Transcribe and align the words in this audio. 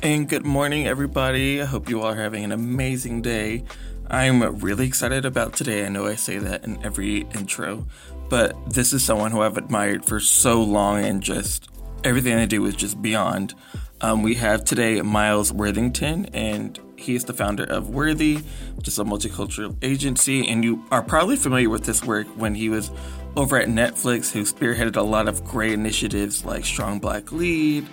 And 0.00 0.28
good 0.28 0.46
morning, 0.46 0.86
everybody. 0.86 1.60
I 1.60 1.64
hope 1.64 1.88
you 1.88 2.02
all 2.02 2.12
are 2.12 2.14
having 2.14 2.44
an 2.44 2.52
amazing 2.52 3.20
day. 3.20 3.64
I'm 4.08 4.60
really 4.60 4.86
excited 4.86 5.24
about 5.24 5.54
today. 5.54 5.84
I 5.84 5.88
know 5.88 6.06
I 6.06 6.14
say 6.14 6.38
that 6.38 6.62
in 6.62 6.80
every 6.84 7.22
intro, 7.34 7.84
but 8.28 8.54
this 8.72 8.92
is 8.92 9.04
someone 9.04 9.32
who 9.32 9.42
I've 9.42 9.56
admired 9.56 10.04
for 10.04 10.20
so 10.20 10.62
long 10.62 11.04
and 11.04 11.20
just 11.20 11.68
everything 12.04 12.36
they 12.36 12.46
do 12.46 12.64
is 12.66 12.76
just 12.76 13.02
beyond. 13.02 13.54
Um, 14.00 14.22
we 14.22 14.36
have 14.36 14.64
today 14.64 15.02
Myles 15.02 15.52
Worthington, 15.52 16.26
and 16.26 16.78
he 16.96 17.16
is 17.16 17.24
the 17.24 17.34
founder 17.34 17.64
of 17.64 17.88
Worthi, 17.88 18.44
which 18.76 18.86
is 18.86 19.00
a 19.00 19.04
multicultural 19.04 19.76
agency. 19.82 20.46
And 20.48 20.62
you 20.62 20.84
are 20.92 21.02
probably 21.02 21.34
familiar 21.34 21.70
with 21.70 21.86
this 21.86 22.04
work 22.04 22.28
when 22.36 22.54
he 22.54 22.68
was 22.68 22.92
over 23.34 23.58
at 23.58 23.66
Netflix, 23.66 24.30
who 24.30 24.42
spearheaded 24.42 24.94
a 24.94 25.02
lot 25.02 25.26
of 25.26 25.42
great 25.42 25.72
initiatives 25.72 26.44
like 26.44 26.64
Strong 26.64 27.00
Black 27.00 27.32
Lead, 27.32 27.88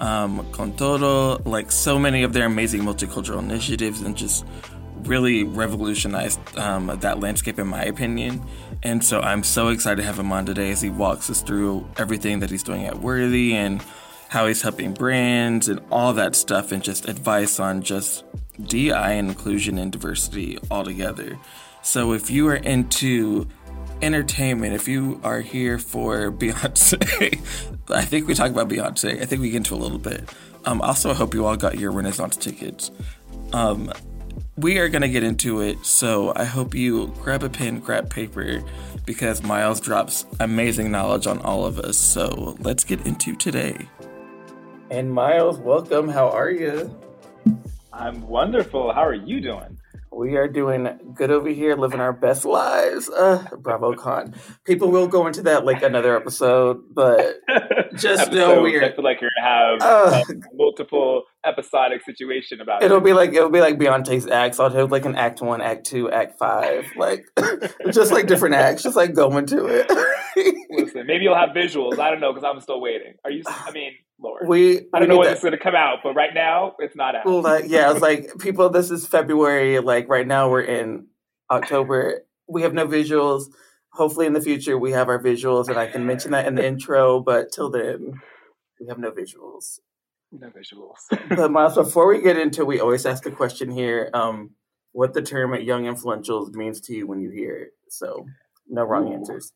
um, 0.00 0.46
like 1.44 1.70
so 1.70 1.98
many 1.98 2.22
of 2.22 2.32
their 2.32 2.46
amazing 2.46 2.82
multicultural 2.82 3.38
initiatives, 3.38 4.00
and 4.02 4.16
just 4.16 4.44
really 5.02 5.44
revolutionized 5.44 6.40
um, 6.58 6.86
that 7.00 7.20
landscape, 7.20 7.58
in 7.58 7.66
my 7.66 7.84
opinion. 7.84 8.42
And 8.82 9.04
so 9.04 9.20
I'm 9.20 9.42
so 9.42 9.68
excited 9.68 9.96
to 9.96 10.02
have 10.06 10.18
him 10.18 10.32
on 10.32 10.46
today 10.46 10.70
as 10.70 10.80
he 10.80 10.90
walks 10.90 11.30
us 11.30 11.42
through 11.42 11.88
everything 11.96 12.40
that 12.40 12.50
he's 12.50 12.62
doing 12.62 12.86
at 12.86 12.94
Worthi 12.94 13.52
and 13.52 13.82
how 14.28 14.46
he's 14.46 14.62
helping 14.62 14.94
brands 14.94 15.68
and 15.68 15.80
all 15.90 16.12
that 16.14 16.36
stuff, 16.36 16.72
and 16.72 16.82
just 16.82 17.08
advice 17.08 17.58
on 17.58 17.82
just 17.82 18.24
DI 18.62 19.12
and 19.12 19.28
inclusion 19.28 19.78
and 19.78 19.90
diversity 19.90 20.58
altogether. 20.70 21.38
So 21.82 22.12
if 22.12 22.30
you 22.30 22.46
are 22.48 22.56
into 22.56 23.48
entertainment, 24.02 24.74
if 24.74 24.86
you 24.86 25.20
are 25.24 25.40
here 25.40 25.78
for 25.78 26.30
Beyonce, 26.32 27.40
I 27.92 28.04
think 28.04 28.26
we 28.26 28.34
talk 28.34 28.50
about 28.50 28.68
Beyonce. 28.68 29.20
I 29.20 29.24
think 29.24 29.40
we 29.40 29.50
get 29.50 29.58
into 29.58 29.74
a 29.74 29.76
little 29.76 29.98
bit. 29.98 30.28
Um, 30.64 30.80
also, 30.82 31.10
I 31.10 31.14
hope 31.14 31.34
you 31.34 31.46
all 31.46 31.56
got 31.56 31.78
your 31.78 31.90
Renaissance 31.90 32.36
tickets. 32.36 32.90
Um, 33.52 33.92
we 34.56 34.78
are 34.78 34.88
going 34.88 35.02
to 35.02 35.08
get 35.08 35.22
into 35.22 35.60
it, 35.60 35.84
so 35.84 36.32
I 36.36 36.44
hope 36.44 36.74
you 36.74 37.08
grab 37.22 37.42
a 37.42 37.48
pen, 37.48 37.80
grab 37.80 38.10
paper, 38.10 38.62
because 39.06 39.42
Myles 39.42 39.80
drops 39.80 40.26
amazing 40.38 40.90
knowledge 40.90 41.26
on 41.26 41.38
all 41.40 41.64
of 41.64 41.78
us. 41.78 41.96
So 41.96 42.56
let's 42.60 42.84
get 42.84 43.06
into 43.06 43.34
today. 43.34 43.88
And 44.90 45.12
Myles, 45.12 45.58
welcome. 45.58 46.08
How 46.08 46.28
are 46.28 46.50
you? 46.50 46.94
I'm 47.92 48.26
wonderful. 48.28 48.92
How 48.92 49.02
are 49.02 49.14
you 49.14 49.40
doing? 49.40 49.78
We 50.12 50.36
are 50.36 50.48
doing 50.48 50.88
good 51.14 51.30
over 51.30 51.48
here, 51.48 51.76
living 51.76 52.00
our 52.00 52.12
best 52.12 52.44
lives. 52.44 53.08
Uh, 53.08 53.46
bravo, 53.58 53.94
Con. 53.94 54.34
People 54.64 54.90
will 54.90 55.06
go 55.06 55.26
into 55.28 55.42
that 55.42 55.64
like 55.64 55.82
another 55.82 56.16
episode, 56.16 56.82
but 56.92 57.36
just 57.96 58.32
know 58.32 58.60
we're. 58.60 58.84
I 58.84 58.92
feel 58.92 59.04
like 59.04 59.20
you're 59.20 59.30
gonna 59.38 59.48
have 59.48 59.80
uh, 59.80 60.24
multiple 60.52 61.22
episodic 61.44 62.02
situation 62.04 62.60
about 62.60 62.82
it'll 62.82 62.96
it. 62.96 63.00
will 63.00 63.06
be 63.06 63.12
like 63.12 63.32
it'll 63.32 63.50
be 63.50 63.60
like 63.60 63.78
Beyonce's 63.78 64.26
acts. 64.26 64.58
I'll 64.58 64.68
have 64.68 64.90
like 64.90 65.04
an 65.04 65.14
act 65.14 65.40
one, 65.42 65.60
act 65.60 65.86
two, 65.86 66.10
act 66.10 66.38
five, 66.38 66.86
like 66.96 67.24
just 67.92 68.10
like 68.10 68.26
different 68.26 68.56
acts, 68.56 68.82
just 68.82 68.96
like 68.96 69.14
going 69.14 69.46
to 69.46 69.66
it. 69.66 69.90
Listen, 70.70 71.06
maybe 71.06 71.24
you'll 71.24 71.36
have 71.36 71.50
visuals. 71.50 72.00
I 72.00 72.10
don't 72.10 72.20
know 72.20 72.32
because 72.32 72.44
I'm 72.44 72.60
still 72.60 72.80
waiting. 72.80 73.14
Are 73.24 73.30
you? 73.30 73.42
I 73.46 73.70
mean, 73.70 73.92
Lord. 74.22 74.46
We 74.46 74.88
I 74.92 74.98
don't 74.98 75.08
know 75.08 75.18
when 75.18 75.32
it's 75.32 75.42
going 75.42 75.52
to 75.52 75.58
come 75.58 75.74
out, 75.74 75.98
but 76.02 76.14
right 76.14 76.34
now 76.34 76.74
it's 76.78 76.96
not 76.96 77.14
out. 77.14 77.26
Like, 77.26 77.64
yeah, 77.68 77.90
it's 77.90 78.00
like 78.00 78.38
people. 78.38 78.68
This 78.68 78.90
is 78.90 79.06
February. 79.06 79.78
Like 79.78 80.08
right 80.08 80.26
now 80.26 80.50
we're 80.50 80.62
in 80.62 81.06
October. 81.50 82.24
We 82.48 82.62
have 82.62 82.74
no 82.74 82.86
visuals. 82.86 83.44
Hopefully 83.92 84.26
in 84.26 84.32
the 84.32 84.40
future 84.40 84.78
we 84.78 84.92
have 84.92 85.08
our 85.08 85.20
visuals, 85.20 85.68
and 85.68 85.78
I 85.78 85.86
can 85.86 86.06
mention 86.06 86.30
that 86.32 86.46
in 86.46 86.54
the 86.54 86.66
intro. 86.66 87.20
But 87.20 87.52
till 87.52 87.70
then, 87.70 88.20
we 88.80 88.86
have 88.88 88.98
no 88.98 89.10
visuals. 89.10 89.80
No 90.32 90.48
visuals. 90.50 91.36
but 91.36 91.50
Myles, 91.50 91.74
before 91.74 92.06
we 92.06 92.22
get 92.22 92.38
into, 92.38 92.64
we 92.64 92.78
always 92.78 93.04
ask 93.04 93.24
the 93.24 93.32
question 93.32 93.70
here: 93.70 94.10
um, 94.14 94.50
what 94.92 95.14
the 95.14 95.22
term 95.22 95.54
"young 95.60 95.84
influentials" 95.84 96.52
means 96.54 96.80
to 96.82 96.94
you 96.94 97.06
when 97.06 97.20
you 97.20 97.30
hear 97.30 97.56
it. 97.56 97.70
So, 97.88 98.26
no 98.68 98.84
wrong 98.84 99.08
Ooh. 99.08 99.14
answers. 99.14 99.52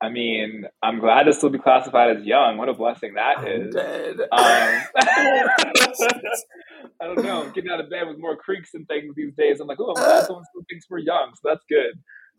I 0.00 0.10
mean, 0.10 0.64
I'm 0.82 1.00
glad 1.00 1.24
to 1.24 1.32
still 1.32 1.50
be 1.50 1.58
classified 1.58 2.16
as 2.16 2.24
young. 2.24 2.56
What 2.56 2.68
a 2.68 2.74
blessing 2.74 3.14
that 3.14 3.38
I'm 3.38 3.46
is. 3.46 3.74
Dead. 3.74 4.20
Um, 4.20 4.28
I 7.00 7.06
don't 7.06 7.24
know. 7.24 7.50
Getting 7.50 7.70
out 7.70 7.80
of 7.80 7.90
bed 7.90 8.06
with 8.06 8.18
more 8.18 8.36
creaks 8.36 8.74
and 8.74 8.86
things 8.86 9.16
these 9.16 9.34
days. 9.36 9.58
I'm 9.60 9.66
like, 9.66 9.80
oh, 9.80 9.94
I'm 9.96 10.02
glad 10.02 10.26
someone 10.26 10.44
still 10.44 10.62
thinks 10.70 10.86
we're 10.88 10.98
young, 10.98 11.32
so 11.34 11.48
that's 11.48 11.64
good. 11.68 11.98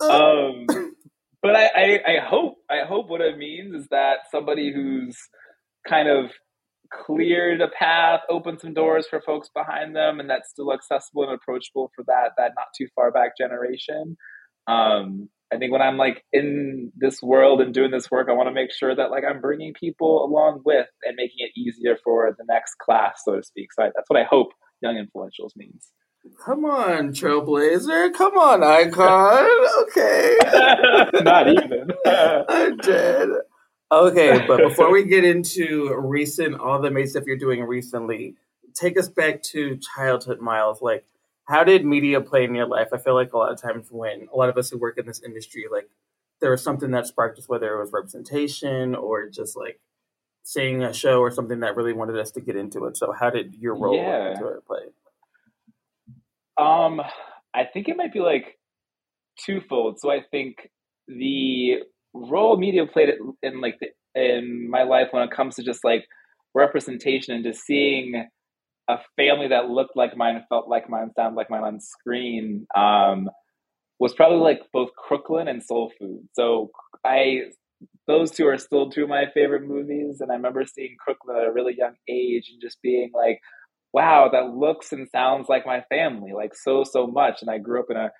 Um, 0.09 0.65
but 1.41 1.57
I, 1.57 1.65
I, 1.65 1.99
I 2.07 2.19
hope, 2.25 2.55
I 2.69 2.85
hope 2.87 3.09
what 3.09 3.19
it 3.19 3.37
means 3.37 3.75
is 3.75 3.89
that 3.91 4.19
somebody 4.31 4.71
who's 4.73 5.17
kind 5.85 6.07
of 6.07 6.31
cleared 6.93 7.61
a 7.61 7.67
path, 7.67 8.21
opened 8.29 8.59
some 8.61 8.73
doors 8.73 9.07
for 9.09 9.21
folks 9.21 9.49
behind 9.53 9.95
them, 9.95 10.19
and 10.19 10.29
that's 10.29 10.49
still 10.49 10.73
accessible 10.73 11.23
and 11.23 11.33
approachable 11.33 11.91
for 11.95 12.03
that 12.05 12.31
that 12.37 12.51
not 12.55 12.67
too 12.77 12.87
far 12.95 13.11
back 13.11 13.37
generation. 13.37 14.17
Um, 14.67 15.29
I 15.51 15.57
think 15.57 15.71
when 15.71 15.81
I'm 15.81 15.97
like 15.97 16.23
in 16.31 16.91
this 16.95 17.21
world 17.21 17.61
and 17.61 17.73
doing 17.73 17.91
this 17.91 18.11
work, 18.11 18.27
I 18.29 18.33
want 18.33 18.49
to 18.49 18.53
make 18.53 18.71
sure 18.71 18.95
that 18.95 19.09
like 19.09 19.23
I'm 19.29 19.41
bringing 19.41 19.73
people 19.73 20.23
along 20.23 20.61
with 20.63 20.87
and 21.03 21.15
making 21.15 21.37
it 21.39 21.59
easier 21.59 21.97
for 22.03 22.35
the 22.37 22.45
next 22.47 22.77
class, 22.77 23.21
so 23.25 23.35
to 23.35 23.43
speak. 23.43 23.73
So 23.73 23.83
I, 23.83 23.87
that's 23.95 24.09
what 24.09 24.19
I 24.19 24.25
hope 24.25 24.49
young 24.81 24.95
influentials 24.95 25.55
means. 25.55 25.89
Come 26.45 26.65
on, 26.65 27.09
Trailblazer. 27.13 28.13
Come 28.13 28.37
on, 28.37 28.63
Icon. 28.63 29.49
Okay. 29.89 30.37
Not 31.23 31.47
even. 31.47 31.87
I'm 32.05 32.77
dead. 32.77 33.29
Okay, 33.91 34.45
but 34.47 34.57
before 34.59 34.91
we 34.91 35.03
get 35.05 35.23
into 35.25 35.95
recent, 35.95 36.59
all 36.59 36.79
the 36.79 36.89
amazing 36.89 37.11
stuff 37.11 37.23
you're 37.25 37.37
doing 37.37 37.63
recently, 37.63 38.35
take 38.75 38.99
us 38.99 39.09
back 39.09 39.41
to 39.43 39.77
childhood, 39.77 40.41
Myles. 40.41 40.81
Like, 40.81 41.05
how 41.49 41.63
did 41.63 41.83
media 41.83 42.21
play 42.21 42.43
in 42.43 42.53
your 42.53 42.67
life? 42.67 42.89
I 42.93 42.99
feel 42.99 43.15
like 43.15 43.33
a 43.33 43.37
lot 43.37 43.51
of 43.51 43.59
times 43.59 43.87
when 43.89 44.27
a 44.31 44.37
lot 44.37 44.49
of 44.49 44.57
us 44.57 44.69
who 44.69 44.77
work 44.77 44.99
in 44.99 45.07
this 45.07 45.21
industry, 45.23 45.65
like 45.69 45.89
there 46.41 46.51
was 46.51 46.61
something 46.61 46.91
that 46.91 47.07
sparked 47.07 47.39
us, 47.39 47.49
whether 47.49 47.73
it 47.73 47.79
was 47.79 47.91
representation 47.91 48.93
or 48.93 49.27
just 49.27 49.57
like 49.57 49.79
seeing 50.43 50.83
a 50.83 50.93
show 50.93 51.19
or 51.19 51.31
something 51.31 51.61
that 51.61 51.75
really 51.75 51.91
wanted 51.91 52.19
us 52.19 52.29
to 52.31 52.39
get 52.39 52.55
into 52.55 52.85
it. 52.85 52.97
So 52.97 53.11
how 53.19 53.31
did 53.31 53.55
your 53.55 53.75
role 53.75 53.95
yeah. 53.95 54.31
into 54.31 54.47
it 54.47 54.65
play? 54.67 54.83
Um, 56.57 57.01
I 57.53 57.65
think 57.65 57.89
it 57.89 57.97
might 57.97 58.13
be 58.13 58.19
like 58.19 58.59
twofold. 59.43 59.99
So 59.99 60.11
I 60.11 60.21
think 60.29 60.69
the 61.07 61.79
role 62.13 62.57
media 62.57 62.85
played 62.85 63.09
in 63.41 63.59
like 63.59 63.79
the, 63.79 63.87
in 64.13 64.69
my 64.69 64.83
life 64.83 65.07
when 65.11 65.23
it 65.23 65.31
comes 65.31 65.55
to 65.55 65.63
just 65.63 65.83
like 65.83 66.05
representation 66.53 67.33
and 67.33 67.43
just 67.43 67.61
seeing 67.61 68.27
a 68.89 68.99
family 69.15 69.49
that 69.49 69.69
looked 69.69 69.95
like 69.95 70.17
mine, 70.17 70.43
felt 70.49 70.67
like 70.67 70.89
mine, 70.89 71.11
sounded 71.15 71.37
like 71.37 71.49
mine 71.51 71.63
on 71.63 71.79
screen 71.79 72.67
um, 72.75 73.29
was 73.99 74.13
probably 74.13 74.39
like 74.39 74.61
both 74.73 74.89
Crooklyn 74.97 75.47
and 75.47 75.63
Soul 75.63 75.91
Food. 75.99 76.27
So 76.33 76.71
I 77.05 77.43
those 78.07 78.31
two 78.31 78.47
are 78.47 78.57
still 78.57 78.89
two 78.89 79.03
of 79.03 79.09
my 79.09 79.25
favorite 79.33 79.63
movies, 79.67 80.21
and 80.21 80.31
I 80.31 80.35
remember 80.35 80.65
seeing 80.65 80.95
Crooklyn 80.99 81.37
at 81.37 81.47
a 81.47 81.53
really 81.53 81.75
young 81.77 81.95
age 82.09 82.49
and 82.51 82.61
just 82.61 82.81
being 82.81 83.11
like, 83.13 83.39
"Wow, 83.93 84.29
that 84.31 84.55
looks 84.55 84.91
and 84.93 85.07
sounds 85.09 85.47
like 85.49 85.65
my 85.65 85.83
family, 85.89 86.33
like 86.33 86.55
so 86.55 86.83
so 86.83 87.07
much." 87.07 87.41
And 87.41 87.49
I 87.51 87.59
grew 87.59 87.79
up 87.81 87.91
in 87.91 87.97
a 87.97 88.11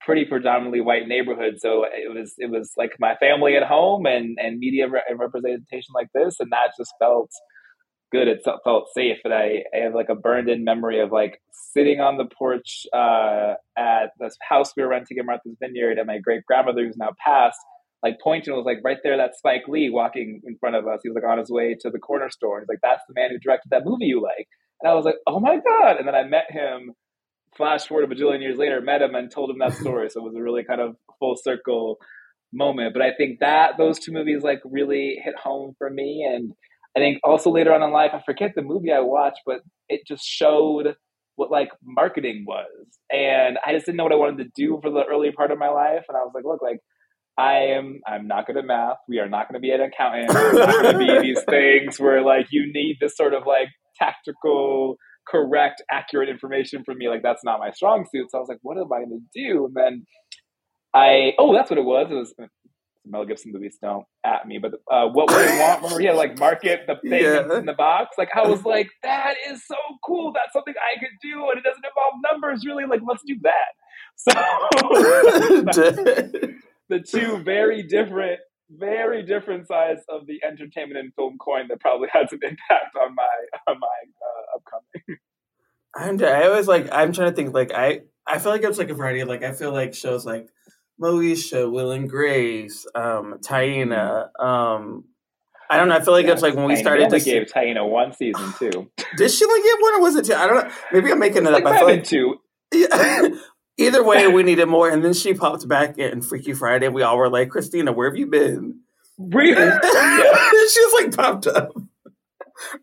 pretty 0.00 0.24
predominantly 0.24 0.80
white 0.80 1.08
neighborhood. 1.08 1.56
So 1.58 1.84
it 1.84 2.14
was 2.14 2.34
it 2.38 2.50
was 2.50 2.72
like 2.76 2.92
my 3.00 3.16
family 3.16 3.56
at 3.56 3.64
home 3.64 4.06
and 4.06 4.38
and 4.40 4.58
media 4.58 4.88
re- 4.88 5.02
representation 5.16 5.92
like 5.94 6.08
this, 6.14 6.36
and 6.40 6.50
that 6.52 6.72
just 6.78 6.92
felt 7.00 7.30
good. 8.14 8.28
It 8.28 8.46
felt 8.62 8.92
safe. 8.94 9.18
And 9.24 9.34
I, 9.34 9.64
I 9.74 9.84
have 9.84 9.94
like 9.94 10.08
a 10.08 10.14
burned 10.14 10.48
in 10.48 10.64
memory 10.64 11.00
of 11.00 11.10
like 11.10 11.42
sitting 11.52 12.00
on 12.00 12.16
the 12.16 12.26
porch 12.26 12.86
uh, 12.92 13.54
at 13.76 14.12
this 14.20 14.36
house 14.40 14.72
we 14.76 14.84
were 14.84 14.88
renting 14.88 15.18
in 15.18 15.26
Martha's 15.26 15.56
Vineyard, 15.60 15.98
and 15.98 16.06
my 16.06 16.18
great 16.18 16.44
grandmother 16.46 16.84
who's 16.84 16.96
now 16.96 17.10
passed. 17.22 17.58
Like 18.02 18.18
pointing 18.22 18.54
was 18.54 18.66
like 18.66 18.78
right 18.84 18.98
there, 19.02 19.16
that 19.16 19.34
Spike 19.36 19.66
Lee 19.66 19.90
walking 19.90 20.42
in 20.46 20.56
front 20.58 20.76
of 20.76 20.86
us. 20.86 21.00
He 21.02 21.08
was 21.08 21.16
like 21.16 21.30
on 21.30 21.38
his 21.38 21.50
way 21.50 21.74
to 21.80 21.90
the 21.90 21.98
corner 21.98 22.30
store. 22.30 22.60
He's 22.60 22.68
like, 22.68 22.82
"That's 22.82 23.02
the 23.08 23.14
man 23.14 23.30
who 23.30 23.38
directed 23.38 23.70
that 23.70 23.84
movie 23.84 24.04
you 24.04 24.22
like." 24.22 24.46
And 24.80 24.90
I 24.90 24.94
was 24.94 25.04
like, 25.04 25.16
"Oh 25.26 25.40
my 25.40 25.56
god!" 25.56 25.96
And 25.96 26.06
then 26.06 26.14
I 26.14 26.22
met 26.24 26.50
him 26.50 26.92
flash 27.56 27.86
forward 27.86 28.10
a 28.10 28.14
bajillion 28.14 28.42
years 28.42 28.58
later, 28.58 28.80
met 28.80 29.02
him 29.02 29.14
and 29.14 29.30
told 29.30 29.50
him 29.50 29.58
that 29.58 29.72
story. 29.74 30.10
So 30.10 30.20
it 30.20 30.24
was 30.24 30.36
a 30.36 30.42
really 30.42 30.64
kind 30.64 30.80
of 30.80 30.96
full 31.18 31.36
circle 31.36 31.98
moment. 32.52 32.92
But 32.92 33.02
I 33.02 33.12
think 33.16 33.40
that 33.40 33.78
those 33.78 33.98
two 33.98 34.12
movies 34.12 34.42
like 34.42 34.60
really 34.64 35.18
hit 35.24 35.34
home 35.36 35.74
for 35.78 35.88
me. 35.88 36.28
And 36.30 36.52
I 36.96 37.00
think 37.00 37.18
also 37.24 37.50
later 37.50 37.72
on 37.72 37.82
in 37.82 37.92
life, 37.92 38.12
I 38.14 38.22
forget 38.24 38.52
the 38.54 38.62
movie 38.62 38.92
I 38.92 39.00
watched, 39.00 39.40
but 39.46 39.60
it 39.88 40.02
just 40.06 40.24
showed 40.24 40.94
what 41.36 41.50
like 41.50 41.70
marketing 41.84 42.44
was. 42.46 42.86
And 43.10 43.58
I 43.66 43.72
just 43.72 43.86
didn't 43.86 43.96
know 43.96 44.04
what 44.04 44.12
I 44.12 44.16
wanted 44.16 44.44
to 44.44 44.50
do 44.54 44.78
for 44.80 44.90
the 44.90 45.04
early 45.10 45.32
part 45.32 45.50
of 45.50 45.58
my 45.58 45.68
life. 45.68 46.04
And 46.08 46.16
I 46.16 46.20
was 46.20 46.32
like, 46.34 46.44
look, 46.44 46.62
like 46.62 46.78
I 47.36 47.74
am 47.74 48.00
I'm 48.06 48.28
not 48.28 48.46
good 48.46 48.56
at 48.56 48.64
math. 48.64 48.98
We 49.08 49.18
are 49.18 49.28
not 49.28 49.48
going 49.48 49.60
to 49.60 49.66
be 49.66 49.72
an 49.72 49.80
accountant. 49.80 50.32
We're 50.32 50.52
not 50.52 50.82
going 50.82 50.92
to 50.92 50.98
be 50.98 51.18
these 51.34 51.42
things 51.48 51.98
where 51.98 52.22
like 52.22 52.46
you 52.50 52.72
need 52.72 52.98
this 53.00 53.16
sort 53.16 53.34
of 53.34 53.44
like 53.46 53.68
tactical 53.98 54.96
correct, 55.26 55.82
accurate 55.90 56.28
information 56.28 56.84
from 56.84 56.98
me. 56.98 57.08
Like 57.08 57.22
that's 57.22 57.44
not 57.44 57.58
my 57.58 57.70
strong 57.70 58.06
suit. 58.10 58.30
So 58.30 58.38
I 58.38 58.40
was 58.40 58.48
like, 58.48 58.58
what 58.62 58.76
am 58.76 58.92
I 58.92 59.04
going 59.04 59.20
to 59.20 59.40
do? 59.40 59.66
And 59.66 59.74
then 59.74 60.06
I, 60.94 61.32
oh, 61.38 61.54
that's 61.54 61.70
what 61.70 61.78
it 61.78 61.84
was. 61.84 62.08
It 62.10 62.14
was 62.14 62.34
Mel 63.06 63.24
Gibson 63.24 63.52
movies 63.52 63.78
don't 63.80 64.04
at 64.24 64.46
me, 64.46 64.58
but 64.58 64.74
uh, 64.90 65.06
what 65.08 65.30
would 65.30 65.36
I 65.36 65.58
want? 65.58 65.82
Remember, 65.82 66.02
had 66.02 66.16
like 66.16 66.38
market 66.38 66.82
the 66.86 66.96
thing 67.08 67.22
yeah. 67.22 67.58
in 67.58 67.66
the 67.66 67.74
box. 67.74 68.16
Like 68.16 68.30
I 68.34 68.46
was 68.46 68.64
like, 68.64 68.88
that 69.02 69.34
is 69.48 69.66
so 69.66 69.76
cool. 70.04 70.32
That's 70.32 70.52
something 70.52 70.74
I 70.76 70.98
could 70.98 71.10
do, 71.22 71.50
and 71.50 71.58
it 71.58 71.64
doesn't 71.64 71.84
involve 71.84 72.14
numbers. 72.32 72.64
Really, 72.64 72.86
like 72.86 73.02
let's 73.06 73.22
do 73.26 73.36
that. 73.42 73.74
So 74.16 74.30
the 76.88 77.00
two 77.00 77.38
very 77.38 77.82
different 77.82 78.38
very 78.70 79.24
different 79.24 79.66
sides 79.66 80.02
of 80.08 80.26
the 80.26 80.40
entertainment 80.44 80.98
and 80.98 81.12
film 81.14 81.36
coin 81.38 81.66
that 81.68 81.80
probably 81.80 82.08
has 82.12 82.30
an 82.32 82.40
impact 82.42 82.94
on 83.00 83.14
my 83.14 83.46
on 83.66 83.80
my 83.80 83.98
uh, 84.22 84.56
upcoming. 84.56 85.18
I'm 85.96 86.22
I 86.24 86.46
always 86.46 86.68
like 86.68 86.88
I'm 86.92 87.12
trying 87.12 87.30
to 87.30 87.36
think 87.36 87.54
like 87.54 87.72
I 87.72 88.02
I 88.26 88.38
feel 88.38 88.52
like 88.52 88.62
it's 88.62 88.78
like 88.78 88.90
a 88.90 88.94
variety 88.94 89.20
of 89.20 89.28
like 89.28 89.42
I 89.42 89.52
feel 89.52 89.72
like 89.72 89.94
shows 89.94 90.24
like 90.24 90.48
Moesha, 91.00 91.70
Will 91.70 91.90
and 91.90 92.08
Grace, 92.08 92.86
um, 92.94 93.38
Taina, 93.42 94.28
um, 94.40 95.04
I 95.70 95.76
don't 95.76 95.88
know. 95.88 95.96
I 95.96 96.00
feel 96.00 96.12
like 96.12 96.26
yeah, 96.26 96.32
it's 96.32 96.42
like 96.42 96.54
when 96.54 96.66
we 96.66 96.76
started 96.76 97.10
to 97.10 97.20
gave 97.20 97.46
Taina 97.46 97.88
one 97.88 98.12
season 98.12 98.52
too. 98.58 98.90
Did 99.16 99.30
she 99.30 99.44
like 99.44 99.62
get 99.62 99.80
one 99.80 99.94
or 99.94 100.00
was 100.02 100.16
it 100.16 100.26
two? 100.26 100.34
I 100.34 100.46
don't 100.46 100.64
know. 100.64 100.74
Maybe 100.92 101.10
I'm 101.10 101.18
making 101.18 101.46
it 101.46 101.50
like 101.50 101.64
up. 101.64 101.72
I 101.72 101.78
feel 101.78 101.86
like 101.86 102.04
two. 102.04 102.36
Yeah. 102.72 103.28
Either 103.76 104.04
way, 104.04 104.28
we 104.28 104.44
needed 104.44 104.66
more. 104.66 104.88
And 104.88 105.04
then 105.04 105.14
she 105.14 105.34
popped 105.34 105.66
back 105.66 105.98
in 105.98 106.22
Freaky 106.22 106.52
Friday. 106.52 106.88
We 106.88 107.02
all 107.02 107.18
were 107.18 107.28
like, 107.28 107.50
Christina, 107.50 107.92
where 107.92 108.08
have 108.08 108.16
you 108.16 108.26
been? 108.26 108.80
Really? 109.18 109.54
she 109.82 110.80
just 110.80 110.94
like 110.94 111.16
popped 111.16 111.46
up. 111.46 111.72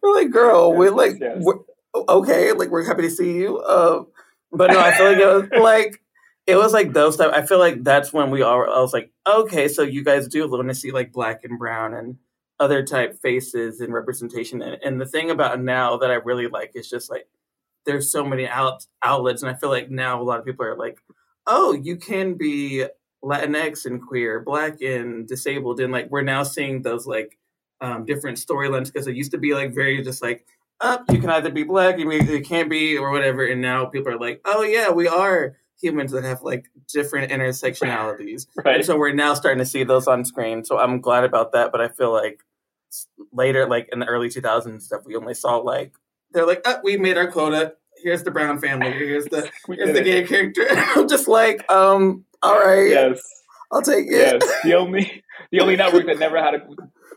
We're 0.01 0.15
like, 0.15 0.31
girl, 0.31 0.73
we're 0.73 0.91
like, 0.91 1.13
yes. 1.19 1.37
we're, 1.39 1.59
okay, 1.95 2.51
like 2.51 2.69
we're 2.69 2.83
happy 2.83 3.03
to 3.03 3.09
see 3.09 3.33
you. 3.33 3.59
Uh, 3.59 4.03
but 4.51 4.71
no, 4.71 4.79
I 4.79 4.91
feel 4.91 5.05
like 5.05 5.17
it 5.17 5.25
was 5.25 5.61
like 5.61 6.01
it 6.51 6.57
was 6.57 6.73
like 6.73 6.93
those 6.93 7.17
type. 7.17 7.31
I 7.33 7.45
feel 7.45 7.59
like 7.59 7.83
that's 7.83 8.11
when 8.11 8.29
we 8.29 8.41
all. 8.41 8.63
I 8.63 8.79
was 8.79 8.93
like, 8.93 9.11
okay, 9.27 9.67
so 9.67 9.83
you 9.83 10.03
guys 10.03 10.27
do 10.27 10.47
want 10.49 10.67
to 10.67 10.75
see 10.75 10.91
like 10.91 11.11
black 11.11 11.43
and 11.43 11.57
brown 11.57 11.93
and 11.93 12.17
other 12.59 12.83
type 12.83 13.19
faces 13.21 13.79
and 13.79 13.93
representation. 13.93 14.61
And, 14.61 14.77
and 14.83 15.01
the 15.01 15.05
thing 15.05 15.31
about 15.31 15.61
now 15.61 15.97
that 15.97 16.11
I 16.11 16.15
really 16.15 16.47
like 16.47 16.71
is 16.75 16.89
just 16.89 17.09
like 17.09 17.27
there's 17.85 18.11
so 18.11 18.23
many 18.23 18.47
out, 18.47 18.85
outlets, 19.01 19.41
and 19.41 19.49
I 19.49 19.55
feel 19.55 19.69
like 19.69 19.89
now 19.89 20.21
a 20.21 20.23
lot 20.23 20.39
of 20.39 20.45
people 20.45 20.65
are 20.65 20.77
like, 20.77 20.99
oh, 21.47 21.73
you 21.73 21.95
can 21.95 22.35
be 22.35 22.85
Latinx 23.23 23.85
and 23.85 24.01
queer, 24.01 24.41
black 24.41 24.81
and 24.81 25.27
disabled, 25.27 25.79
and 25.79 25.91
like 25.91 26.11
we're 26.11 26.21
now 26.21 26.43
seeing 26.43 26.81
those 26.81 27.07
like 27.07 27.39
um, 27.79 28.05
different 28.05 28.37
storylines 28.37 28.85
because 28.85 29.07
it 29.07 29.15
used 29.15 29.31
to 29.31 29.37
be 29.37 29.53
like 29.53 29.73
very 29.73 30.03
just 30.03 30.21
like 30.21 30.45
up, 30.81 31.05
oh, 31.07 31.13
you 31.13 31.19
can 31.19 31.29
either 31.29 31.51
be 31.51 31.63
black, 31.63 31.97
you, 31.97 32.11
you 32.11 32.41
can't 32.41 32.69
be, 32.69 32.97
or 32.97 33.11
whatever, 33.11 33.45
and 33.45 33.61
now 33.61 33.85
people 33.85 34.11
are 34.11 34.19
like, 34.19 34.41
oh 34.45 34.63
yeah, 34.63 34.89
we 34.89 35.07
are 35.07 35.55
humans 35.81 36.11
that 36.11 36.23
have 36.23 36.41
like 36.41 36.69
different 36.91 37.31
intersectionalities, 37.31 38.47
right. 38.65 38.77
and 38.77 38.85
so 38.85 38.97
we're 38.97 39.13
now 39.13 39.33
starting 39.33 39.59
to 39.59 39.65
see 39.65 39.83
those 39.83 40.07
on 40.07 40.25
screen. 40.25 40.63
So 40.63 40.77
I'm 40.77 41.01
glad 41.01 41.23
about 41.23 41.51
that, 41.53 41.71
but 41.71 41.81
I 41.81 41.87
feel 41.87 42.11
like 42.11 42.41
later, 43.31 43.67
like 43.67 43.89
in 43.91 43.99
the 43.99 44.05
early 44.05 44.29
2000s 44.29 44.81
stuff, 44.81 45.01
we 45.05 45.15
only 45.15 45.33
saw 45.33 45.57
like 45.57 45.93
they're 46.33 46.47
like, 46.47 46.61
oh, 46.65 46.79
we 46.83 46.97
made 46.97 47.17
our 47.17 47.29
quota. 47.31 47.73
Here's 48.03 48.23
the 48.23 48.31
brown 48.31 48.59
family. 48.59 48.91
Here's 48.91 49.25
the 49.25 49.49
here's 49.67 49.93
the 49.93 50.03
gay 50.03 50.23
character. 50.23 50.65
I'm 50.69 51.07
just 51.07 51.27
like, 51.27 51.69
um, 51.71 52.25
all 52.41 52.59
right. 52.59 52.89
Yes. 52.89 53.21
I'll 53.71 53.81
take 53.81 54.07
it. 54.07 54.11
Yes. 54.11 54.61
The 54.63 54.73
only 54.73 55.23
the 55.51 55.61
only 55.61 55.75
network 55.75 56.05
that 56.07 56.19
never 56.19 56.41
had 56.41 56.55
a 56.55 56.59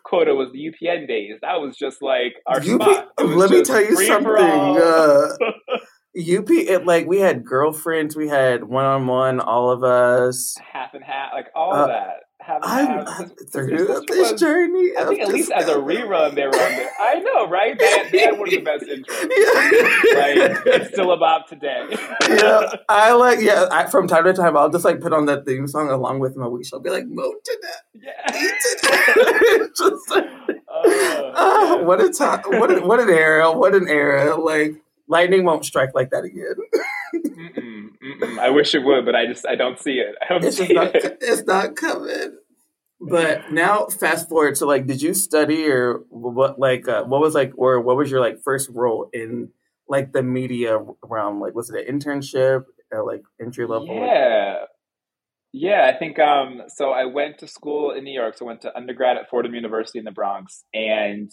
quota 0.05 0.35
was 0.35 0.53
the 0.53 0.71
UPN 0.71 1.09
days. 1.09 1.39
That 1.43 1.61
was 1.61 1.77
just 1.77 2.03
like 2.03 2.35
our 2.47 2.59
UP, 2.59 2.65
spot. 2.65 3.13
Let 3.19 3.51
me 3.51 3.63
tell 3.65 3.81
you 3.81 3.97
something. 4.07 4.33
Uh, 4.37 5.37
UP, 6.17 6.51
it 6.51 6.87
like 6.87 7.07
we 7.07 7.19
had 7.19 7.45
girlfriends, 7.45 8.17
we 8.17 8.29
had 8.29 8.65
one 8.65 8.85
on 8.85 9.07
one, 9.07 9.41
all 9.41 9.71
of 9.71 9.83
us, 9.83 10.57
half 10.73 10.95
and 10.95 11.03
half, 11.05 11.33
like 11.33 11.49
all 11.55 11.75
uh, 11.75 11.83
of 11.83 11.89
that 11.89 12.25
I'm, 12.47 13.07
through 13.51 14.05
this 14.07 14.33
was, 14.33 14.41
journey. 14.41 14.93
I 14.99 15.05
think 15.07 15.21
at 15.21 15.29
least 15.29 15.51
as 15.51 15.67
a 15.69 15.77
rerun 15.77 16.35
they 16.35 16.45
were 16.45 16.55
on 16.55 16.73
there. 16.73 16.91
I 17.01 17.15
know, 17.21 17.49
right? 17.49 17.79
They 17.79 17.87
had, 17.87 18.13
they 18.13 18.19
had 18.21 18.39
one 18.39 18.49
of 18.49 18.51
the 18.51 18.61
best 18.61 18.85
intros. 18.89 19.07
Yeah. 19.09 20.19
Right? 20.19 20.63
It's 20.67 20.93
still 20.93 21.13
about 21.13 21.49
today. 21.49 21.87
yeah, 22.29 22.75
I 22.89 23.13
like. 23.13 23.41
Yeah, 23.41 23.69
I, 23.71 23.87
from 23.87 24.09
time 24.09 24.25
to 24.25 24.35
time, 24.35 24.57
I'll 24.57 24.71
just 24.71 24.85
like 24.85 25.01
put 25.01 25.13
on 25.13 25.27
that 25.27 25.47
theme 25.47 25.67
song 25.67 25.91
along 25.91 26.19
with 26.19 26.37
my 26.37 26.47
week. 26.47 26.67
I'll 26.73 26.81
be 26.81 26.91
like, 26.91 27.07
"Mo 27.07 27.33
to 27.33 27.59
that, 27.63 27.83
yeah." 27.95 29.67
just, 29.77 30.11
uh, 30.11 30.23
uh, 31.35 31.79
what 31.85 32.01
a 32.01 32.11
time! 32.11 32.43
What 32.59 32.71
a, 32.71 32.81
what 32.81 33.01
an 33.01 33.09
era! 33.09 33.53
What 33.53 33.75
an 33.75 33.89
era! 33.89 34.37
Like 34.37 34.84
lightning 35.09 35.45
won't 35.45 35.65
strike 35.65 35.91
like 35.95 36.11
that 36.11 36.25
again. 36.25 36.57
Mm-mm, 37.15 37.89
mm-mm. 38.03 38.39
I 38.39 38.51
wish 38.51 38.75
it 38.75 38.81
would, 38.81 39.05
but 39.05 39.15
I 39.15 39.27
just 39.27 39.47
I 39.47 39.55
don't 39.55 39.79
see 39.79 39.99
it. 39.99 40.15
I 40.23 40.33
don't 40.33 40.45
it's 40.45 40.57
see 40.57 40.73
not, 40.73 40.95
it. 40.95 41.19
It's 41.21 41.45
not 41.45 41.77
coming. 41.77 42.39
But 43.01 43.53
now, 43.53 43.87
fast 43.87 44.29
forward. 44.29 44.55
to 44.57 44.67
like, 44.67 44.87
did 44.87 45.03
you 45.03 45.15
study 45.15 45.69
or 45.69 46.05
what? 46.09 46.59
Like, 46.59 46.89
uh, 46.89 47.05
what 47.05 47.21
was 47.21 47.35
like, 47.35 47.53
or 47.57 47.81
what 47.81 47.97
was 47.97 48.11
your 48.11 48.21
like 48.21 48.43
first 48.43 48.71
role 48.71 49.11
in 49.13 49.51
like 49.89 50.13
the 50.13 50.23
media 50.23 50.79
realm? 51.03 51.41
Like, 51.41 51.55
was 51.55 51.71
it 51.71 51.87
an 51.87 51.99
internship 51.99 52.65
or 52.91 53.05
like 53.07 53.23
entry 53.41 53.67
level? 53.67 53.89
Yeah, 53.89 54.65
yeah. 55.53 55.91
I 55.93 55.99
think 55.99 56.19
um. 56.19 56.63
So 56.69 56.91
I 56.91 57.05
went 57.05 57.39
to 57.39 57.47
school 57.47 57.91
in 57.91 58.05
New 58.05 58.15
York. 58.15 58.39
So 58.39 58.47
I 58.47 58.49
went 58.49 58.63
to 58.63 58.77
undergrad 58.77 59.19
at 59.19 59.29
Fordham 59.29 59.55
University 59.55 59.99
in 59.99 60.05
the 60.05 60.13
Bronx, 60.13 60.65
and 60.73 61.31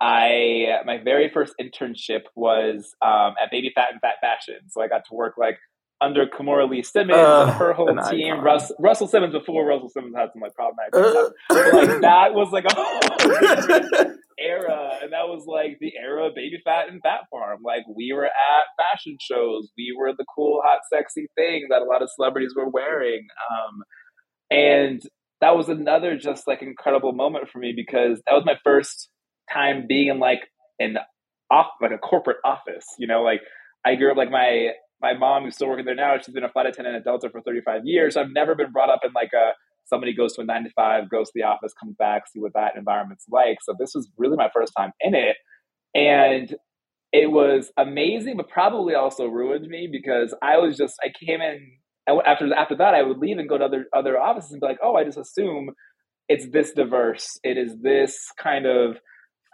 I 0.00 0.80
my 0.86 0.98
very 0.98 1.28
first 1.28 1.54
internship 1.60 2.22
was 2.34 2.94
um, 3.02 3.34
at 3.42 3.50
Baby 3.50 3.70
Phat 3.74 3.88
and 3.92 4.00
Phat 4.00 4.14
Fashion. 4.20 4.68
So 4.68 4.82
I 4.82 4.88
got 4.88 5.04
to 5.08 5.14
work 5.14 5.34
like 5.36 5.58
under 6.00 6.26
Kimora 6.26 6.68
Lee 6.68 6.82
Simmons 6.82 7.18
uh, 7.18 7.44
and 7.48 7.50
her 7.52 7.72
whole 7.74 7.94
team. 8.08 8.40
Russ, 8.40 8.72
Russell 8.78 9.06
Simmons 9.06 9.34
before 9.34 9.66
Russell 9.66 9.90
Simmons 9.90 10.16
had 10.16 10.30
some 10.32 10.40
like 10.40 10.54
problematic 10.54 10.94
uh, 10.94 11.30
like 11.76 12.00
that 12.00 12.32
was 12.32 12.50
like 12.50 12.64
a 12.64 14.16
era, 14.38 14.98
and 15.02 15.12
that 15.12 15.28
was 15.28 15.44
like 15.46 15.76
the 15.80 15.92
era 15.96 16.28
of 16.28 16.34
Baby 16.34 16.58
Phat 16.64 16.88
and 16.88 17.02
Phat 17.02 17.26
Farm. 17.30 17.60
Like 17.62 17.82
we 17.94 18.12
were 18.14 18.24
at 18.24 18.64
fashion 18.78 19.18
shows, 19.20 19.70
we 19.76 19.94
were 19.98 20.12
the 20.16 20.24
cool, 20.34 20.62
hot, 20.64 20.80
sexy 20.90 21.26
thing 21.36 21.66
that 21.68 21.82
a 21.82 21.84
lot 21.84 22.02
of 22.02 22.08
celebrities 22.10 22.54
were 22.56 22.68
wearing, 22.68 23.26
um, 23.50 23.82
and 24.50 25.02
that 25.42 25.56
was 25.56 25.68
another 25.68 26.16
just 26.16 26.46
like 26.46 26.62
incredible 26.62 27.12
moment 27.12 27.48
for 27.50 27.58
me 27.58 27.74
because 27.76 28.22
that 28.26 28.32
was 28.32 28.44
my 28.46 28.56
first 28.64 29.10
time 29.52 29.86
being 29.88 30.08
in 30.08 30.18
like 30.18 30.40
an 30.78 30.96
off 31.50 31.68
like 31.80 31.92
a 31.92 31.98
corporate 31.98 32.38
office. 32.44 32.86
You 32.98 33.06
know, 33.06 33.22
like 33.22 33.40
I 33.84 33.94
grew 33.94 34.10
up 34.10 34.16
like 34.16 34.30
my 34.30 34.70
my 35.02 35.14
mom 35.14 35.44
who's 35.44 35.54
still 35.54 35.68
working 35.68 35.84
there 35.84 35.94
now. 35.94 36.16
She's 36.18 36.34
been 36.34 36.44
a 36.44 36.50
flight 36.50 36.66
attendant 36.66 36.96
at 36.96 37.04
Delta 37.04 37.30
for 37.30 37.40
35 37.40 37.82
years. 37.84 38.14
So 38.14 38.20
I've 38.20 38.32
never 38.34 38.54
been 38.54 38.72
brought 38.72 38.90
up 38.90 39.00
in 39.04 39.12
like 39.12 39.32
a 39.32 39.52
somebody 39.84 40.14
goes 40.14 40.34
to 40.34 40.42
a 40.42 40.44
nine 40.44 40.64
to 40.64 40.70
five, 40.76 41.10
goes 41.10 41.28
to 41.28 41.32
the 41.34 41.42
office, 41.42 41.72
comes 41.72 41.96
back, 41.98 42.28
see 42.28 42.38
what 42.38 42.52
that 42.54 42.76
environment's 42.76 43.24
like. 43.28 43.58
So 43.62 43.74
this 43.78 43.92
was 43.94 44.08
really 44.16 44.36
my 44.36 44.50
first 44.54 44.72
time 44.76 44.92
in 45.00 45.14
it, 45.14 45.36
and 45.94 46.54
it 47.12 47.30
was 47.30 47.72
amazing, 47.76 48.36
but 48.36 48.48
probably 48.48 48.94
also 48.94 49.26
ruined 49.26 49.66
me 49.66 49.88
because 49.90 50.34
I 50.42 50.58
was 50.58 50.76
just 50.76 50.94
I 51.02 51.08
came 51.08 51.40
in 51.40 51.72
after 52.08 52.52
after 52.54 52.76
that 52.76 52.94
I 52.94 53.02
would 53.02 53.18
leave 53.18 53.38
and 53.38 53.48
go 53.48 53.58
to 53.58 53.64
other 53.64 53.86
other 53.94 54.18
offices 54.18 54.52
and 54.52 54.60
be 54.60 54.66
like, 54.66 54.78
oh, 54.82 54.96
I 54.96 55.04
just 55.04 55.18
assume 55.18 55.70
it's 56.28 56.48
this 56.52 56.72
diverse. 56.72 57.38
It 57.42 57.58
is 57.58 57.76
this 57.82 58.16
kind 58.38 58.66
of 58.66 58.98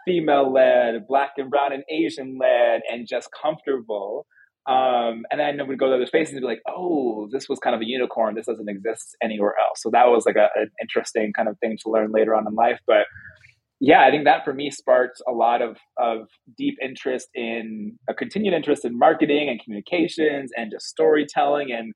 female 0.07 0.51
led, 0.51 1.05
black 1.07 1.33
and 1.37 1.51
brown 1.51 1.73
and 1.73 1.83
Asian 1.91 2.37
led, 2.39 2.81
and 2.89 3.07
just 3.07 3.29
comfortable. 3.39 4.25
Um, 4.67 5.25
and 5.31 5.39
then 5.39 5.67
we'd 5.67 5.79
go 5.79 5.87
to 5.87 5.95
other 5.95 6.05
spaces 6.05 6.33
and 6.33 6.41
be 6.41 6.47
like, 6.47 6.61
oh, 6.67 7.29
this 7.31 7.47
was 7.47 7.59
kind 7.59 7.75
of 7.75 7.81
a 7.81 7.85
unicorn. 7.85 8.35
This 8.35 8.47
doesn't 8.47 8.67
exist 8.67 9.15
anywhere 9.21 9.53
else. 9.61 9.81
So 9.81 9.89
that 9.91 10.07
was 10.07 10.25
like 10.25 10.35
a, 10.35 10.49
an 10.55 10.71
interesting 10.81 11.31
kind 11.33 11.47
of 11.47 11.57
thing 11.59 11.77
to 11.83 11.91
learn 11.91 12.11
later 12.11 12.35
on 12.35 12.47
in 12.47 12.55
life. 12.55 12.79
But 12.87 13.05
yeah, 13.79 14.03
I 14.05 14.11
think 14.11 14.25
that 14.25 14.43
for 14.43 14.53
me 14.53 14.71
sparked 14.71 15.21
a 15.27 15.31
lot 15.31 15.61
of, 15.61 15.77
of 15.97 16.27
deep 16.57 16.77
interest 16.83 17.27
in 17.35 17.97
a 18.09 18.13
continued 18.13 18.53
interest 18.53 18.83
in 18.85 18.97
marketing 18.97 19.49
and 19.49 19.61
communications 19.63 20.51
and 20.57 20.71
just 20.71 20.87
storytelling 20.87 21.71
and 21.71 21.93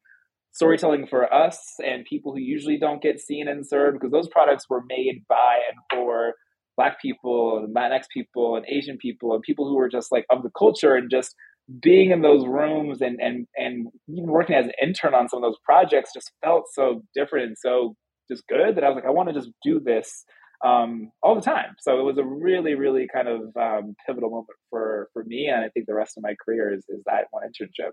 storytelling 0.54 1.08
for 1.08 1.34
us 1.34 1.58
and 1.84 2.06
people 2.06 2.34
who 2.34 2.40
usually 2.40 2.78
don't 2.78 3.02
get 3.02 3.20
seen 3.20 3.48
and 3.48 3.68
served 3.68 4.00
because 4.00 4.12
those 4.12 4.28
products 4.28 4.66
were 4.70 4.84
made 4.88 5.24
by 5.28 5.60
and 5.70 5.78
for 5.92 6.34
black 6.82 7.00
people 7.00 7.60
and 7.60 7.76
Latinx 7.76 8.06
people 8.12 8.56
and 8.56 8.66
Asian 8.68 8.98
people 8.98 9.34
and 9.34 9.44
people 9.44 9.68
who 9.68 9.76
were 9.76 9.90
just 9.90 10.12
like 10.12 10.26
of 10.32 10.42
the 10.42 10.50
culture 10.58 10.96
and 10.96 11.12
just 11.12 11.36
being 11.82 12.10
in 12.12 12.22
those 12.22 12.46
rooms 12.46 13.02
and 13.02 13.20
and 13.22 13.48
and 13.56 13.88
even 14.10 14.32
working 14.32 14.56
as 14.56 14.66
an 14.66 14.72
intern 14.82 15.14
on 15.14 15.30
some 15.30 15.44
of 15.44 15.48
those 15.48 15.60
projects 15.64 16.12
just 16.14 16.32
felt 16.44 16.64
so 16.74 17.04
different 17.14 17.46
and 17.48 17.58
so 17.58 17.96
just 18.30 18.44
good 18.48 18.76
that 18.76 18.84
I 18.84 18.90
was 18.90 18.96
like 18.96 19.06
I 19.06 19.12
want 19.12 19.30
to 19.30 19.36
just 19.36 19.52
do 19.64 19.80
this 19.80 20.26
um, 20.64 21.12
all 21.24 21.34
the 21.34 21.42
time. 21.42 21.74
So 21.80 22.00
it 22.00 22.04
was 22.04 22.18
a 22.18 22.24
really 22.24 22.74
really 22.74 23.08
kind 23.14 23.28
of 23.28 23.42
um, 23.56 23.96
pivotal 24.08 24.32
moment 24.32 24.58
for 24.72 25.10
for 25.14 25.24
me 25.24 25.48
and 25.54 25.64
I 25.64 25.70
think 25.70 25.86
the 25.86 25.94
rest 25.94 26.18
of 26.18 26.24
my 26.24 26.34
career 26.44 26.74
is 26.74 26.84
is 26.90 27.04
that 27.06 27.26
one 27.30 27.44
internship. 27.44 27.92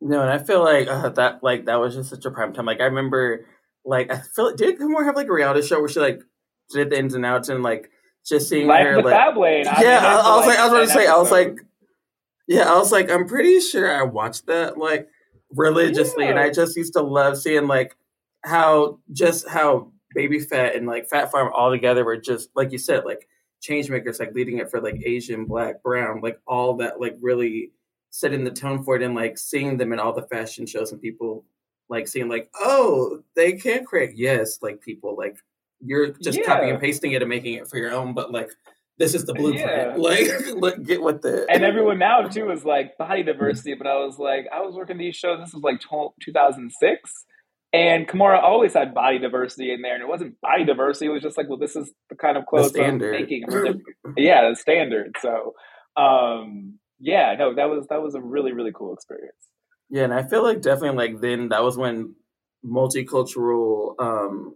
No, 0.00 0.20
and 0.20 0.30
I 0.30 0.38
feel 0.38 0.62
like 0.62 0.88
uh, 0.88 1.10
that 1.10 1.44
like 1.44 1.66
that 1.66 1.80
was 1.80 1.94
just 1.94 2.10
such 2.10 2.24
a 2.24 2.30
prime 2.30 2.52
time. 2.52 2.66
Like 2.66 2.80
I 2.80 2.84
remember, 2.84 3.46
like 3.84 4.12
I 4.12 4.20
feel 4.34 4.46
like 4.48 4.56
did 4.56 4.78
Kimora 4.78 5.06
have 5.06 5.16
like 5.16 5.28
a 5.28 5.32
reality 5.32 5.66
show 5.66 5.78
where 5.78 5.88
she 5.88 6.00
like 6.00 6.20
did 6.72 6.90
the 6.90 6.98
ins 6.98 7.14
and 7.14 7.26
outs 7.26 7.48
and 7.48 7.62
like 7.62 7.90
just 8.26 8.48
seeing 8.48 8.66
Life 8.66 8.84
her 8.84 9.02
like 9.02 9.14
Fab 9.14 9.36
Lane. 9.36 9.66
I 9.66 9.82
yeah. 9.82 10.00
mean, 10.00 10.04
I, 10.04 10.20
I 10.20 10.36
was 10.36 10.46
like 10.46 10.58
I 10.58 10.64
was 10.64 10.72
about 10.72 10.80
to 10.80 10.86
10 10.86 10.96
say 10.96 11.06
I 11.06 11.16
was 11.16 11.30
like 11.30 11.58
yeah 12.48 12.72
I 12.72 12.76
was 12.76 12.92
like 12.92 13.10
I'm 13.10 13.26
pretty 13.26 13.60
sure 13.60 13.90
I 13.90 14.02
watched 14.02 14.46
that 14.46 14.78
like 14.78 15.08
religiously, 15.50 16.26
and 16.26 16.38
I 16.38 16.50
just 16.50 16.76
used 16.76 16.94
to 16.94 17.02
love 17.02 17.38
seeing 17.38 17.66
like 17.66 17.96
how 18.44 18.98
just 19.12 19.48
how 19.48 19.92
Baby 20.14 20.40
Phat 20.40 20.74
and 20.74 20.86
like 20.86 21.08
Phat 21.08 21.30
Farm 21.30 21.52
all 21.54 21.70
together 21.70 22.04
were 22.04 22.16
just 22.16 22.50
like 22.54 22.72
you 22.72 22.78
said 22.78 23.04
like 23.04 23.28
change 23.60 23.90
makers 23.90 24.20
like 24.20 24.34
leading 24.34 24.58
it 24.58 24.70
for 24.70 24.80
like 24.80 25.00
Asian, 25.04 25.44
Black, 25.44 25.82
Brown, 25.82 26.20
like 26.20 26.40
all 26.46 26.76
that 26.76 27.00
like 27.00 27.16
really 27.20 27.72
setting 28.10 28.44
the 28.44 28.50
tone 28.50 28.82
for 28.82 28.96
it 28.96 29.02
and 29.02 29.14
like 29.14 29.36
seeing 29.36 29.76
them 29.76 29.92
in 29.92 29.98
all 29.98 30.12
the 30.12 30.22
fashion 30.22 30.66
shows 30.66 30.92
and 30.92 31.00
people 31.00 31.44
like 31.88 32.08
seeing 32.08 32.28
like 32.28 32.48
oh 32.60 33.22
they 33.34 33.52
can 33.52 33.84
create 33.84 34.16
yes 34.16 34.58
like 34.62 34.80
people 34.80 35.16
like 35.16 35.36
you're 35.80 36.08
just 36.22 36.42
copying 36.44 36.70
and 36.70 36.80
pasting 36.80 37.12
it 37.12 37.22
and 37.22 37.28
making 37.28 37.54
it 37.54 37.68
for 37.68 37.76
your 37.76 37.92
own 37.92 38.14
but 38.14 38.32
like 38.32 38.50
this 38.98 39.14
is 39.14 39.26
the 39.26 39.34
blueprint. 39.34 39.66
Yeah. 39.66 39.94
like 39.98 40.28
like 40.56 40.82
get 40.82 41.02
with 41.02 41.24
it. 41.26 41.46
And 41.50 41.62
everyone 41.64 41.98
now 41.98 42.22
too 42.22 42.50
is 42.50 42.64
like 42.64 42.96
body 42.98 43.22
diversity 43.22 43.74
but 43.74 43.86
i 43.86 43.96
was 43.96 44.18
like 44.18 44.46
i 44.52 44.60
was 44.60 44.74
working 44.74 44.98
these 44.98 45.16
shows 45.16 45.38
this 45.40 45.52
was 45.52 45.62
like 45.62 45.80
2006 45.80 47.24
and 47.72 48.08
Kimora 48.08 48.42
always 48.42 48.72
had 48.72 48.94
body 48.94 49.18
diversity 49.18 49.72
in 49.72 49.82
there 49.82 49.94
and 49.94 50.02
it 50.02 50.08
wasn't 50.08 50.40
body 50.40 50.64
diversity 50.64 51.06
it 51.06 51.10
was 51.10 51.22
just 51.22 51.36
like 51.36 51.48
well 51.48 51.58
this 51.58 51.76
is 51.76 51.92
the 52.08 52.16
kind 52.16 52.36
of 52.36 52.46
clothes 52.46 52.74
I'm 52.76 52.98
making. 52.98 53.44
Yeah 54.16 54.48
the 54.48 54.56
standard. 54.56 55.16
So 55.20 55.54
um 55.96 56.78
yeah 56.98 57.34
no 57.38 57.54
that 57.54 57.68
was 57.68 57.86
that 57.88 58.02
was 58.02 58.14
a 58.14 58.20
really 58.20 58.52
really 58.52 58.72
cool 58.74 58.94
experience. 58.94 59.36
Yeah, 59.88 60.04
and 60.04 60.14
I 60.14 60.24
feel 60.24 60.42
like 60.42 60.62
definitely 60.62 60.96
like 60.96 61.20
then 61.20 61.50
that 61.50 61.62
was 61.62 61.76
when 61.76 62.14
multicultural 62.64 63.94
um 64.00 64.54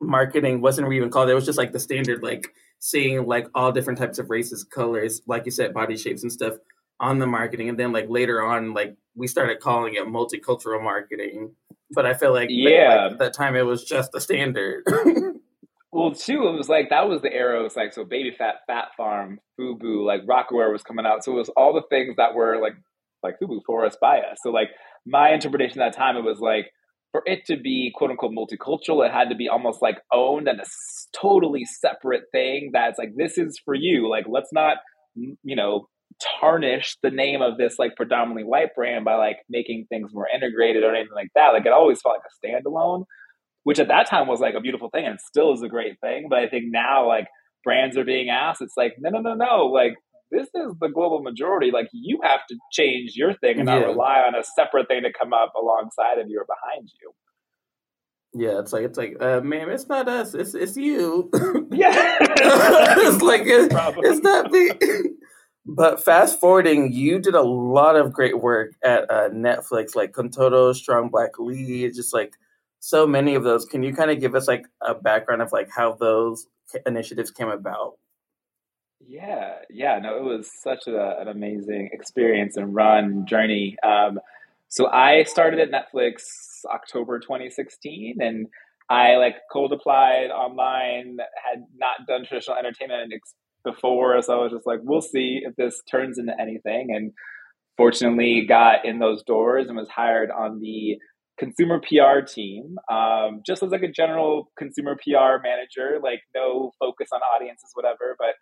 marketing 0.00 0.60
wasn't 0.60 0.92
even 0.92 1.10
called. 1.10 1.28
It 1.28 1.34
was 1.34 1.44
just 1.46 1.58
like 1.58 1.72
the 1.72 1.80
standard, 1.80 2.22
like 2.22 2.48
seeing 2.78 3.26
like 3.26 3.46
all 3.54 3.72
different 3.72 3.98
types 3.98 4.18
of 4.18 4.30
races, 4.30 4.64
colors, 4.64 5.22
like 5.26 5.44
you 5.44 5.50
said, 5.50 5.74
body 5.74 5.96
shapes 5.96 6.22
and 6.22 6.32
stuff 6.32 6.54
on 7.00 7.18
the 7.18 7.26
marketing. 7.26 7.68
And 7.68 7.78
then 7.78 7.92
like 7.92 8.06
later 8.08 8.42
on, 8.42 8.74
like 8.74 8.96
we 9.14 9.26
started 9.26 9.60
calling 9.60 9.94
it 9.94 10.06
multicultural 10.06 10.82
marketing. 10.82 11.54
But 11.92 12.06
I 12.06 12.14
feel 12.14 12.32
like 12.32 12.48
Yeah. 12.50 13.04
like, 13.04 13.12
at 13.12 13.18
that 13.18 13.34
time 13.34 13.56
it 13.56 13.62
was 13.66 13.84
just 13.84 14.12
the 14.12 14.20
standard. 14.20 14.84
Well, 15.90 16.12
too, 16.12 16.46
it 16.46 16.52
was 16.52 16.68
like 16.68 16.90
that 16.90 17.08
was 17.08 17.22
the 17.22 17.32
era. 17.32 17.58
It 17.60 17.62
was 17.62 17.74
like 17.74 17.94
so, 17.94 18.04
Baby 18.04 18.34
Phat, 18.36 18.56
Phat 18.66 18.88
Farm, 18.96 19.40
Fubu, 19.58 20.04
like 20.04 20.20
Rocawear 20.26 20.70
was 20.70 20.82
coming 20.82 21.06
out. 21.06 21.24
So 21.24 21.32
it 21.32 21.36
was 21.36 21.48
all 21.56 21.72
the 21.72 21.82
things 21.88 22.16
that 22.16 22.34
were 22.34 22.60
like 22.60 22.74
like 23.22 23.36
Fubu 23.42 23.60
for 23.66 23.86
us 23.86 23.96
by 24.00 24.18
us. 24.18 24.38
So 24.42 24.50
like 24.50 24.68
my 25.06 25.32
interpretation 25.32 25.80
at 25.80 25.92
that 25.92 25.98
time, 25.98 26.16
it 26.16 26.24
was 26.24 26.40
like 26.40 26.70
for 27.12 27.22
it 27.24 27.44
to 27.46 27.56
be 27.56 27.92
quote 27.94 28.10
unquote 28.10 28.32
multicultural, 28.32 29.06
it 29.06 29.12
had 29.12 29.28
to 29.30 29.34
be 29.34 29.48
almost 29.48 29.80
like 29.82 29.98
owned 30.12 30.48
and 30.48 30.60
a 30.60 30.64
totally 31.18 31.64
separate 31.64 32.24
thing. 32.32 32.70
That's 32.72 32.98
like 32.98 33.12
this 33.16 33.38
is 33.38 33.60
for 33.64 33.74
you. 33.74 34.08
Like 34.08 34.26
let's 34.28 34.52
not 34.52 34.78
you 35.14 35.56
know 35.56 35.88
tarnish 36.40 36.96
the 37.02 37.10
name 37.10 37.42
of 37.42 37.58
this 37.58 37.76
like 37.78 37.94
predominantly 37.96 38.44
white 38.44 38.74
brand 38.74 39.04
by 39.04 39.14
like 39.14 39.36
making 39.48 39.86
things 39.88 40.10
more 40.12 40.26
integrated 40.32 40.82
or 40.84 40.94
anything 40.94 41.14
like 41.14 41.30
that. 41.34 41.48
Like 41.48 41.66
it 41.66 41.72
always 41.72 42.00
felt 42.00 42.16
like 42.16 42.22
a 42.26 42.46
standalone 42.68 43.04
which 43.68 43.78
at 43.78 43.88
that 43.88 44.08
time 44.08 44.26
was 44.26 44.40
like 44.40 44.54
a 44.54 44.62
beautiful 44.62 44.88
thing 44.88 45.04
and 45.04 45.20
still 45.20 45.52
is 45.52 45.60
a 45.60 45.68
great 45.68 46.00
thing. 46.00 46.28
But 46.30 46.38
I 46.38 46.48
think 46.48 46.64
now 46.68 47.06
like 47.06 47.26
brands 47.62 47.98
are 47.98 48.04
being 48.04 48.30
asked, 48.30 48.62
it's 48.62 48.78
like, 48.78 48.94
no, 48.98 49.10
no, 49.10 49.20
no, 49.20 49.34
no. 49.34 49.66
Like 49.66 49.92
this 50.30 50.48
is 50.54 50.74
the 50.80 50.88
global 50.88 51.22
majority. 51.22 51.70
Like 51.70 51.88
you 51.92 52.20
have 52.22 52.40
to 52.50 52.56
change 52.72 53.12
your 53.16 53.34
thing 53.34 53.56
and 53.58 53.66
not 53.66 53.80
Yeah. 53.80 53.86
rely 53.86 54.20
on 54.20 54.34
a 54.34 54.44
separate 54.44 54.88
thing 54.88 55.02
to 55.04 55.12
come 55.12 55.32
up 55.32 55.52
alongside 55.60 56.18
of 56.18 56.28
you 56.28 56.40
or 56.40 56.46
behind 56.46 56.88
you. 57.00 57.12
yeah, 58.34 58.58
it's 58.60 58.72
like 58.72 58.84
it's 58.84 58.98
like, 58.98 59.16
uh 59.20 59.40
ma'am, 59.40 59.70
it's 59.70 59.88
not 59.88 60.08
us, 60.08 60.34
it's 60.34 60.54
it's 60.54 60.76
you. 60.76 61.30
Yeah. 61.70 62.16
it's 62.20 63.22
like 63.22 63.42
it, 63.46 63.72
it's 64.04 64.20
not 64.22 64.50
me. 64.52 64.70
But 65.70 66.02
fast 66.02 66.40
forwarding, 66.40 66.92
you 66.92 67.18
did 67.18 67.34
a 67.34 67.42
lot 67.42 67.94
of 67.94 68.10
great 68.14 68.40
work 68.40 68.72
at 68.82 69.10
uh, 69.10 69.28
Netflix, 69.28 69.94
like 69.94 70.12
Con 70.14 70.30
Todo, 70.30 70.72
Strong 70.72 71.10
Black 71.10 71.38
Lead, 71.38 71.94
just 71.94 72.14
like 72.14 72.32
so 72.80 73.06
many 73.06 73.34
of 73.34 73.44
those. 73.44 73.66
Can 73.66 73.82
you 73.82 73.92
kind 73.92 74.10
of 74.10 74.18
give 74.18 74.34
us 74.34 74.48
like 74.48 74.64
a 74.80 74.94
background 74.94 75.42
of 75.42 75.52
like 75.52 75.68
how 75.70 75.92
those 75.92 76.46
initiatives 76.86 77.30
came 77.30 77.50
about? 77.50 77.98
Yeah, 79.06 79.54
yeah, 79.70 79.98
no, 80.02 80.16
it 80.18 80.24
was 80.24 80.50
such 80.62 80.86
a, 80.86 81.18
an 81.20 81.28
amazing 81.28 81.90
experience 81.92 82.56
and 82.56 82.74
run 82.74 83.26
journey. 83.26 83.76
Um, 83.82 84.18
so 84.68 84.88
I 84.88 85.22
started 85.24 85.60
at 85.60 85.70
Netflix 85.70 86.24
October 86.72 87.18
2016, 87.20 88.16
and 88.20 88.46
I 88.90 89.16
like 89.16 89.36
cold 89.52 89.72
applied 89.72 90.30
online. 90.30 91.18
Had 91.42 91.64
not 91.76 92.06
done 92.06 92.24
traditional 92.26 92.56
entertainment 92.58 93.12
before, 93.64 94.20
so 94.22 94.40
I 94.40 94.42
was 94.42 94.52
just 94.52 94.66
like, 94.66 94.80
we'll 94.82 95.00
see 95.00 95.40
if 95.44 95.54
this 95.56 95.80
turns 95.90 96.18
into 96.18 96.34
anything. 96.38 96.88
And 96.94 97.12
fortunately, 97.76 98.44
got 98.46 98.84
in 98.84 98.98
those 98.98 99.22
doors 99.22 99.68
and 99.68 99.76
was 99.76 99.88
hired 99.88 100.30
on 100.30 100.60
the 100.60 100.98
consumer 101.38 101.80
PR 101.80 102.20
team, 102.26 102.76
um, 102.90 103.42
just 103.46 103.62
as 103.62 103.70
like 103.70 103.82
a 103.84 103.92
general 103.92 104.50
consumer 104.58 104.96
PR 104.96 105.40
manager, 105.42 106.00
like 106.02 106.20
no 106.34 106.72
focus 106.80 107.08
on 107.12 107.20
audiences, 107.34 107.70
whatever, 107.74 108.16
but. 108.18 108.34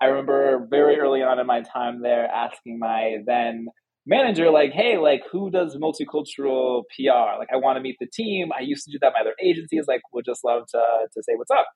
I 0.00 0.06
remember 0.06 0.66
very 0.70 0.98
early 0.98 1.22
on 1.22 1.38
in 1.38 1.46
my 1.46 1.62
time 1.62 2.02
there 2.02 2.26
asking 2.26 2.78
my 2.78 3.16
then 3.26 3.66
manager, 4.06 4.50
like, 4.50 4.72
hey, 4.72 4.98
like, 4.98 5.22
who 5.30 5.50
does 5.50 5.76
multicultural 5.76 6.82
PR? 6.94 7.38
Like, 7.38 7.48
I 7.52 7.56
want 7.56 7.76
to 7.76 7.80
meet 7.80 7.96
the 7.98 8.06
team. 8.12 8.50
I 8.56 8.62
used 8.62 8.84
to 8.84 8.92
do 8.92 8.98
that 9.00 9.08
at 9.08 9.12
my 9.14 9.20
other 9.20 9.34
agencies. 9.42 9.84
Like, 9.88 10.00
would 10.12 10.24
just 10.24 10.44
love 10.44 10.62
to, 10.72 10.78
to 10.78 11.22
say 11.22 11.32
what's 11.34 11.50
up. 11.50 11.66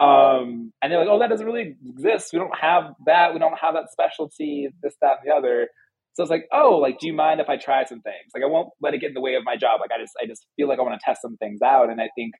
Um, 0.00 0.72
and 0.82 0.90
they're 0.90 0.98
like, 0.98 1.08
oh, 1.08 1.18
that 1.20 1.30
doesn't 1.30 1.46
really 1.46 1.76
exist. 1.88 2.30
We 2.32 2.38
don't 2.38 2.56
have 2.60 2.92
that. 3.06 3.32
We 3.32 3.38
don't 3.38 3.58
have 3.58 3.74
that 3.74 3.90
specialty, 3.90 4.68
this, 4.82 4.94
that, 5.00 5.18
and 5.22 5.30
the 5.30 5.34
other. 5.34 5.68
So 6.14 6.22
it's 6.22 6.30
like, 6.30 6.46
oh, 6.52 6.76
like, 6.76 6.98
do 6.98 7.06
you 7.06 7.14
mind 7.14 7.40
if 7.40 7.48
I 7.48 7.56
try 7.56 7.84
some 7.84 8.00
things? 8.02 8.32
Like, 8.34 8.42
I 8.42 8.46
won't 8.46 8.68
let 8.82 8.94
it 8.94 9.00
get 9.00 9.08
in 9.08 9.14
the 9.14 9.20
way 9.20 9.34
of 9.34 9.44
my 9.44 9.56
job. 9.56 9.80
Like, 9.80 9.90
I 9.96 10.02
just, 10.02 10.12
I 10.22 10.26
just 10.26 10.46
feel 10.56 10.68
like 10.68 10.78
I 10.78 10.82
want 10.82 10.98
to 11.00 11.04
test 11.04 11.22
some 11.22 11.36
things 11.36 11.60
out. 11.62 11.88
And 11.88 12.00
I 12.00 12.08
think 12.16 12.34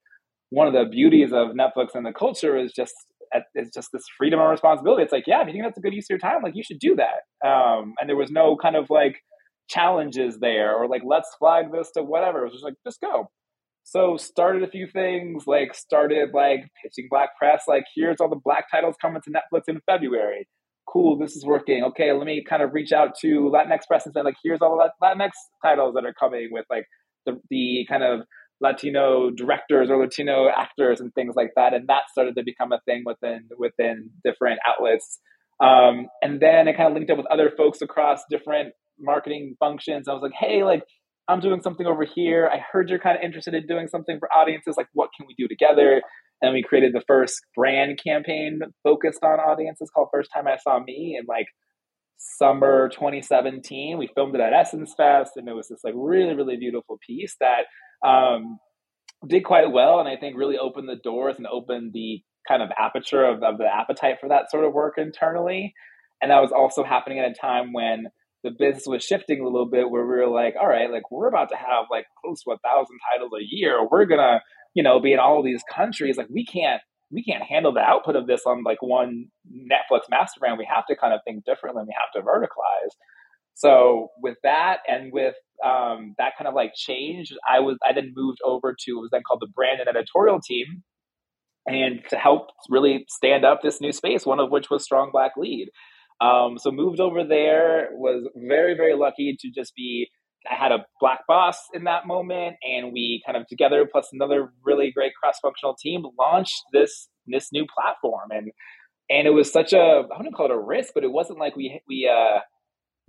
one 0.51 0.67
of 0.67 0.75
the 0.75 0.85
beauties 0.91 1.33
of 1.33 1.51
Netflix 1.51 1.95
and 1.95 2.05
the 2.05 2.13
culture 2.13 2.59
is 2.59 2.73
just 2.73 2.93
it's 3.55 3.75
just 3.75 3.89
this 3.93 4.05
freedom 4.17 4.41
and 4.41 4.51
responsibility. 4.51 5.03
It's 5.03 5.13
like, 5.13 5.27
yeah, 5.27 5.41
if 5.41 5.47
you 5.47 5.53
think 5.53 5.65
that's 5.65 5.79
a 5.79 5.81
good 5.81 5.95
use 5.95 6.07
of 6.07 6.11
your 6.11 6.19
time, 6.19 6.43
like 6.43 6.55
you 6.55 6.63
should 6.63 6.79
do 6.79 6.97
that. 6.97 7.49
Um, 7.49 7.95
and 8.01 8.09
there 8.09 8.17
was 8.17 8.31
no 8.31 8.57
kind 8.57 8.77
of 8.77 8.91
like 8.91 9.17
challenges 9.69 10.39
there 10.39 10.75
or 10.75 10.89
like 10.89 11.03
let's 11.05 11.29
flag 11.39 11.67
this 11.73 11.91
to 11.93 12.03
whatever. 12.03 12.41
It 12.41 12.45
was 12.45 12.53
just 12.53 12.65
like 12.65 12.75
just 12.87 13.01
go. 13.01 13.31
So 13.85 14.17
started 14.17 14.63
a 14.63 14.71
few 14.71 14.87
things, 14.87 15.45
like 15.47 15.75
started 15.75 16.31
like 16.33 16.69
pitching 16.83 17.09
black 17.11 17.37
press, 17.37 17.65
like 17.67 17.85
here's 17.95 18.19
all 18.21 18.29
the 18.29 18.41
black 18.45 18.71
titles 18.71 18.97
coming 19.01 19.23
to 19.23 19.31
Netflix 19.31 19.63
in 19.69 19.81
February. 19.87 20.47
Cool, 20.89 21.19
this 21.19 21.37
is 21.37 21.45
working. 21.45 21.83
Okay, 21.85 22.13
let 22.13 22.27
me 22.27 22.45
kind 22.49 22.63
of 22.63 22.75
reach 22.75 22.93
out 22.93 23.17
to 23.21 23.51
Latinx 23.53 23.87
press 23.89 24.05
and 24.05 24.15
say 24.15 24.23
like 24.23 24.37
here's 24.45 24.61
all 24.61 24.77
the 24.77 24.91
Latinx 25.05 25.31
titles 25.65 25.95
that 25.95 26.05
are 26.05 26.15
coming 26.15 26.49
with 26.53 26.67
like 26.71 26.87
the 27.27 27.41
the 27.51 27.87
kind 27.89 28.03
of 28.03 28.21
Latino 28.63 29.31
directors 29.31 29.91
or 29.91 29.99
Latino 29.99 30.49
actors 30.49 31.01
and 31.01 31.13
things 31.15 31.35
like 31.37 31.51
that, 31.57 31.75
and 31.75 31.89
that 31.89 32.11
started 32.11 32.37
to 32.37 32.45
become 32.45 32.73
a 32.73 32.81
thing 32.87 33.03
within 33.05 33.49
within 33.59 34.11
different 34.25 34.61
outlets. 34.67 35.19
Um, 35.61 36.07
and 36.23 36.41
then 36.41 36.69
I 36.69 36.73
kind 36.73 36.89
of 36.89 36.95
linked 36.95 37.11
up 37.11 37.19
with 37.19 37.27
other 37.27 37.53
folks 37.57 37.83
across 37.83 38.21
different 38.31 38.75
marketing 38.99 39.57
functions. 39.61 40.09
I 40.09 40.13
was 40.13 40.23
like, 40.23 40.33
hey, 40.39 40.65
like 40.65 40.83
I'm 41.29 41.41
doing 41.41 41.63
something 41.63 41.87
over 41.87 42.05
here. 42.05 42.51
I 42.53 42.59
heard 42.73 42.89
you're 42.89 42.99
kind 42.99 43.17
of 43.17 43.23
interested 43.23 43.55
in 43.55 43.67
doing 43.67 43.89
something 43.89 44.19
for 44.19 44.29
audiences. 44.33 44.77
Like, 44.77 44.89
what 44.93 45.11
can 45.17 45.27
we 45.27 45.35
do 45.37 45.47
together? 45.49 46.03
And 46.41 46.53
we 46.53 46.63
created 46.63 46.93
the 46.93 47.05
first 47.07 47.41
brand 47.57 48.01
campaign 48.05 48.61
focused 48.83 49.23
on 49.23 49.39
audiences 49.39 49.91
called 49.95 50.09
First 50.13 50.31
Time 50.35 50.49
I 50.49 50.57
Saw 50.57 50.81
Me, 50.81 51.17
and 51.19 51.29
like 51.29 51.47
summer 52.39 52.89
2017. 52.89 53.99
We 53.99 54.09
filmed 54.15 54.35
it 54.35 54.41
at 54.41 54.53
Essence 54.53 54.95
Fest, 54.97 55.33
and 55.37 55.49
it 55.49 55.55
was 55.55 55.69
this 55.69 55.85
like 55.85 55.95
really, 55.97 56.35
really 56.35 56.57
beautiful 56.57 56.99
piece 57.07 57.37
that 57.41 57.65
um, 58.07 58.59
did 59.27 59.45
quite 59.45 59.71
well, 59.71 60.01
and 60.01 60.09
I 60.09 60.17
think 60.17 60.37
really 60.37 60.59
opened 60.59 60.89
the 60.89 61.01
doors 61.03 61.37
and 61.39 61.47
opened 61.47 61.93
the 61.93 62.23
kind 62.47 62.63
of 62.63 62.71
aperture 62.79 63.25
of, 63.25 63.43
of 63.43 63.59
the 63.59 63.67
appetite 63.67 64.17
for 64.21 64.29
that 64.29 64.51
sort 64.51 64.65
of 64.65 64.73
work 64.73 64.95
internally. 64.99 65.75
And 66.21 66.31
that 66.31 66.41
was 66.41 66.53
also 66.53 66.85
happening 66.85 67.19
at 67.19 67.31
a 67.31 67.35
time 67.35 67.73
when 67.73 68.07
the 68.45 68.51
business 68.51 68.87
was 68.87 69.05
shifting 69.05 69.41
a 69.41 69.45
little 69.45 69.69
bit 69.69 69.91
where 69.91 70.05
we 70.05 70.17
were 70.17 70.29
like, 70.29 70.55
all 70.61 70.69
right, 70.69 70.91
like 70.91 71.11
we're 71.11 71.29
about 71.29 71.49
to 71.51 71.57
have 71.57 71.87
like 71.91 72.07
close 72.21 72.43
to 72.43 72.51
a 72.51 72.59
thousand 72.59 72.99
titles 73.11 73.33
a 73.39 73.45
year. 73.45 73.87
We're 73.89 74.07
gonna, 74.07 74.41
you 74.75 74.83
know, 74.83 75.01
be 75.01 75.13
in 75.13 75.21
all 75.21 75.43
these 75.43 75.63
countries. 75.73 76.17
Like 76.17 76.29
we 76.29 76.45
can't 76.45 76.83
we 77.13 77.23
can't 77.23 77.43
handle 77.43 77.73
the 77.73 77.81
output 77.81 78.17
of 78.17 78.27
this 78.27 78.43
on 78.47 78.65
like 78.65 78.81
one 78.81 79.27
Netflix 79.53 80.03
master 80.11 80.41
brand. 80.41 80.59
We 80.59 80.69
have 80.75 80.87
to 80.87 80.97
kind 80.97 81.13
of 81.13 81.21
think 81.27 81.45
differently. 81.45 81.85
We 81.87 81.95
have 82.01 82.23
to 82.23 82.27
verticalize. 82.27 82.93
So 83.55 84.09
with 84.23 84.37
that 84.43 84.79
and 84.89 85.13
with 85.13 85.35
um, 85.65 86.15
that 86.19 86.33
kind 86.39 86.49
of 86.49 86.55
like 86.55 86.73
change, 86.75 87.33
I 87.49 87.61
was 87.61 87.77
I 87.87 87.93
then 87.93 88.13
moved 88.17 88.39
over 88.45 88.75
to 88.77 88.93
what 88.95 89.03
was 89.03 89.11
then 89.13 89.23
called 89.27 89.41
the 89.41 89.53
brand 89.55 89.81
and 89.81 89.89
editorial 89.89 90.41
team, 90.41 90.83
and 91.67 92.01
to 92.11 92.17
help 92.17 92.49
really 92.71 93.05
stand 93.09 93.45
up 93.45 93.61
this 93.63 93.81
new 93.81 93.93
space. 93.93 94.25
One 94.25 94.41
of 94.41 94.51
which 94.51 94.71
was 94.71 94.83
Strong 94.83 95.11
Black 95.13 95.33
Lead. 95.37 95.69
Um, 96.21 96.57
so 96.57 96.71
moved 96.71 97.01
over 97.01 97.25
there. 97.25 97.91
Was 97.93 98.29
very 98.35 98.75
very 98.75 98.97
lucky 98.97 99.37
to 99.39 99.51
just 99.51 99.75
be. 99.77 100.09
I 100.51 100.55
had 100.55 100.73
a 100.73 100.85
black 101.01 101.21
boss 101.29 101.57
in 101.73 101.85
that 101.85 102.07
moment, 102.07 102.57
and 102.63 102.93
we 102.93 103.23
kind 103.25 103.37
of 103.37 103.47
together, 103.47 103.89
plus 103.91 104.09
another 104.13 104.53
really 104.65 104.91
great 104.91 105.13
cross 105.15 105.39
functional 105.41 105.77
team, 105.81 106.05
launched 106.19 106.63
this 106.73 107.09
this 107.27 107.49
new 107.53 107.67
platform. 107.67 108.31
And 108.31 108.51
and 109.11 109.27
it 109.27 109.31
was 109.31 109.53
such 109.53 109.73
a 109.73 110.03
I 110.13 110.17
wouldn't 110.17 110.35
call 110.35 110.47
it 110.47 110.53
a 110.53 110.59
risk, 110.59 110.93
but 110.95 111.05
it 111.05 111.13
wasn't 111.13 111.39
like 111.39 111.57
we 111.57 111.81
we 111.89 112.09
uh, 112.09 112.41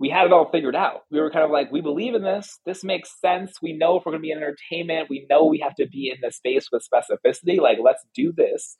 we 0.00 0.08
had 0.08 0.26
it 0.26 0.32
all 0.32 0.50
figured 0.50 0.74
out. 0.74 1.02
We 1.10 1.20
were 1.20 1.30
kind 1.30 1.44
of 1.44 1.50
like, 1.50 1.70
we 1.70 1.80
believe 1.80 2.14
in 2.14 2.22
this. 2.22 2.58
This 2.66 2.82
makes 2.82 3.20
sense. 3.20 3.58
We 3.62 3.72
know 3.76 3.96
if 3.96 4.04
we're 4.04 4.12
going 4.12 4.22
to 4.22 4.26
be 4.26 4.32
in 4.32 4.38
entertainment, 4.38 5.08
we 5.08 5.26
know 5.30 5.44
we 5.44 5.60
have 5.60 5.74
to 5.76 5.86
be 5.86 6.10
in 6.10 6.18
the 6.20 6.32
space 6.32 6.68
with 6.72 6.84
specificity. 6.84 7.58
Like, 7.60 7.78
let's 7.82 8.04
do 8.14 8.32
this. 8.36 8.76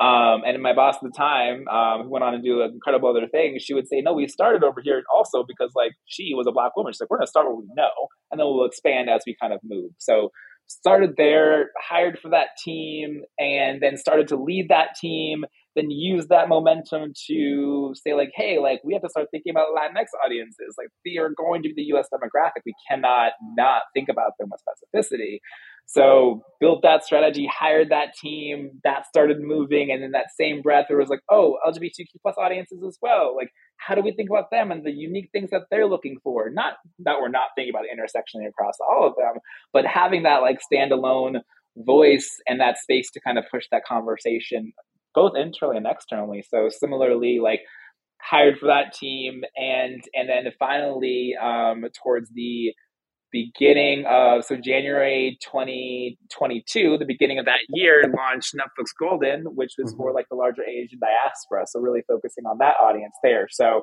Um, 0.00 0.42
and 0.46 0.62
my 0.62 0.74
boss 0.74 0.94
at 0.96 1.02
the 1.02 1.10
time, 1.10 1.66
um, 1.68 2.04
who 2.04 2.10
went 2.10 2.24
on 2.24 2.32
to 2.32 2.40
do 2.40 2.62
an 2.62 2.70
incredible 2.72 3.08
other 3.08 3.26
things, 3.26 3.62
she 3.62 3.74
would 3.74 3.88
say, 3.88 4.00
"No, 4.00 4.12
we 4.12 4.28
started 4.28 4.62
over 4.62 4.80
here 4.80 5.02
also 5.12 5.44
because 5.46 5.72
like 5.74 5.92
she 6.06 6.34
was 6.34 6.46
a 6.46 6.52
black 6.52 6.76
woman. 6.76 6.92
She's 6.92 7.00
like, 7.00 7.10
we're 7.10 7.18
going 7.18 7.26
to 7.26 7.30
start 7.30 7.46
where 7.46 7.56
we 7.56 7.66
know, 7.74 7.90
and 8.30 8.38
then 8.38 8.46
we'll 8.46 8.64
expand 8.64 9.10
as 9.10 9.22
we 9.26 9.36
kind 9.40 9.52
of 9.52 9.60
move." 9.64 9.90
So 9.98 10.30
started 10.68 11.14
there, 11.16 11.70
hired 11.80 12.18
for 12.18 12.30
that 12.30 12.48
team, 12.62 13.22
and 13.38 13.82
then 13.82 13.96
started 13.96 14.28
to 14.28 14.36
lead 14.36 14.68
that 14.68 14.94
team 15.00 15.44
then 15.78 15.90
use 15.90 16.26
that 16.26 16.48
momentum 16.48 17.12
to 17.28 17.92
say 17.94 18.14
like 18.14 18.30
hey 18.34 18.58
like 18.58 18.80
we 18.84 18.92
have 18.92 19.02
to 19.02 19.08
start 19.08 19.28
thinking 19.30 19.50
about 19.50 19.68
latinx 19.76 20.06
audiences 20.24 20.74
like 20.76 20.88
they 21.04 21.16
are 21.18 21.30
going 21.36 21.62
to 21.62 21.72
be 21.72 21.84
the 21.84 21.96
us 21.96 22.08
demographic 22.12 22.62
we 22.66 22.74
cannot 22.88 23.32
not 23.56 23.82
think 23.94 24.08
about 24.08 24.32
them 24.38 24.50
with 24.50 24.60
specificity 24.60 25.38
so 25.90 26.42
built 26.60 26.80
that 26.82 27.04
strategy 27.04 27.48
hired 27.52 27.90
that 27.90 28.14
team 28.14 28.70
that 28.84 29.06
started 29.06 29.38
moving 29.40 29.90
and 29.90 30.04
in 30.04 30.12
that 30.12 30.26
same 30.38 30.60
breath 30.62 30.86
there 30.88 30.98
was 30.98 31.08
like 31.08 31.20
oh 31.30 31.56
lgbtq 31.66 32.06
plus 32.22 32.34
audiences 32.38 32.82
as 32.86 32.98
well 33.02 33.34
like 33.36 33.50
how 33.78 33.94
do 33.94 34.02
we 34.02 34.12
think 34.12 34.28
about 34.28 34.50
them 34.50 34.70
and 34.70 34.84
the 34.84 34.92
unique 34.92 35.30
things 35.32 35.50
that 35.50 35.62
they're 35.70 35.86
looking 35.86 36.18
for 36.22 36.50
not 36.50 36.74
that 36.98 37.16
we're 37.20 37.28
not 37.28 37.48
thinking 37.56 37.72
about 37.72 37.84
intersectionally 37.84 38.48
across 38.48 38.74
all 38.80 39.06
of 39.06 39.14
them 39.16 39.40
but 39.72 39.86
having 39.86 40.22
that 40.22 40.38
like 40.38 40.58
standalone 40.72 41.40
voice 41.76 42.40
and 42.46 42.60
that 42.60 42.78
space 42.78 43.10
to 43.10 43.20
kind 43.20 43.38
of 43.38 43.44
push 43.50 43.64
that 43.70 43.84
conversation 43.84 44.72
both 45.14 45.32
internally 45.36 45.76
and 45.76 45.86
externally. 45.86 46.44
So 46.48 46.68
similarly, 46.68 47.40
like 47.42 47.60
hired 48.20 48.58
for 48.58 48.66
that 48.66 48.94
team, 48.94 49.42
and 49.56 50.02
and 50.14 50.28
then 50.28 50.44
finally 50.58 51.34
um, 51.40 51.84
towards 52.02 52.30
the 52.30 52.72
beginning 53.32 54.04
of 54.08 54.44
so 54.44 54.56
January 54.56 55.38
2022, 55.42 56.98
the 56.98 57.04
beginning 57.04 57.38
of 57.38 57.44
that 57.44 57.60
year, 57.68 58.02
launched 58.16 58.54
Netflix 58.54 58.88
Golden, 58.98 59.44
which 59.54 59.72
was 59.78 59.92
mm-hmm. 59.92 59.98
for 59.98 60.12
like 60.12 60.26
the 60.30 60.36
larger 60.36 60.62
Asian 60.64 60.98
diaspora. 61.00 61.66
So 61.66 61.80
really 61.80 62.02
focusing 62.06 62.44
on 62.46 62.58
that 62.58 62.74
audience 62.82 63.14
there. 63.22 63.48
So 63.50 63.82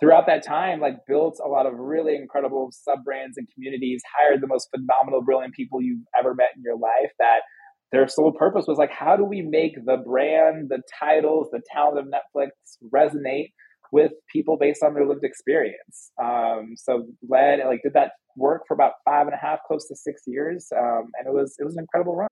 throughout 0.00 0.26
that 0.26 0.44
time, 0.44 0.80
like 0.80 0.96
built 1.06 1.38
a 1.44 1.48
lot 1.48 1.66
of 1.66 1.74
really 1.74 2.16
incredible 2.16 2.70
sub 2.72 3.04
brands 3.04 3.36
and 3.36 3.46
communities, 3.54 4.02
hired 4.18 4.40
the 4.40 4.46
most 4.46 4.68
phenomenal, 4.74 5.22
brilliant 5.22 5.54
people 5.54 5.82
you've 5.82 6.04
ever 6.18 6.34
met 6.34 6.48
in 6.56 6.62
your 6.62 6.76
life 6.76 7.12
that 7.18 7.40
their 7.92 8.08
sole 8.08 8.32
purpose 8.32 8.64
was 8.66 8.78
like, 8.78 8.90
how 8.90 9.16
do 9.16 9.24
we 9.24 9.42
make 9.42 9.74
the 9.84 9.96
brand, 9.96 10.68
the 10.70 10.80
titles, 10.98 11.48
the 11.52 11.60
talent 11.72 11.98
of 11.98 12.06
Netflix 12.06 12.50
resonate 12.92 13.52
with 13.92 14.12
people 14.32 14.56
based 14.56 14.82
on 14.82 14.94
their 14.94 15.06
lived 15.06 15.24
experience? 15.24 16.12
Um, 16.22 16.74
so 16.76 17.06
led 17.28 17.58
like 17.66 17.82
did 17.82 17.94
that 17.94 18.12
work 18.36 18.62
for 18.66 18.74
about 18.74 18.92
five 19.04 19.26
and 19.26 19.34
a 19.34 19.38
half, 19.38 19.60
close 19.66 19.86
to 19.88 19.96
six 19.96 20.22
years, 20.26 20.68
um, 20.76 21.10
and 21.18 21.26
it 21.26 21.32
was 21.32 21.56
it 21.58 21.64
was 21.64 21.74
an 21.76 21.80
incredible 21.80 22.16
run. 22.16 22.28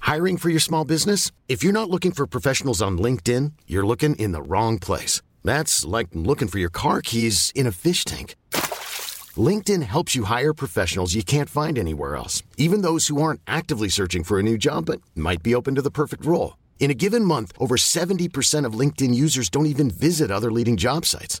Hiring 0.00 0.36
for 0.36 0.50
your 0.50 0.60
small 0.60 0.84
business? 0.84 1.32
If 1.48 1.64
you're 1.64 1.72
not 1.72 1.90
looking 1.90 2.12
for 2.12 2.28
professionals 2.28 2.80
on 2.80 2.96
LinkedIn, 2.96 3.52
you're 3.66 3.84
looking 3.84 4.14
in 4.16 4.30
the 4.30 4.42
wrong 4.42 4.78
place. 4.78 5.20
That's 5.42 5.84
like 5.84 6.08
looking 6.12 6.46
for 6.48 6.60
your 6.60 6.70
car 6.70 7.02
keys 7.02 7.50
in 7.56 7.66
a 7.66 7.72
fish 7.72 8.04
tank. 8.04 8.36
LinkedIn 9.36 9.82
helps 9.82 10.14
you 10.14 10.24
hire 10.24 10.54
professionals 10.54 11.14
you 11.14 11.24
can't 11.24 11.50
find 11.50 11.76
anywhere 11.76 12.14
else, 12.14 12.42
even 12.56 12.82
those 12.82 13.08
who 13.08 13.20
aren't 13.20 13.40
actively 13.46 13.88
searching 13.88 14.22
for 14.22 14.38
a 14.38 14.42
new 14.42 14.56
job 14.56 14.86
but 14.86 15.00
might 15.14 15.42
be 15.42 15.54
open 15.54 15.74
to 15.74 15.82
the 15.82 15.90
perfect 15.90 16.24
role. 16.24 16.56
In 16.78 16.90
a 16.90 16.94
given 16.94 17.24
month, 17.24 17.52
over 17.58 17.76
70% 17.76 18.64
of 18.64 18.78
LinkedIn 18.78 19.14
users 19.14 19.50
don't 19.50 19.66
even 19.66 19.90
visit 19.90 20.30
other 20.30 20.52
leading 20.52 20.76
job 20.76 21.04
sites. 21.04 21.40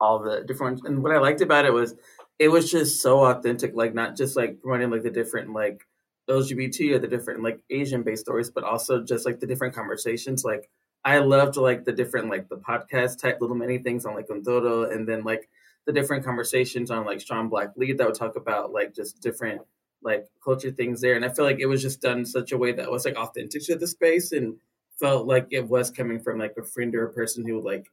all 0.00 0.18
the 0.20 0.42
different 0.46 0.82
and 0.84 1.02
what 1.02 1.12
I 1.12 1.18
liked 1.18 1.40
about 1.40 1.64
it 1.64 1.72
was 1.72 1.94
it 2.38 2.48
was 2.48 2.70
just 2.70 3.02
so 3.02 3.24
authentic, 3.24 3.74
like 3.74 3.94
not 3.94 4.16
just 4.16 4.36
like 4.36 4.60
promoting 4.60 4.90
like 4.90 5.02
the 5.02 5.10
different 5.10 5.52
like 5.52 5.86
LGBT 6.30 6.94
or 6.94 6.98
the 6.98 7.08
different 7.08 7.42
like 7.42 7.60
Asian 7.70 8.02
based 8.02 8.24
stories, 8.24 8.50
but 8.50 8.64
also 8.64 9.02
just 9.02 9.26
like 9.26 9.40
the 9.40 9.46
different 9.46 9.74
conversations. 9.74 10.44
Like 10.44 10.70
I 11.04 11.18
loved 11.18 11.56
like 11.56 11.84
the 11.84 11.92
different 11.92 12.28
like 12.28 12.48
the 12.48 12.56
podcast 12.56 13.20
type 13.20 13.38
little 13.40 13.56
mini 13.56 13.78
things 13.78 14.04
on 14.04 14.14
like 14.14 14.28
Ondoro 14.28 14.92
and 14.92 15.08
then 15.08 15.24
like 15.24 15.48
the 15.86 15.92
different 15.92 16.24
conversations 16.24 16.90
on 16.90 17.04
like 17.04 17.20
Strong 17.20 17.48
Black 17.48 17.70
Lead 17.76 17.98
that 17.98 18.06
would 18.06 18.14
talk 18.14 18.36
about 18.36 18.72
like 18.72 18.94
just 18.94 19.20
different 19.20 19.62
like 20.02 20.26
culture 20.44 20.70
things 20.70 21.00
there. 21.00 21.16
And 21.16 21.24
I 21.24 21.30
feel 21.30 21.44
like 21.44 21.60
it 21.60 21.66
was 21.66 21.82
just 21.82 22.02
done 22.02 22.18
in 22.18 22.26
such 22.26 22.52
a 22.52 22.58
way 22.58 22.72
that 22.72 22.90
was 22.90 23.04
like 23.04 23.16
authentic 23.16 23.64
to 23.64 23.76
the 23.76 23.86
space 23.86 24.32
and 24.32 24.56
felt 25.00 25.26
like 25.26 25.48
it 25.50 25.66
was 25.66 25.90
coming 25.90 26.20
from 26.20 26.38
like 26.38 26.54
a 26.58 26.62
friend 26.62 26.94
or 26.94 27.06
a 27.06 27.12
person 27.12 27.46
who 27.46 27.60
like 27.60 27.88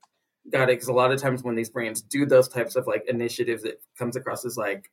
got 0.52 0.70
it 0.70 0.74
because 0.74 0.88
a 0.88 0.94
lot 0.94 1.12
of 1.12 1.22
times 1.22 1.44
when 1.44 1.56
these 1.56 1.70
brands 1.70 2.02
do 2.02 2.26
those 2.26 2.48
types 2.48 2.76
of 2.76 2.88
like 2.88 3.04
initiatives, 3.08 3.64
it 3.64 3.82
comes 3.98 4.16
across 4.16 4.46
as 4.46 4.58
like, 4.58 4.92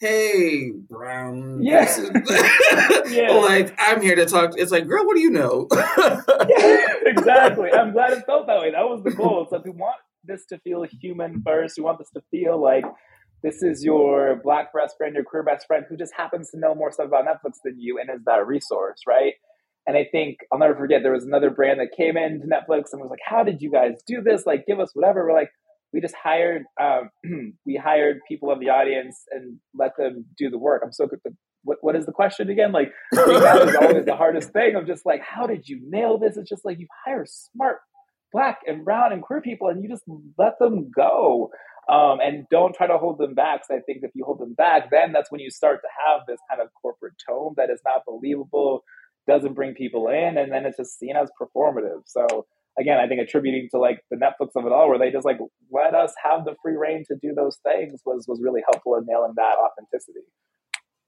"Hey, 0.00 0.70
brown, 0.70 1.62
yeah, 1.62 1.86
yeah. 3.08 3.30
like 3.30 3.74
I'm 3.78 4.02
here 4.02 4.16
to 4.16 4.26
talk." 4.26 4.52
It's 4.56 4.72
like, 4.72 4.86
girl, 4.86 5.04
what 5.06 5.14
do 5.14 5.20
you 5.20 5.30
know? 5.30 5.68
yeah, 5.72 6.86
exactly. 7.06 7.70
I'm 7.72 7.92
glad 7.92 8.12
it 8.12 8.26
felt 8.26 8.46
that 8.46 8.60
way. 8.60 8.70
That 8.70 8.84
was 8.84 9.02
the 9.04 9.10
goal. 9.10 9.42
It's 9.42 9.52
like 9.52 9.64
we 9.64 9.70
want 9.70 9.96
this 10.24 10.44
to 10.46 10.58
feel 10.58 10.84
human 11.00 11.42
first. 11.42 11.76
We 11.78 11.84
want 11.84 11.98
this 11.98 12.10
to 12.10 12.22
feel 12.30 12.60
like 12.60 12.84
this 13.42 13.62
is 13.62 13.84
your 13.84 14.40
black 14.42 14.72
best 14.74 14.96
friend, 14.96 15.14
your 15.14 15.24
queer 15.24 15.42
best 15.42 15.66
friend, 15.66 15.84
who 15.88 15.96
just 15.96 16.12
happens 16.16 16.50
to 16.50 16.58
know 16.58 16.74
more 16.74 16.90
stuff 16.90 17.06
about 17.06 17.24
Netflix 17.24 17.54
than 17.64 17.78
you, 17.78 17.98
and 17.98 18.10
is 18.10 18.24
that 18.24 18.38
a 18.38 18.44
resource, 18.44 19.00
right? 19.06 19.34
And 19.88 19.96
I 19.96 20.06
think 20.12 20.36
I'll 20.52 20.58
never 20.58 20.76
forget 20.76 21.02
there 21.02 21.12
was 21.12 21.24
another 21.24 21.50
brand 21.50 21.80
that 21.80 21.96
came 21.96 22.16
into 22.18 22.46
Netflix 22.46 22.92
and 22.92 23.00
was 23.00 23.10
like, 23.10 23.20
"How 23.24 23.42
did 23.42 23.62
you 23.62 23.72
guys 23.72 23.94
do 24.06 24.20
this? 24.22 24.44
Like, 24.46 24.66
give 24.66 24.78
us 24.78 24.90
whatever." 24.94 25.24
We're 25.24 25.32
like, 25.32 25.50
we 25.92 26.00
just 26.00 26.14
hired 26.14 26.64
um, 26.80 27.10
we 27.66 27.76
hired 27.82 28.18
people 28.28 28.50
of 28.52 28.60
the 28.60 28.68
audience 28.68 29.24
and 29.30 29.58
let 29.74 29.92
them 29.98 30.26
do 30.36 30.50
the 30.50 30.58
work. 30.58 30.82
I'm 30.84 30.92
so 30.92 31.06
good. 31.06 31.20
What 31.64 31.78
what 31.80 31.96
is 31.96 32.06
the 32.06 32.12
question 32.12 32.50
again? 32.50 32.70
Like 32.70 32.92
that 33.12 33.68
is 33.68 33.76
always 33.76 34.04
the 34.04 34.16
hardest 34.16 34.52
thing. 34.52 34.76
I'm 34.76 34.86
just 34.86 35.06
like, 35.06 35.22
how 35.22 35.46
did 35.46 35.66
you 35.68 35.80
nail 35.88 36.18
this? 36.18 36.36
It's 36.36 36.48
just 36.48 36.64
like 36.64 36.78
you 36.78 36.86
hire 37.06 37.24
smart 37.26 37.78
black 38.32 38.60
and 38.66 38.84
brown 38.84 39.12
and 39.12 39.22
queer 39.22 39.40
people 39.40 39.68
and 39.68 39.82
you 39.82 39.88
just 39.88 40.04
let 40.36 40.58
them 40.58 40.90
go 40.94 41.50
um, 41.90 42.18
and 42.20 42.44
don't 42.50 42.74
try 42.74 42.86
to 42.86 42.98
hold 42.98 43.18
them 43.18 43.34
back. 43.34 43.62
So 43.66 43.74
I 43.74 43.80
think 43.80 44.00
if 44.02 44.10
you 44.14 44.24
hold 44.24 44.40
them 44.40 44.52
back, 44.52 44.90
then 44.90 45.12
that's 45.12 45.30
when 45.30 45.40
you 45.40 45.50
start 45.50 45.80
to 45.80 45.88
have 46.06 46.26
this 46.26 46.38
kind 46.48 46.60
of 46.60 46.68
corporate 46.80 47.14
tone 47.26 47.54
that 47.56 47.70
is 47.70 47.80
not 47.84 48.02
believable, 48.06 48.84
doesn't 49.28 49.54
bring 49.54 49.74
people 49.74 50.08
in, 50.08 50.38
and 50.38 50.50
then 50.50 50.66
it's 50.66 50.78
just 50.78 50.98
seen 50.98 51.14
as 51.14 51.30
performative. 51.40 52.02
So 52.06 52.46
again, 52.80 52.98
I 52.98 53.06
think 53.06 53.20
attributing 53.20 53.68
to 53.72 53.78
like 53.78 54.00
the 54.10 54.16
Netflix 54.16 54.50
of 54.56 54.66
it 54.66 54.72
all, 54.72 54.88
where 54.88 54.98
they 54.98 55.10
just 55.10 55.24
like 55.24 55.38
let 55.70 55.94
us 55.94 56.12
have 56.24 56.44
the 56.44 56.56
free 56.62 56.76
reign 56.76 57.04
to 57.08 57.16
do 57.22 57.34
those 57.34 57.58
things, 57.62 58.00
was 58.04 58.26
was 58.26 58.40
really 58.42 58.62
helpful 58.70 58.96
in 58.96 59.04
nailing 59.06 59.34
that 59.36 59.54
authenticity. 59.62 60.26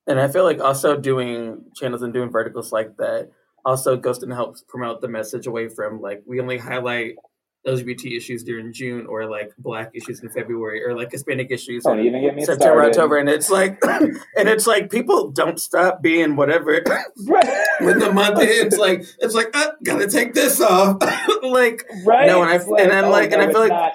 And 0.06 0.20
I 0.20 0.28
feel 0.28 0.44
like 0.44 0.60
also 0.60 0.96
doing 0.96 1.64
channels 1.76 2.02
and 2.02 2.12
doing 2.12 2.30
verticals 2.30 2.72
like 2.72 2.96
that 2.98 3.30
also 3.64 3.96
goes 3.96 4.22
and 4.22 4.32
helps 4.32 4.64
promote 4.68 5.00
the 5.00 5.08
message 5.08 5.46
away 5.46 5.68
from 5.68 6.00
like 6.00 6.22
we 6.26 6.40
only 6.40 6.58
highlight 6.58 7.16
LGBT 7.66 8.16
issues 8.16 8.42
during 8.42 8.72
June 8.72 9.06
or 9.06 9.28
like 9.28 9.52
black 9.58 9.90
issues 9.94 10.22
in 10.22 10.30
February 10.30 10.82
or 10.82 10.96
like 10.96 11.12
Hispanic 11.12 11.50
issues 11.50 11.84
don't 11.84 12.00
even 12.00 12.22
get 12.22 12.34
me 12.34 12.44
September, 12.44 12.64
started. 12.64 12.88
October. 12.88 13.16
And 13.18 13.28
it's 13.28 13.50
like 13.50 13.78
and 13.84 14.48
it's 14.48 14.66
like 14.66 14.90
people 14.90 15.30
don't 15.30 15.60
stop 15.60 16.00
being 16.00 16.36
whatever 16.36 16.82
right. 17.26 17.64
when 17.80 17.98
the 17.98 18.12
month 18.12 18.40
ends 18.40 18.78
like 18.78 19.04
it's 19.18 19.34
like 19.34 19.50
uh, 19.54 19.72
gotta 19.84 20.08
take 20.08 20.32
this 20.32 20.60
off. 20.60 21.02
like 21.42 21.84
right. 22.06 22.26
no 22.26 22.42
and 22.42 22.50
I 22.50 22.56
like, 22.56 22.82
and 22.82 22.92
I'm 22.92 23.04
oh, 23.06 23.10
like 23.10 23.32
and 23.32 23.42
I 23.42 23.50
feel 23.50 23.60
like 23.60 23.70
not- 23.70 23.92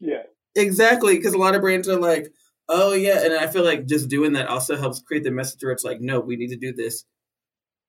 yeah. 0.00 0.22
Exactly, 0.54 1.16
because 1.16 1.34
a 1.34 1.38
lot 1.38 1.54
of 1.54 1.60
brands 1.60 1.88
are 1.88 2.00
like, 2.00 2.32
oh 2.68 2.92
yeah, 2.92 3.24
and 3.24 3.34
I 3.34 3.46
feel 3.46 3.64
like 3.64 3.86
just 3.86 4.08
doing 4.08 4.32
that 4.32 4.48
also 4.48 4.76
helps 4.76 5.00
create 5.00 5.24
the 5.24 5.30
message 5.30 5.62
where 5.62 5.72
it's 5.72 5.84
like, 5.84 6.00
no, 6.00 6.20
we 6.20 6.36
need 6.36 6.48
to 6.48 6.56
do 6.56 6.72
this 6.72 7.04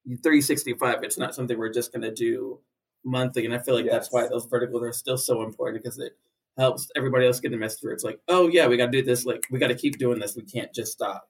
365. 0.06 1.02
It's 1.02 1.18
not 1.18 1.34
something 1.34 1.58
we're 1.58 1.72
just 1.72 1.92
gonna 1.92 2.12
do 2.12 2.60
monthly, 3.04 3.44
and 3.44 3.54
I 3.54 3.58
feel 3.58 3.74
like 3.74 3.86
that's 3.86 4.12
why 4.12 4.28
those 4.28 4.46
verticals 4.46 4.82
are 4.82 4.92
still 4.92 5.18
so 5.18 5.42
important 5.42 5.82
because 5.82 5.98
it 5.98 6.12
helps 6.58 6.88
everybody 6.96 7.26
else 7.26 7.40
get 7.40 7.50
the 7.50 7.56
message 7.56 7.82
where 7.82 7.92
it's 7.92 8.04
like, 8.04 8.20
oh 8.28 8.48
yeah, 8.48 8.66
we 8.66 8.76
got 8.76 8.86
to 8.86 8.92
do 8.92 9.02
this. 9.02 9.24
Like 9.24 9.46
we 9.50 9.58
got 9.58 9.68
to 9.68 9.74
keep 9.74 9.98
doing 9.98 10.18
this. 10.18 10.36
We 10.36 10.42
can't 10.42 10.72
just 10.74 10.92
stop. 10.92 11.28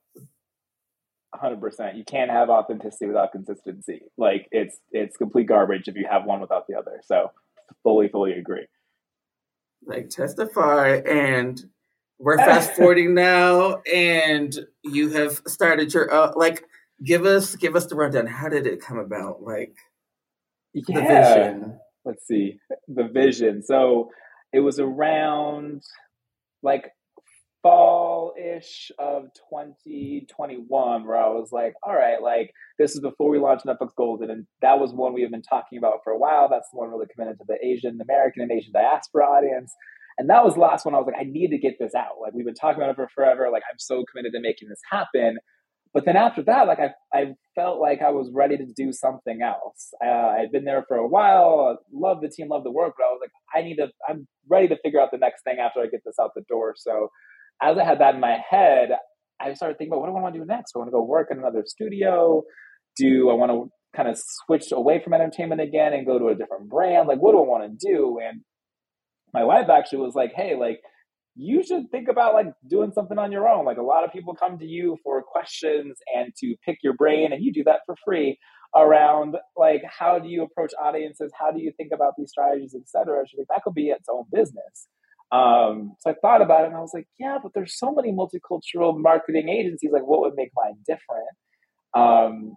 hundred 1.35 1.61
percent. 1.61 1.97
You 1.97 2.05
can't 2.05 2.31
have 2.31 2.51
authenticity 2.51 3.07
without 3.07 3.33
consistency. 3.33 4.03
Like 4.17 4.49
it's 4.51 4.79
it's 4.91 5.17
complete 5.17 5.47
garbage 5.47 5.89
if 5.89 5.97
you 5.97 6.07
have 6.11 6.25
one 6.25 6.41
without 6.41 6.67
the 6.67 6.75
other. 6.77 7.01
So 7.05 7.31
fully, 7.83 8.09
fully 8.09 8.33
agree. 8.33 8.67
Like 9.87 10.11
testify, 10.11 11.01
and 11.07 11.63
we're 12.19 12.37
fast 12.49 12.73
forwarding 12.73 13.15
now, 13.15 13.81
and 13.93 14.55
you 14.83 15.11
have 15.11 15.41
started 15.47 15.95
your 15.95 16.13
uh, 16.13 16.33
like. 16.37 16.65
Give 17.03 17.25
us 17.25 17.57
give 17.57 17.77
us 17.77 17.87
the 17.87 17.95
rundown. 17.95 18.27
How 18.27 18.51
did 18.51 18.67
it 18.67 18.83
come 18.83 18.99
about? 18.99 19.43
Like 19.43 19.75
the 20.75 20.83
Yeah. 20.89 21.45
vision. 21.45 21.81
Let's 22.05 22.27
see 22.27 22.59
the 22.89 23.09
vision. 23.09 23.63
So 23.63 24.11
it 24.53 24.61
was 24.61 24.79
around 24.81 25.83
like 26.63 26.91
fall 27.63 28.33
ish 28.39 28.91
of 28.99 29.25
2021 29.51 31.05
where 31.07 31.17
I 31.17 31.29
was 31.29 31.53
like, 31.53 31.75
all 31.83 31.95
right, 31.95 32.23
like 32.23 32.51
this 32.79 32.95
is 32.95 33.01
before 33.01 33.29
we 33.31 33.39
launched 33.39 33.67
Netflix 33.67 33.95
Golden, 33.97 34.31
and 34.31 34.47
that 34.63 34.79
was 34.79 34.93
one 34.93 35.13
we 35.13 35.23
have 35.23 35.31
been 35.31 35.43
talking 35.43 35.79
about 35.79 36.01
for 36.03 36.13
a 36.13 36.19
while. 36.19 36.49
That's 36.49 36.71
the 36.73 36.79
one 36.79 36.91
really 36.91 37.07
committed 37.15 37.39
to 37.39 37.45
the 37.47 37.59
Asian 37.65 38.01
American 38.01 38.43
and 38.43 38.51
Asian 38.53 38.73
diaspora 38.73 39.25
audience. 39.27 39.75
And 40.19 40.29
that 40.29 40.45
was 40.45 40.55
the 40.55 40.61
last 40.61 40.85
one 40.85 40.95
I 40.95 40.99
was 40.99 41.07
like, 41.07 41.21
I 41.21 41.25
need 41.25 41.49
to 41.49 41.59
get 41.59 41.77
this 41.79 41.95
out. 41.95 42.21
Like 42.21 42.33
we've 42.35 42.45
been 42.45 42.55
talking 42.55 42.79
about 42.83 42.91
it 42.91 42.97
for 42.97 43.09
forever. 43.15 43.49
Like 43.51 43.63
I'm 43.71 43.79
so 43.79 44.05
committed 44.11 44.33
to 44.33 44.41
making 44.41 44.69
this 44.69 44.81
happen. 44.91 45.39
But 45.93 46.05
then 46.05 46.17
after 46.17 46.43
that, 46.45 46.69
like 46.69 46.79
I, 46.79 46.91
I 47.13 47.35
felt 47.57 47.81
like 47.81 48.01
I 48.01 48.11
was 48.11 48.31
ready 48.33 48.57
to 48.57 48.67
do 48.77 48.93
something 48.93 49.41
else. 49.43 49.93
Uh, 50.05 50.09
I 50.09 50.39
had 50.39 50.53
been 50.53 50.65
there 50.65 50.85
for 50.87 50.97
a 50.97 51.07
while, 51.07 51.79
loved 51.93 52.23
the 52.23 52.29
team, 52.29 52.49
loved 52.49 52.65
the 52.65 52.71
work, 52.71 52.95
but 52.97 53.05
I 53.05 53.09
was 53.09 53.21
like, 53.21 53.33
I 53.55 53.67
need 53.67 53.77
to, 53.77 53.89
I'm 54.09 54.29
ready 54.49 54.69
to 54.69 54.77
figure 54.85 55.01
out 55.01 55.11
the 55.11 55.19
next 55.19 55.43
thing 55.43 55.57
after 55.59 55.81
I 55.81 55.87
get 55.87 56.03
this 56.05 56.15
out 56.21 56.31
the 56.37 56.45
door. 56.49 56.75
So 56.77 57.09
as 57.61 57.77
I 57.77 57.85
had 57.85 58.01
that 58.01 58.15
in 58.15 58.21
my 58.21 58.39
head, 58.49 58.91
I 59.41 59.55
started 59.55 59.79
thinking 59.79 59.93
about 59.93 60.03
what 60.03 60.07
do 60.07 60.17
I 60.17 60.21
want 60.21 60.35
to 60.35 60.41
do 60.41 60.47
next? 60.47 60.73
Do 60.73 60.79
I 60.79 60.81
want 60.81 60.89
to 60.89 60.93
go 60.93 61.03
work 61.03 61.29
in 61.31 61.39
another 61.39 61.65
studio? 61.67 62.43
Do 62.97 63.31
I 63.31 63.35
want 63.35 63.51
to 63.51 63.71
kind 63.97 64.09
of 64.09 64.17
switch 64.19 64.71
away 64.73 65.01
from 65.03 65.15
entertainment 65.15 65.61
again 65.61 65.93
and 65.93 66.07
go 66.07 66.19
to 66.19 66.29
a 66.29 66.35
different 66.35 66.69
brand? 66.69 67.09
Like, 67.09 67.19
what 67.19 67.33
do 67.33 67.39
I 67.39 67.49
want 67.49 67.65
to 67.65 67.87
do? 67.89 68.19
And 68.23 68.43
my 69.35 69.45
wife 69.45 69.69
actually 69.69 70.01
was 70.01 70.15
like, 70.15 70.33
hey, 70.37 70.57
like, 70.57 70.81
you 71.41 71.63
should 71.63 71.91
think 71.91 72.09
about 72.09 72.35
like 72.35 72.49
doing 72.69 72.93
something 72.93 73.19
on 73.19 73.33
your 73.33 73.49
own. 73.49 73.65
Like 73.65 73.79
a 73.79 73.83
lot 73.83 74.05
of 74.05 74.13
people 74.13 74.35
come 74.35 74.59
to 74.59 74.67
you 74.67 74.99
for 75.03 75.23
questions 75.23 75.97
and 76.15 76.33
to 76.39 76.55
pick 76.67 76.79
your 76.83 76.93
brain, 76.93 77.33
and 77.33 77.43
you 77.43 77.51
do 77.53 77.65
that 77.65 77.81
for 77.87 77.97
free 78.05 78.39
around 78.77 79.37
like 79.57 79.83
how 79.85 80.19
do 80.19 80.29
you 80.29 80.43
approach 80.43 80.73
audiences, 80.81 81.33
how 81.39 81.51
do 81.51 81.61
you 81.61 81.73
think 81.77 81.93
about 81.95 82.13
these 82.19 82.31
strategies, 82.31 82.75
etc. 82.75 83.25
Like, 83.37 83.47
that 83.49 83.63
could 83.65 83.75
be 83.75 83.89
its 83.89 84.07
own 84.13 84.25
business. 84.31 84.89
Um, 85.33 85.95
so 86.01 86.11
I 86.11 86.15
thought 86.21 86.43
about 86.43 86.65
it 86.65 86.69
and 86.69 86.77
I 86.77 86.81
was 86.81 86.93
like, 86.93 87.07
yeah, 87.19 87.39
but 87.43 87.53
there's 87.55 87.79
so 87.79 87.93
many 87.93 88.13
multicultural 88.13 88.99
marketing 88.99 89.49
agencies. 89.49 89.91
Like, 89.93 90.07
what 90.07 90.21
would 90.21 90.35
make 90.37 90.51
mine 90.55 90.77
different? 90.87 91.31
Um, 91.95 92.55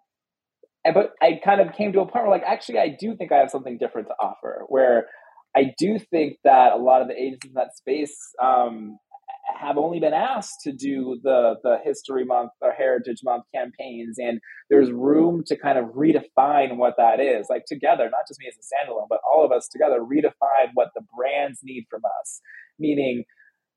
and, 0.83 0.93
but 0.93 1.13
I 1.21 1.39
kind 1.43 1.61
of 1.61 1.73
came 1.73 1.93
to 1.93 2.01
a 2.01 2.05
point 2.05 2.25
where, 2.25 2.31
like, 2.31 2.43
actually, 2.45 2.79
I 2.79 2.95
do 2.99 3.15
think 3.15 3.31
I 3.31 3.37
have 3.37 3.49
something 3.49 3.77
different 3.77 4.07
to 4.09 4.15
offer. 4.19 4.63
Where 4.67 5.07
I 5.55 5.73
do 5.77 5.99
think 5.99 6.37
that 6.43 6.73
a 6.73 6.77
lot 6.77 7.01
of 7.01 7.07
the 7.07 7.15
agencies 7.15 7.51
in 7.51 7.53
that 7.55 7.75
space 7.75 8.17
um, 8.41 8.97
have 9.59 9.77
only 9.77 9.99
been 9.99 10.13
asked 10.13 10.61
to 10.63 10.71
do 10.71 11.19
the 11.23 11.55
the 11.63 11.77
History 11.83 12.25
Month 12.25 12.51
or 12.61 12.71
Heritage 12.71 13.21
Month 13.23 13.45
campaigns, 13.53 14.17
and 14.17 14.39
there's 14.69 14.91
room 14.91 15.43
to 15.47 15.57
kind 15.57 15.77
of 15.77 15.85
redefine 15.95 16.77
what 16.77 16.95
that 16.97 17.19
is. 17.19 17.47
Like 17.49 17.65
together, 17.67 18.05
not 18.05 18.27
just 18.27 18.39
me 18.39 18.47
as 18.47 18.55
a 18.55 18.91
standalone, 18.91 19.07
but 19.09 19.19
all 19.31 19.45
of 19.45 19.51
us 19.51 19.67
together, 19.67 19.99
redefine 19.99 20.71
what 20.73 20.89
the 20.95 21.01
brands 21.15 21.59
need 21.63 21.85
from 21.89 22.01
us. 22.21 22.41
Meaning, 22.79 23.23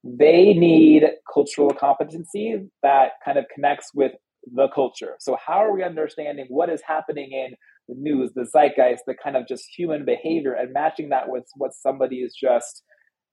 they 0.04 0.54
need 0.54 1.04
cultural 1.32 1.70
competency 1.70 2.56
that 2.82 3.12
kind 3.24 3.38
of 3.38 3.46
connects 3.54 3.90
with 3.94 4.12
the 4.54 4.68
culture. 4.74 5.16
So, 5.18 5.36
how 5.44 5.64
are 5.64 5.74
we 5.74 5.82
understanding 5.82 6.46
what 6.48 6.70
is 6.70 6.80
happening 6.86 7.32
in 7.32 7.54
the 7.88 7.94
news, 7.96 8.32
the 8.34 8.44
zeitgeist, 8.44 9.02
the 9.06 9.14
kind 9.14 9.36
of 9.36 9.46
just 9.46 9.64
human 9.76 10.04
behavior, 10.04 10.52
and 10.52 10.72
matching 10.72 11.10
that 11.10 11.28
with 11.28 11.44
what 11.56 11.72
somebody's 11.74 12.34
just 12.34 12.82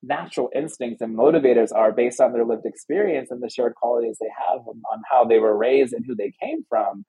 natural 0.04 0.50
instincts 0.54 1.02
and 1.02 1.18
motivators 1.18 1.74
are 1.74 1.94
based 1.94 2.20
on 2.20 2.34
their 2.34 2.46
lived 2.46 2.66
experience 2.66 3.32
and 3.32 3.42
the 3.42 3.50
shared 3.50 3.74
qualities 3.76 4.18
they 4.20 4.28
have 4.48 4.60
on, 4.68 5.02
how 5.10 5.24
they 5.24 5.40
were 5.40 5.58
raised 5.58 5.94
and 5.94 6.06
who 6.06 6.16
they 6.16 6.32
came 6.42 6.64
from. 6.68 7.06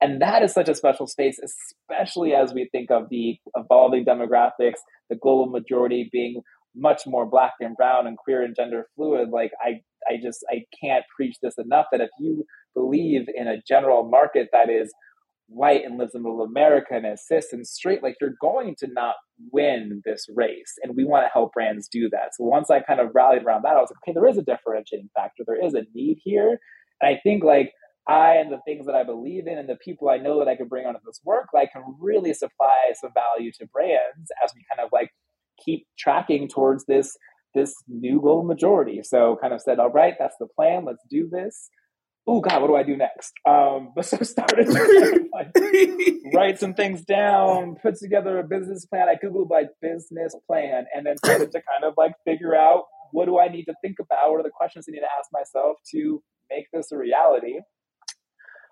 And 0.00 0.22
that 0.22 0.42
is 0.42 0.52
such 0.52 0.68
a 0.68 0.74
special 0.74 1.06
space, 1.06 1.38
especially 1.38 2.32
as 2.32 2.54
we 2.54 2.68
think 2.72 2.90
of 2.90 3.08
the 3.10 3.36
evolving 3.56 4.04
demographics, 4.04 4.78
the 5.10 5.16
global 5.20 5.46
majority 5.46 6.08
being 6.10 6.40
much 6.74 7.02
more 7.06 7.26
black 7.26 7.54
and 7.60 7.76
brown 7.76 8.06
and 8.06 8.16
queer 8.16 8.42
and 8.42 8.54
gender 8.54 8.86
fluid. 8.94 9.30
Like 9.30 9.50
I, 9.60 9.80
I 10.08 10.16
just 10.22 10.44
I 10.50 10.64
can't 10.80 11.04
preach 11.14 11.36
this 11.42 11.54
enough 11.58 11.86
that 11.90 12.00
if 12.00 12.10
you 12.18 12.44
believe 12.74 13.26
in 13.34 13.48
a 13.48 13.60
general 13.66 14.08
market 14.08 14.48
that 14.52 14.70
is 14.70 14.92
white 15.48 15.84
and 15.84 15.98
lives 15.98 16.14
in 16.14 16.22
middle 16.22 16.42
America 16.42 16.94
and 16.94 17.06
is 17.06 17.26
cis 17.26 17.52
and 17.52 17.66
straight, 17.66 18.02
like 18.02 18.16
you're 18.20 18.34
going 18.40 18.74
to 18.78 18.86
not 18.92 19.14
win 19.50 20.02
this 20.04 20.26
race. 20.34 20.74
And 20.82 20.94
we 20.96 21.04
want 21.04 21.24
to 21.24 21.30
help 21.32 21.52
brands 21.52 21.88
do 21.88 22.08
that. 22.10 22.34
So 22.36 22.44
once 22.44 22.70
I 22.70 22.80
kind 22.80 23.00
of 23.00 23.10
rallied 23.14 23.44
around 23.44 23.62
that, 23.62 23.76
I 23.76 23.80
was 23.80 23.90
like, 23.90 23.98
okay, 24.06 24.14
there 24.14 24.28
is 24.28 24.38
a 24.38 24.42
differentiating 24.42 25.10
factor. 25.14 25.44
There 25.46 25.64
is 25.64 25.74
a 25.74 25.84
need 25.94 26.18
here. 26.22 26.58
And 27.00 27.16
I 27.16 27.20
think 27.22 27.44
like 27.44 27.72
I 28.06 28.34
and 28.34 28.52
the 28.52 28.60
things 28.66 28.86
that 28.86 28.94
I 28.94 29.04
believe 29.04 29.46
in 29.46 29.58
and 29.58 29.68
the 29.68 29.76
people 29.76 30.08
I 30.08 30.18
know 30.18 30.38
that 30.38 30.48
I 30.48 30.56
could 30.56 30.68
bring 30.68 30.86
onto 30.86 31.00
this 31.04 31.20
work, 31.24 31.46
like 31.54 31.72
can 31.72 31.82
really 31.98 32.34
supply 32.34 32.92
some 33.00 33.10
value 33.14 33.50
to 33.58 33.66
brands 33.72 34.30
as 34.44 34.52
we 34.54 34.64
kind 34.70 34.84
of 34.84 34.90
like 34.92 35.10
keep 35.64 35.86
tracking 35.98 36.48
towards 36.48 36.84
this 36.86 37.16
this 37.54 37.74
new 37.88 38.20
global 38.20 38.44
majority. 38.44 39.00
So 39.02 39.38
kind 39.40 39.54
of 39.54 39.62
said, 39.62 39.78
all 39.78 39.90
right, 39.90 40.14
that's 40.18 40.36
the 40.38 40.46
plan. 40.54 40.84
Let's 40.84 41.02
do 41.10 41.26
this 41.30 41.70
oh 42.26 42.40
god, 42.40 42.60
what 42.60 42.68
do 42.68 42.76
I 42.76 42.82
do 42.82 42.96
next? 42.96 43.32
Um, 43.46 43.92
but 43.94 44.04
so 44.04 44.16
started 44.22 44.68
write 46.34 46.58
some 46.58 46.74
things 46.74 47.02
down, 47.04 47.76
put 47.82 47.96
together 47.96 48.38
a 48.38 48.44
business 48.44 48.84
plan. 48.86 49.08
I 49.08 49.14
googled 49.14 49.50
like 49.50 49.68
business 49.80 50.34
plan, 50.46 50.84
and 50.94 51.06
then 51.06 51.16
started 51.18 51.52
to 51.52 51.62
kind 51.62 51.84
of 51.84 51.94
like 51.96 52.12
figure 52.24 52.54
out 52.54 52.84
what 53.12 53.26
do 53.26 53.38
I 53.38 53.48
need 53.48 53.64
to 53.64 53.74
think 53.80 53.96
about? 54.00 54.30
What 54.30 54.40
are 54.40 54.42
the 54.42 54.50
questions 54.50 54.86
I 54.88 54.92
need 54.92 55.00
to 55.00 55.06
ask 55.18 55.30
myself 55.32 55.78
to 55.92 56.22
make 56.50 56.66
this 56.72 56.92
a 56.92 56.96
reality? 56.96 57.60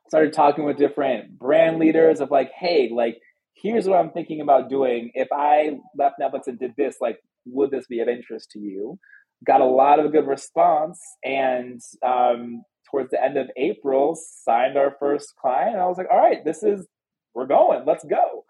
Started 0.09 0.33
talking 0.33 0.65
with 0.65 0.77
different 0.77 1.39
brand 1.39 1.79
leaders 1.79 2.21
of 2.21 2.31
like, 2.31 2.51
hey, 2.53 2.91
like 2.93 3.19
here's 3.55 3.89
what 3.89 3.99
I'm 3.99 4.11
thinking 4.11 4.41
about 4.41 4.69
doing. 4.69 5.11
If 5.15 5.29
I 5.33 5.79
left 5.97 6.17
Netflix 6.21 6.47
and 6.47 6.59
did 6.59 6.73
this, 6.77 6.97
like, 7.01 7.19
would 7.47 7.71
this 7.71 7.87
be 7.87 8.01
of 8.01 8.09
interest 8.09 8.51
to 8.53 8.59
you? 8.59 8.99
Got 9.45 9.61
a 9.61 9.67
lot 9.67 9.99
of 9.99 10.13
good 10.13 10.27
response, 10.27 11.01
and 11.23 11.81
um, 12.05 12.63
towards 12.91 13.11
the 13.11 13.23
end 13.23 13.37
of 13.37 13.51
April, 13.57 14.17
signed 14.17 14.77
our 14.77 14.97
first 14.99 15.35
client. 15.37 15.77
I 15.77 15.87
was 15.87 15.99
like, 15.99 16.09
all 16.11 16.19
right, 16.19 16.45
this 16.45 16.63
is, 16.63 16.87
we're 17.35 17.47
going, 17.47 17.85
let's 17.87 18.05
go. 18.05 18.45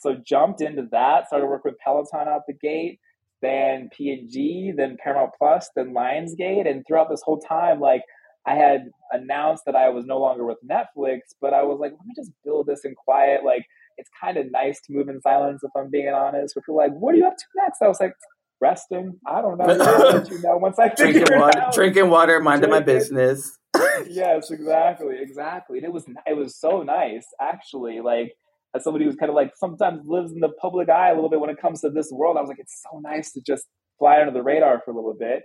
So 0.00 0.14
jumped 0.14 0.60
into 0.60 0.88
that, 0.90 1.28
started 1.28 1.46
working 1.46 1.72
with 1.72 1.78
Peloton 1.78 2.28
out 2.28 2.42
the 2.46 2.54
gate, 2.54 2.98
then 3.40 3.88
P&G, 3.96 4.72
then 4.76 4.96
Paramount 5.02 5.30
Plus, 5.38 5.70
then 5.76 5.94
Lionsgate. 5.94 6.68
And 6.68 6.84
throughout 6.86 7.10
this 7.10 7.22
whole 7.22 7.38
time, 7.38 7.80
like 7.80 8.02
I 8.46 8.54
had 8.54 8.90
announced 9.12 9.64
that 9.66 9.76
I 9.76 9.88
was 9.90 10.04
no 10.04 10.18
longer 10.18 10.44
with 10.44 10.58
Netflix, 10.68 11.20
but 11.40 11.52
I 11.52 11.62
was 11.62 11.78
like, 11.80 11.92
let 11.92 12.06
me 12.06 12.14
just 12.16 12.32
build 12.44 12.66
this 12.66 12.84
in 12.84 12.94
quiet. 12.94 13.44
Like 13.44 13.64
it's 13.98 14.10
kind 14.20 14.36
of 14.36 14.50
nice 14.50 14.80
to 14.82 14.92
move 14.92 15.08
in 15.08 15.20
silence 15.20 15.62
if 15.62 15.70
I'm 15.76 15.90
being 15.90 16.08
honest. 16.08 16.54
People 16.54 16.80
are 16.80 16.88
like, 16.88 16.96
what 16.96 17.14
are 17.14 17.18
you 17.18 17.26
up 17.26 17.36
to 17.36 17.44
next? 17.56 17.82
I 17.82 17.88
was 17.88 18.00
like, 18.00 18.14
resting. 18.62 19.18
I 19.26 19.42
don't 19.42 19.58
know. 19.58 20.24
You 20.30 20.40
know 20.40 20.56
once 20.56 20.78
I 20.78 20.88
drinking 20.88 21.38
water, 21.38 21.58
out. 21.58 21.74
drinking 21.74 22.08
water, 22.08 22.40
minding 22.40 22.70
my 22.70 22.80
business. 22.80 23.58
yes, 24.08 24.50
exactly, 24.50 25.16
exactly. 25.20 25.78
And 25.78 25.86
it 25.86 25.92
was 25.92 26.04
it 26.26 26.36
was 26.36 26.56
so 26.56 26.82
nice, 26.82 27.26
actually. 27.40 28.00
Like 28.00 28.32
as 28.74 28.84
somebody 28.84 29.04
who's 29.04 29.16
kind 29.16 29.30
of 29.30 29.36
like 29.36 29.52
sometimes 29.56 30.00
lives 30.06 30.32
in 30.32 30.40
the 30.40 30.52
public 30.60 30.88
eye 30.88 31.10
a 31.10 31.14
little 31.14 31.30
bit 31.30 31.40
when 31.40 31.50
it 31.50 31.60
comes 31.60 31.80
to 31.82 31.90
this 31.90 32.10
world, 32.10 32.36
I 32.36 32.40
was 32.40 32.48
like, 32.48 32.58
it's 32.60 32.82
so 32.90 32.98
nice 33.00 33.32
to 33.32 33.40
just 33.40 33.66
fly 33.98 34.20
under 34.20 34.32
the 34.32 34.42
radar 34.42 34.80
for 34.84 34.90
a 34.92 34.94
little 34.94 35.14
bit. 35.18 35.42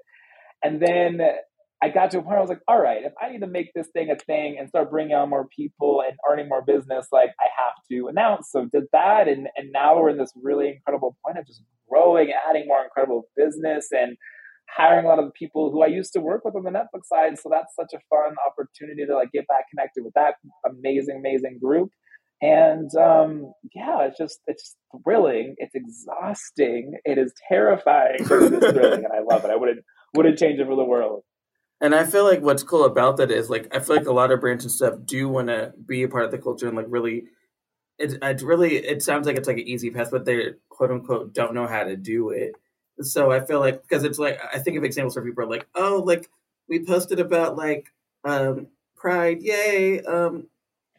And 0.63 0.81
then 0.81 1.21
I 1.83 1.89
got 1.89 2.09
to 2.11 2.17
a 2.17 2.21
point 2.21 2.29
where 2.29 2.37
I 2.39 2.41
was 2.41 2.49
like, 2.49 2.63
all 2.67 2.81
right, 2.81 3.03
if 3.03 3.13
I 3.21 3.29
need 3.29 3.41
to 3.41 3.47
make 3.47 3.71
this 3.75 3.87
thing 3.89 4.09
a 4.09 4.15
thing 4.15 4.57
and 4.57 4.67
start 4.67 4.89
bringing 4.89 5.13
on 5.13 5.29
more 5.29 5.47
people 5.55 6.01
and 6.05 6.17
earning 6.29 6.49
more 6.49 6.63
business, 6.63 7.07
like 7.11 7.29
I 7.39 7.47
have 7.55 7.73
to 7.91 8.07
announce. 8.07 8.49
So 8.51 8.65
did 8.65 8.85
that, 8.93 9.27
and 9.27 9.47
and 9.55 9.71
now 9.71 9.99
we're 9.99 10.09
in 10.09 10.17
this 10.17 10.31
really 10.41 10.69
incredible 10.69 11.17
point 11.23 11.37
of 11.37 11.45
just 11.45 11.61
growing, 11.89 12.31
adding 12.49 12.67
more 12.67 12.83
incredible 12.83 13.29
business, 13.35 13.89
and 13.91 14.17
hiring 14.69 15.05
a 15.05 15.07
lot 15.07 15.19
of 15.19 15.25
the 15.25 15.31
people 15.31 15.71
who 15.71 15.81
I 15.81 15.87
used 15.87 16.13
to 16.13 16.19
work 16.19 16.43
with 16.45 16.55
on 16.55 16.63
the 16.63 16.69
Netflix 16.69 17.05
side. 17.05 17.39
So 17.39 17.49
that's 17.49 17.75
such 17.75 17.93
a 17.93 18.01
fun 18.09 18.35
opportunity 18.45 19.05
to 19.05 19.15
like 19.15 19.31
get 19.31 19.47
back 19.47 19.65
connected 19.69 20.03
with 20.03 20.13
that 20.13 20.35
amazing, 20.65 21.17
amazing 21.17 21.59
group. 21.61 21.91
And 22.41 22.93
um, 22.95 23.51
yeah, 23.73 24.03
it's 24.03 24.17
just 24.17 24.39
it's 24.45 24.75
thrilling. 25.03 25.55
It's 25.57 25.73
exhausting. 25.73 26.93
It 27.03 27.17
is 27.17 27.33
terrifying. 27.47 28.17
It 28.19 28.53
is 28.53 28.71
thrilling, 28.71 29.05
and 29.05 29.13
I 29.13 29.21
love 29.27 29.43
it. 29.43 29.49
I 29.49 29.55
wouldn't 29.55 29.79
wouldn't 30.13 30.37
change 30.37 30.59
it 30.59 30.67
for 30.67 30.75
the 30.75 30.83
world. 30.83 31.23
And 31.81 31.95
I 31.95 32.05
feel 32.05 32.23
like 32.23 32.41
what's 32.41 32.63
cool 32.63 32.85
about 32.85 33.17
that 33.17 33.31
is 33.31 33.49
like 33.49 33.75
I 33.75 33.79
feel 33.79 33.95
like 33.95 34.07
a 34.07 34.13
lot 34.13 34.31
of 34.31 34.39
brands 34.39 34.63
and 34.63 34.71
stuff 34.71 34.95
do 35.03 35.27
want 35.29 35.47
to 35.47 35.73
be 35.85 36.03
a 36.03 36.07
part 36.07 36.25
of 36.25 36.31
the 36.31 36.37
culture 36.37 36.67
and 36.67 36.77
like 36.77 36.85
really, 36.89 37.23
It's, 37.97 38.13
it 38.21 38.41
really 38.43 38.75
it 38.75 39.01
sounds 39.01 39.25
like 39.25 39.37
it's 39.37 39.47
like 39.47 39.57
an 39.57 39.67
easy 39.67 39.89
path, 39.89 40.09
but 40.11 40.25
they 40.25 40.51
quote 40.69 40.91
unquote 40.91 41.33
don't 41.33 41.55
know 41.55 41.65
how 41.65 41.83
to 41.83 41.95
do 41.95 42.29
it. 42.29 42.53
So 43.01 43.31
I 43.31 43.41
feel 43.41 43.59
like 43.59 43.81
because 43.83 44.03
it's 44.03 44.19
like 44.19 44.39
I 44.53 44.59
think 44.59 44.77
of 44.77 44.83
examples 44.83 45.15
where 45.15 45.25
people 45.25 45.43
are 45.43 45.49
like, 45.49 45.67
oh, 45.75 46.03
like 46.05 46.29
we 46.67 46.83
posted 46.85 47.19
about 47.19 47.55
like 47.55 47.91
um 48.23 48.67
Pride, 48.97 49.43
yay, 49.43 50.01
um, 50.01 50.47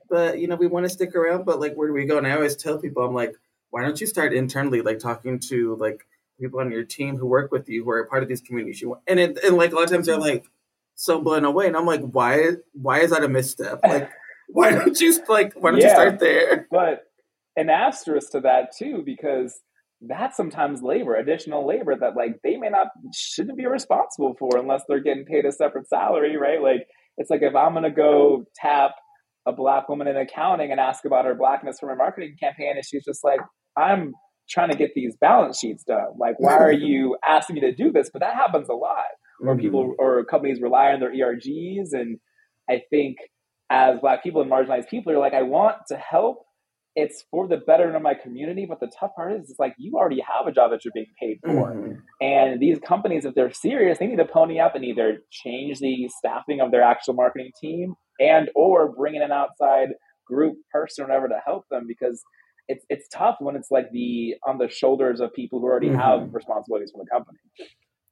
but 0.08 0.38
you 0.38 0.46
know 0.46 0.54
we 0.54 0.68
want 0.68 0.84
to 0.84 0.90
stick 0.90 1.16
around, 1.16 1.44
but 1.44 1.58
like 1.58 1.74
where 1.74 1.88
do 1.88 1.92
we 1.92 2.04
go? 2.04 2.16
And 2.16 2.26
I 2.26 2.32
always 2.32 2.54
tell 2.54 2.78
people, 2.78 3.04
I'm 3.04 3.12
like, 3.12 3.34
why 3.70 3.82
don't 3.82 4.00
you 4.00 4.06
start 4.06 4.32
internally, 4.32 4.82
like 4.82 5.00
talking 5.00 5.40
to 5.48 5.74
like 5.76 6.06
people 6.40 6.60
on 6.60 6.70
your 6.70 6.84
team 6.84 7.16
who 7.16 7.26
work 7.26 7.50
with 7.50 7.68
you 7.68 7.82
who 7.82 7.90
are 7.90 7.98
a 7.98 8.06
part 8.06 8.22
of 8.22 8.28
these 8.28 8.40
communities 8.40 8.80
you 8.80 8.90
want, 8.90 9.02
and 9.08 9.18
it, 9.18 9.38
and 9.42 9.56
like 9.56 9.72
a 9.72 9.74
lot 9.74 9.84
of 9.84 9.90
times 9.90 10.06
they're 10.06 10.16
like 10.16 10.46
so 10.94 11.20
blown 11.20 11.44
away. 11.44 11.66
And 11.66 11.76
I'm 11.76 11.86
like, 11.86 12.02
why 12.02 12.52
why 12.72 13.00
is 13.00 13.10
that 13.10 13.24
a 13.24 13.28
misstep? 13.28 13.80
Like, 13.82 14.08
why 14.48 14.70
don't 14.70 14.98
you 15.00 15.20
like 15.28 15.54
why 15.54 15.72
don't 15.72 15.80
yeah, 15.80 15.88
you 15.88 15.94
start 15.94 16.20
there? 16.20 16.68
But 16.70 17.10
an 17.56 17.68
asterisk 17.68 18.30
to 18.30 18.40
that 18.42 18.76
too, 18.76 19.02
because 19.04 19.60
that's 20.00 20.36
sometimes 20.36 20.82
labor, 20.82 21.14
additional 21.14 21.66
labor 21.66 21.96
that 21.98 22.16
like 22.16 22.36
they 22.44 22.56
may 22.56 22.68
not 22.68 22.88
shouldn't 23.14 23.58
be 23.58 23.66
responsible 23.66 24.34
for 24.38 24.56
unless 24.56 24.82
they're 24.88 25.02
getting 25.02 25.24
paid 25.24 25.44
a 25.44 25.52
separate 25.52 25.88
salary, 25.88 26.36
right? 26.36 26.62
Like 26.62 26.86
it's 27.16 27.30
like 27.30 27.42
if 27.42 27.54
I'm 27.54 27.74
gonna 27.74 27.90
go 27.90 28.44
tap 28.56 28.92
a 29.46 29.52
black 29.52 29.88
woman 29.88 30.06
in 30.06 30.16
accounting 30.16 30.70
and 30.70 30.78
ask 30.78 31.04
about 31.04 31.24
her 31.24 31.34
blackness 31.34 31.78
from 31.80 31.90
a 31.90 31.96
marketing 31.96 32.36
campaign, 32.40 32.72
and 32.76 32.84
she's 32.84 33.04
just 33.04 33.24
like, 33.24 33.40
I'm 33.76 34.12
trying 34.48 34.70
to 34.70 34.76
get 34.76 34.90
these 34.94 35.16
balance 35.20 35.58
sheets 35.58 35.84
done. 35.84 36.08
Like, 36.18 36.38
why 36.38 36.58
are 36.58 36.72
you 36.90 37.16
asking 37.26 37.54
me 37.54 37.60
to 37.62 37.74
do 37.74 37.90
this? 37.90 38.10
But 38.12 38.20
that 38.20 38.34
happens 38.34 38.68
a 38.68 38.74
lot 38.74 39.04
or 39.40 39.54
mm-hmm. 39.54 39.60
people 39.60 39.94
or 39.98 40.24
companies 40.24 40.60
rely 40.60 40.92
on 40.92 41.00
their 41.00 41.12
ERGs. 41.12 41.92
And 41.92 42.18
I 42.68 42.82
think 42.90 43.16
as 43.70 43.98
Black 44.00 44.22
people 44.22 44.42
and 44.42 44.50
marginalized 44.50 44.88
people 44.88 45.12
are 45.12 45.18
like, 45.18 45.34
I 45.34 45.42
want 45.42 45.76
to 45.88 45.96
help. 45.96 46.44
It's 46.96 47.24
for 47.30 47.46
the 47.46 47.58
betterment 47.58 47.96
of 47.96 48.02
my 48.02 48.14
community. 48.14 48.66
But 48.68 48.80
the 48.80 48.90
tough 48.98 49.12
part 49.14 49.32
is, 49.32 49.50
it's 49.50 49.58
like 49.58 49.74
you 49.78 49.92
already 49.94 50.20
have 50.20 50.46
a 50.46 50.52
job 50.52 50.72
that 50.72 50.84
you're 50.84 50.92
being 50.92 51.06
paid 51.20 51.38
for. 51.44 51.72
Mm-hmm. 51.72 51.92
And 52.20 52.60
these 52.60 52.78
companies, 52.80 53.24
if 53.24 53.34
they're 53.34 53.52
serious, 53.52 53.98
they 53.98 54.06
need 54.06 54.16
to 54.16 54.24
pony 54.24 54.58
up 54.58 54.74
and 54.74 54.84
either 54.84 55.18
change 55.30 55.78
the 55.78 56.08
staffing 56.18 56.60
of 56.60 56.70
their 56.70 56.82
actual 56.82 57.14
marketing 57.14 57.52
team 57.60 57.94
and 58.18 58.50
or 58.54 58.92
bring 58.92 59.14
in 59.14 59.22
an 59.22 59.32
outside 59.32 59.90
group 60.26 60.56
person 60.72 61.04
or 61.04 61.08
whatever 61.08 61.28
to 61.28 61.38
help 61.44 61.64
them 61.70 61.84
because 61.86 62.22
it's 62.68 62.84
it's 62.90 63.08
tough 63.08 63.36
when 63.40 63.56
it's 63.56 63.70
like 63.70 63.90
the 63.92 64.34
on 64.46 64.58
the 64.58 64.68
shoulders 64.68 65.20
of 65.20 65.32
people 65.32 65.58
who 65.60 65.66
already 65.66 65.88
mm-hmm. 65.88 65.98
have 65.98 66.32
responsibilities 66.32 66.92
for 66.92 67.02
the 67.02 67.10
company. 67.10 67.38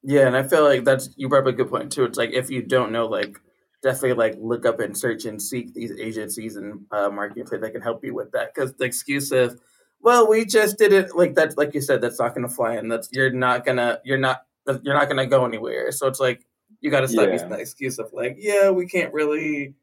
Yeah, 0.03 0.27
and 0.27 0.37
I 0.37 0.45
feel 0.45 0.65
like 0.65 0.85
that's 0.85 1.11
you 1.17 1.29
brought 1.29 1.43
up 1.43 1.49
a 1.49 1.53
good 1.53 1.69
point 1.69 1.93
too. 1.93 2.05
It's 2.05 2.17
like 2.17 2.31
if 2.33 2.51
you 2.51 2.63
don't 2.63 2.93
know, 2.93 3.07
like 3.07 3.39
definitely 3.83 4.15
like 4.15 4.37
look 4.39 4.67
up 4.67 4.81
and 4.81 4.97
search 4.97 5.25
and 5.25 5.41
seek 5.41 5.75
these 5.75 5.93
agencies 5.93 6.57
and 6.57 6.85
uh, 6.91 7.09
marketplace 7.09 7.61
that 7.61 7.73
can 7.73 7.83
help 7.83 8.05
you 8.05 8.15
with 8.15 8.33
that. 8.33 8.55
Because 8.55 8.75
the 8.75 8.85
excuse 8.85 9.33
of, 9.33 9.59
well, 10.01 10.29
we 10.29 10.45
just 10.45 10.79
did 10.79 10.93
it 10.93 11.15
like 11.17 11.35
that, 11.35 11.57
like 11.57 11.75
you 11.75 11.81
said, 11.81 12.01
that's 12.01 12.19
not 12.19 12.35
going 12.35 12.47
to 12.47 12.55
fly, 12.55 12.75
and 12.75 12.91
that's 12.91 13.09
you're 13.13 13.31
not 13.31 13.65
gonna, 13.65 14.01
you're 14.05 14.19
not, 14.19 14.43
you're 14.83 14.95
not 14.95 15.09
gonna 15.09 15.27
go 15.27 15.45
anywhere. 15.45 15.91
So 15.93 16.07
it's 16.07 16.21
like 16.21 16.47
you 16.81 16.91
got 16.91 17.01
to 17.01 17.09
stop 17.09 17.27
yeah. 17.27 17.33
using 17.33 17.49
that 17.51 17.61
excuse 17.61 17.99
of 17.99 18.13
like, 18.13 18.37
yeah, 18.39 18.71
we 18.71 18.87
can't 18.87 19.13
really, 19.13 19.75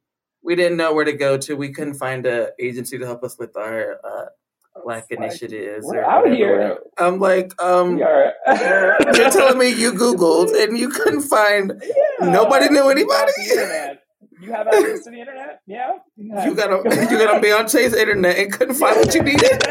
we 0.42 0.56
didn't 0.56 0.78
know 0.78 0.94
where 0.94 1.06
to 1.06 1.14
go 1.14 1.38
to, 1.38 1.56
we 1.56 1.72
couldn't 1.72 1.96
find 1.96 2.26
a 2.26 2.52
agency 2.60 2.98
to 2.98 3.06
help 3.06 3.24
us 3.24 3.38
with 3.38 3.56
our 3.58 4.00
uh, 4.04 4.26
Black 4.84 5.06
initiatives. 5.12 5.86
We're 5.86 6.04
out 6.04 6.28
here. 6.30 6.80
I'm 6.98 7.20
like, 7.20 7.54
um, 7.62 7.98
you're 7.98 8.34
telling 9.30 9.58
me 9.58 9.70
you 9.70 9.92
Googled 9.94 10.52
and 10.62 10.78
you 10.78 10.90
couldn't 10.90 11.22
find 11.22 11.82
yeah. 11.82 11.94
Nobody 12.32 12.70
knew 12.70 12.90
anybody. 12.90 13.32
You 14.44 14.52
have 14.52 14.68
access 14.68 15.04
to 15.06 15.12
the 15.12 15.20
internet? 15.20 15.62
Yeah. 15.66 15.94
You, 16.18 16.42
you 16.44 16.56
got 16.56 16.72
on 16.72 16.84
you 16.84 17.18
got 17.18 17.36
to 17.36 17.40
be 17.40 17.52
on 17.52 17.66
Beyonce's 17.66 17.94
internet 17.94 18.38
and 18.38 18.52
couldn't 18.52 18.76
find 18.76 18.98
what 18.98 19.14
you 19.16 19.24
needed. 19.24 19.64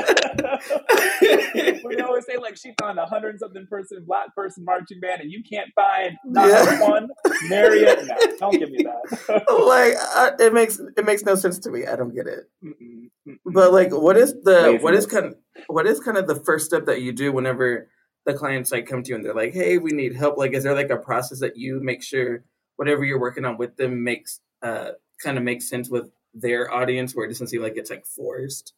we 1.84 2.00
always 2.00 2.24
say 2.24 2.36
like 2.38 2.56
she 2.56 2.72
found 2.80 2.98
a 2.98 3.04
hundred 3.04 3.38
something 3.38 3.66
person 3.68 4.04
black 4.06 4.34
person 4.34 4.64
marching 4.64 5.00
band 5.00 5.20
and 5.20 5.30
you 5.30 5.42
can't 5.48 5.68
find 5.74 6.16
not 6.24 6.48
yeah. 6.48 6.88
one. 6.88 7.08
Marriott, 7.48 8.06
no, 8.06 8.16
don't 8.38 8.58
give 8.58 8.70
me 8.70 8.84
that. 8.84 9.44
like 9.66 9.94
uh, 10.16 10.30
it 10.42 10.54
makes 10.54 10.80
it 10.96 11.04
makes 11.04 11.22
no 11.22 11.34
sense 11.34 11.58
to 11.60 11.70
me. 11.70 11.86
I 11.86 11.96
don't 11.96 12.14
get 12.14 12.26
it. 12.26 12.44
Mm-mm, 12.64 13.10
mm-mm. 13.28 13.36
But 13.46 13.72
like, 13.72 13.90
what 13.92 14.16
is 14.16 14.32
the 14.42 14.78
what 14.80 14.94
is 14.94 15.06
kind 15.06 15.26
of 15.26 15.34
what 15.66 15.86
is 15.86 16.00
kind 16.00 16.16
of 16.16 16.26
the 16.26 16.36
first 16.36 16.66
step 16.66 16.86
that 16.86 17.02
you 17.02 17.12
do 17.12 17.32
whenever 17.32 17.88
the 18.24 18.34
clients 18.34 18.70
like 18.70 18.86
come 18.86 19.02
to 19.02 19.08
you 19.10 19.16
and 19.16 19.24
they're 19.24 19.34
like, 19.34 19.52
"Hey, 19.52 19.78
we 19.78 19.90
need 19.90 20.14
help." 20.14 20.38
Like, 20.38 20.52
is 20.52 20.64
there 20.64 20.74
like 20.74 20.90
a 20.90 20.96
process 20.96 21.40
that 21.40 21.56
you 21.56 21.80
make 21.80 22.02
sure 22.02 22.44
whatever 22.76 23.04
you're 23.04 23.20
working 23.20 23.44
on 23.44 23.56
with 23.58 23.76
them 23.76 24.04
makes 24.04 24.40
uh, 24.62 24.92
kind 25.22 25.38
of 25.38 25.44
makes 25.44 25.68
sense 25.68 25.88
with 25.88 26.10
their 26.34 26.72
audience 26.72 27.14
where 27.14 27.24
it 27.24 27.28
doesn't 27.28 27.48
seem 27.48 27.62
like 27.62 27.76
it's 27.76 27.90
like 27.90 28.06
forced 28.06 28.72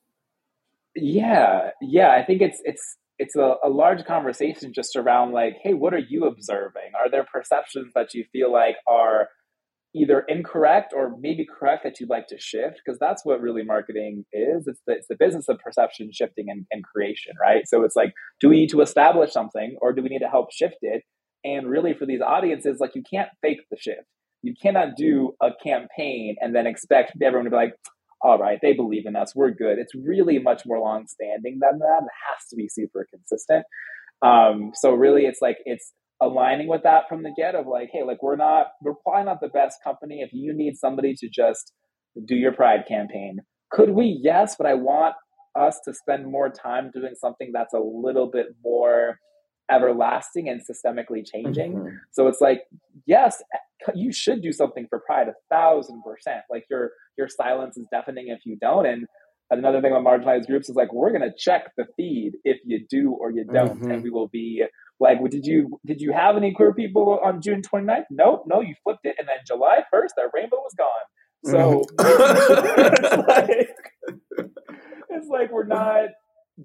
yeah 0.96 1.70
yeah 1.80 2.10
i 2.10 2.22
think 2.22 2.42
it's 2.42 2.60
it's 2.64 2.96
it's 3.18 3.36
a, 3.36 3.54
a 3.62 3.68
large 3.68 4.04
conversation 4.04 4.72
just 4.72 4.96
around 4.96 5.32
like 5.32 5.56
hey 5.62 5.74
what 5.74 5.94
are 5.94 5.98
you 5.98 6.24
observing 6.24 6.90
are 6.98 7.10
there 7.10 7.24
perceptions 7.24 7.92
that 7.94 8.12
you 8.14 8.24
feel 8.32 8.52
like 8.52 8.76
are 8.86 9.28
either 9.94 10.24
incorrect 10.28 10.92
or 10.94 11.16
maybe 11.20 11.46
correct 11.46 11.84
that 11.84 12.00
you'd 12.00 12.10
like 12.10 12.26
to 12.26 12.38
shift 12.38 12.80
because 12.84 12.98
that's 12.98 13.24
what 13.24 13.40
really 13.40 13.62
marketing 13.62 14.24
is 14.32 14.66
it's 14.66 14.80
the, 14.86 14.94
it's 14.94 15.08
the 15.08 15.16
business 15.16 15.48
of 15.48 15.58
perception 15.58 16.10
shifting 16.12 16.46
and, 16.48 16.66
and 16.70 16.82
creation 16.84 17.32
right 17.40 17.68
so 17.68 17.84
it's 17.84 17.96
like 17.96 18.12
do 18.40 18.48
we 18.48 18.56
need 18.56 18.70
to 18.70 18.80
establish 18.80 19.32
something 19.32 19.76
or 19.80 19.92
do 19.92 20.02
we 20.02 20.08
need 20.08 20.18
to 20.18 20.28
help 20.28 20.52
shift 20.52 20.78
it 20.82 21.02
and 21.44 21.68
really 21.68 21.94
for 21.94 22.06
these 22.06 22.20
audiences 22.20 22.78
like 22.80 22.94
you 22.94 23.02
can't 23.08 23.28
fake 23.40 23.60
the 23.70 23.76
shift 23.78 24.06
you 24.44 24.54
cannot 24.60 24.96
do 24.96 25.34
a 25.42 25.50
campaign 25.62 26.36
and 26.40 26.54
then 26.54 26.66
expect 26.66 27.12
everyone 27.22 27.44
to 27.44 27.50
be 27.50 27.56
like, 27.56 27.74
all 28.20 28.38
right, 28.38 28.58
they 28.62 28.72
believe 28.72 29.06
in 29.06 29.16
us, 29.16 29.34
we're 29.34 29.50
good. 29.50 29.78
It's 29.78 29.94
really 29.94 30.38
much 30.38 30.64
more 30.66 30.78
long 30.78 31.06
standing 31.06 31.58
than 31.60 31.78
that. 31.78 32.02
It 32.02 32.10
has 32.28 32.48
to 32.50 32.56
be 32.56 32.68
super 32.68 33.06
consistent. 33.10 33.64
Um, 34.22 34.72
so 34.74 34.92
really 34.92 35.24
it's 35.24 35.40
like 35.42 35.58
it's 35.64 35.92
aligning 36.20 36.68
with 36.68 36.82
that 36.84 37.08
from 37.08 37.22
the 37.22 37.32
get 37.36 37.54
of 37.54 37.66
like, 37.66 37.90
hey, 37.92 38.02
like 38.04 38.22
we're 38.22 38.36
not 38.36 38.68
we're 38.82 38.94
probably 38.94 39.24
not 39.24 39.40
the 39.40 39.48
best 39.48 39.78
company. 39.82 40.20
If 40.20 40.30
you 40.32 40.52
need 40.52 40.76
somebody 40.76 41.14
to 41.14 41.28
just 41.28 41.72
do 42.24 42.36
your 42.36 42.52
pride 42.52 42.84
campaign, 42.86 43.40
could 43.70 43.90
we? 43.90 44.18
Yes, 44.22 44.54
but 44.56 44.66
I 44.66 44.74
want 44.74 45.14
us 45.58 45.80
to 45.84 45.94
spend 45.94 46.30
more 46.30 46.50
time 46.50 46.90
doing 46.92 47.14
something 47.14 47.50
that's 47.52 47.74
a 47.74 47.78
little 47.78 48.28
bit 48.30 48.46
more 48.64 49.18
everlasting 49.70 50.48
and 50.48 50.60
systemically 50.60 51.24
changing. 51.24 51.74
Mm-hmm. 51.74 51.96
So 52.12 52.26
it's 52.26 52.40
like, 52.40 52.62
yes, 53.06 53.42
you 53.94 54.12
should 54.12 54.42
do 54.42 54.52
something 54.52 54.86
for 54.88 55.00
pride 55.00 55.28
a 55.28 55.34
thousand 55.50 56.02
percent. 56.02 56.42
Like 56.50 56.64
your 56.70 56.90
your 57.16 57.28
silence 57.28 57.76
is 57.76 57.86
deafening 57.90 58.28
if 58.28 58.40
you 58.44 58.56
don't. 58.60 58.86
And 58.86 59.06
another 59.50 59.80
thing 59.80 59.92
about 59.92 60.04
marginalized 60.04 60.46
groups 60.46 60.68
is 60.68 60.76
like 60.76 60.92
we're 60.92 61.12
gonna 61.12 61.32
check 61.36 61.72
the 61.76 61.84
feed 61.96 62.32
if 62.44 62.58
you 62.64 62.84
do 62.88 63.12
or 63.12 63.30
you 63.30 63.44
don't, 63.44 63.80
mm-hmm. 63.80 63.90
and 63.90 64.02
we 64.02 64.10
will 64.10 64.28
be 64.28 64.64
like, 65.00 65.20
well, 65.20 65.30
did 65.30 65.44
you 65.44 65.78
did 65.84 66.00
you 66.00 66.12
have 66.12 66.36
any 66.36 66.52
queer 66.52 66.74
people 66.74 67.18
on 67.24 67.40
June 67.42 67.62
29th? 67.62 68.04
Nope, 68.10 68.44
no, 68.46 68.60
you 68.60 68.74
flipped 68.82 69.04
it, 69.04 69.16
and 69.18 69.28
then 69.28 69.36
July 69.46 69.78
1st, 69.92 70.10
that 70.16 70.30
rainbow 70.34 70.56
was 70.56 70.74
gone. 70.76 70.88
So 71.44 71.82
mm-hmm. 71.98 73.04
it's 73.04 73.28
like 73.28 73.68
it's 75.10 75.28
like 75.28 75.52
we're 75.52 75.66
not 75.66 76.08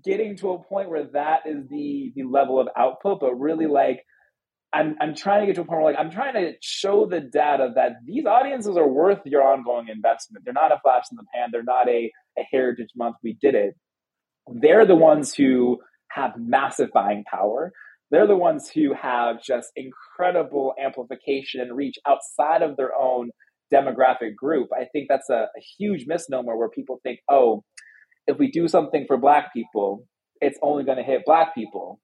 getting 0.04 0.38
to 0.38 0.52
a 0.52 0.64
point 0.64 0.90
where 0.90 1.06
that 1.14 1.42
is 1.46 1.68
the 1.70 2.14
the 2.16 2.24
level 2.24 2.60
of 2.60 2.68
output, 2.78 3.20
but 3.20 3.36
really 3.36 3.68
like 3.68 4.06
I'm 4.72 4.96
I'm 5.02 5.16
trying 5.16 5.42
to 5.42 5.46
get 5.48 5.56
to 5.56 5.62
a 5.62 5.66
point 5.66 5.82
where 5.82 5.92
like 5.92 6.00
I'm 6.00 6.12
trying 6.12 6.34
to 6.36 6.54
show 6.62 7.08
the 7.10 7.20
data 7.22 7.72
that 7.76 7.94
these 8.06 8.26
audiences 8.26 8.78
are 8.78 8.88
worth 8.88 9.20
your 9.26 9.44
ongoing 9.44 9.88
investment. 9.90 10.46
They're 10.46 10.54
not 10.54 10.72
a 10.72 10.80
flash 10.82 11.06
in 11.12 11.18
the 11.18 11.26
pan. 11.34 11.50
They're 11.52 11.64
not 11.64 11.90
a, 11.90 12.12
a 12.38 12.42
heritage 12.52 12.90
month. 12.96 13.18
We 13.24 13.38
did 13.42 13.56
it. 13.56 13.76
They're 14.48 14.86
the 14.86 14.96
ones 14.96 15.34
who 15.34 15.80
have 16.12 16.34
massive 16.38 16.90
buying 16.94 17.24
power. 17.30 17.72
they're 18.12 18.28
the 18.28 18.36
ones 18.36 18.70
who 18.74 18.94
have 18.94 19.42
just 19.44 19.70
incredible 19.76 20.74
amplification 20.84 21.62
and 21.62 21.76
reach 21.76 21.96
outside 22.08 22.62
of 22.64 22.76
their 22.76 22.96
own 22.96 23.30
demographic 23.74 24.36
group. 24.36 24.70
I 24.74 24.86
think 24.92 25.08
that's 25.10 25.30
a, 25.30 25.44
a 25.56 25.62
huge 25.78 26.06
misnomer 26.08 26.58
where 26.58 26.70
people 26.70 27.00
think, 27.04 27.20
oh, 27.30 27.64
if 28.28 28.38
we 28.38 28.50
do 28.50 28.68
something 28.68 29.06
for 29.08 29.18
black 29.18 29.54
people, 29.54 30.06
it's 30.42 30.58
only 30.62 30.84
going 30.84 30.98
to 30.98 31.04
hit 31.04 31.22
black 31.26 31.54
people. 31.54 32.00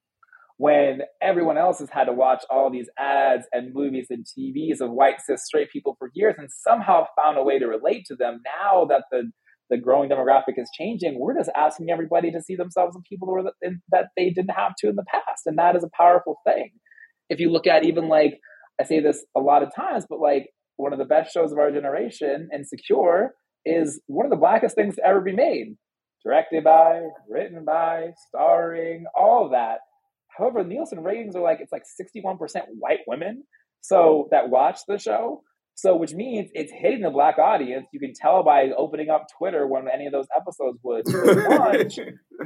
When 0.57 1.01
everyone 1.21 1.57
else 1.57 1.79
has 1.79 1.89
had 1.89 2.05
to 2.05 2.13
watch 2.13 2.43
all 2.49 2.69
these 2.71 2.89
ads 2.97 3.45
and 3.51 3.73
movies 3.73 4.07
and 4.09 4.25
TVs 4.25 4.79
of 4.79 4.91
white 4.91 5.21
cis 5.21 5.43
straight 5.45 5.69
people 5.71 5.95
for 5.99 6.09
years 6.13 6.35
and 6.37 6.49
somehow 6.49 7.05
found 7.17 7.37
a 7.37 7.43
way 7.43 7.59
to 7.59 7.67
relate 7.67 8.05
to 8.05 8.15
them, 8.15 8.41
now 8.45 8.85
that 8.85 9.03
the 9.11 9.31
the 9.69 9.77
growing 9.77 10.09
demographic 10.09 10.57
is 10.57 10.69
changing, 10.77 11.19
we're 11.19 11.37
just 11.37 11.49
asking 11.55 11.89
everybody 11.89 12.31
to 12.31 12.41
see 12.41 12.55
themselves 12.55 12.95
in 12.95 13.01
people 13.09 13.27
who 13.27 13.49
in, 13.61 13.81
that 13.91 14.07
they 14.15 14.29
didn't 14.29 14.55
have 14.55 14.73
to 14.79 14.89
in 14.89 14.95
the 14.95 15.05
past. 15.09 15.43
And 15.45 15.57
that 15.57 15.75
is 15.75 15.83
a 15.83 15.89
powerful 15.95 16.37
thing. 16.45 16.71
If 17.29 17.39
you 17.39 17.51
look 17.51 17.67
at 17.67 17.85
even 17.85 18.07
like, 18.07 18.39
I 18.79 18.83
say 18.83 18.99
this 18.99 19.25
a 19.35 19.39
lot 19.39 19.63
of 19.63 19.73
times, 19.75 20.05
but 20.09 20.19
like 20.19 20.49
one 20.77 20.93
of 20.93 20.99
the 20.99 21.05
best 21.05 21.33
shows 21.33 21.51
of 21.51 21.57
our 21.57 21.71
generation, 21.71 22.49
Insecure, 22.53 23.33
is 23.65 24.01
one 24.07 24.25
of 24.25 24.29
the 24.29 24.37
blackest 24.37 24.75
things 24.75 24.95
to 24.95 25.05
ever 25.05 25.21
be 25.21 25.33
made. 25.33 25.75
Directed 26.23 26.63
by, 26.63 27.01
written 27.29 27.63
by, 27.65 28.07
starring, 28.27 29.05
all 29.15 29.49
that. 29.51 29.77
However, 30.37 30.63
Nielsen 30.63 31.01
ratings 31.01 31.35
are 31.35 31.41
like, 31.41 31.59
it's 31.61 31.71
like 31.71 31.83
61% 31.83 32.37
white 32.79 32.99
women. 33.07 33.43
So 33.81 34.27
that 34.31 34.49
watch 34.49 34.79
the 34.87 34.97
show. 34.97 35.43
So, 35.77 35.95
which 35.97 36.13
means 36.13 36.49
it's 36.53 36.71
hitting 36.71 37.01
the 37.01 37.09
black 37.09 37.37
audience. 37.37 37.87
You 37.91 37.99
can 37.99 38.13
tell 38.13 38.43
by 38.43 38.69
opening 38.77 39.09
up 39.09 39.27
Twitter 39.37 39.67
when 39.67 39.87
any 39.93 40.05
of 40.05 40.13
those 40.13 40.27
episodes 40.35 40.79
would 40.83 41.05
launch. 41.13 41.99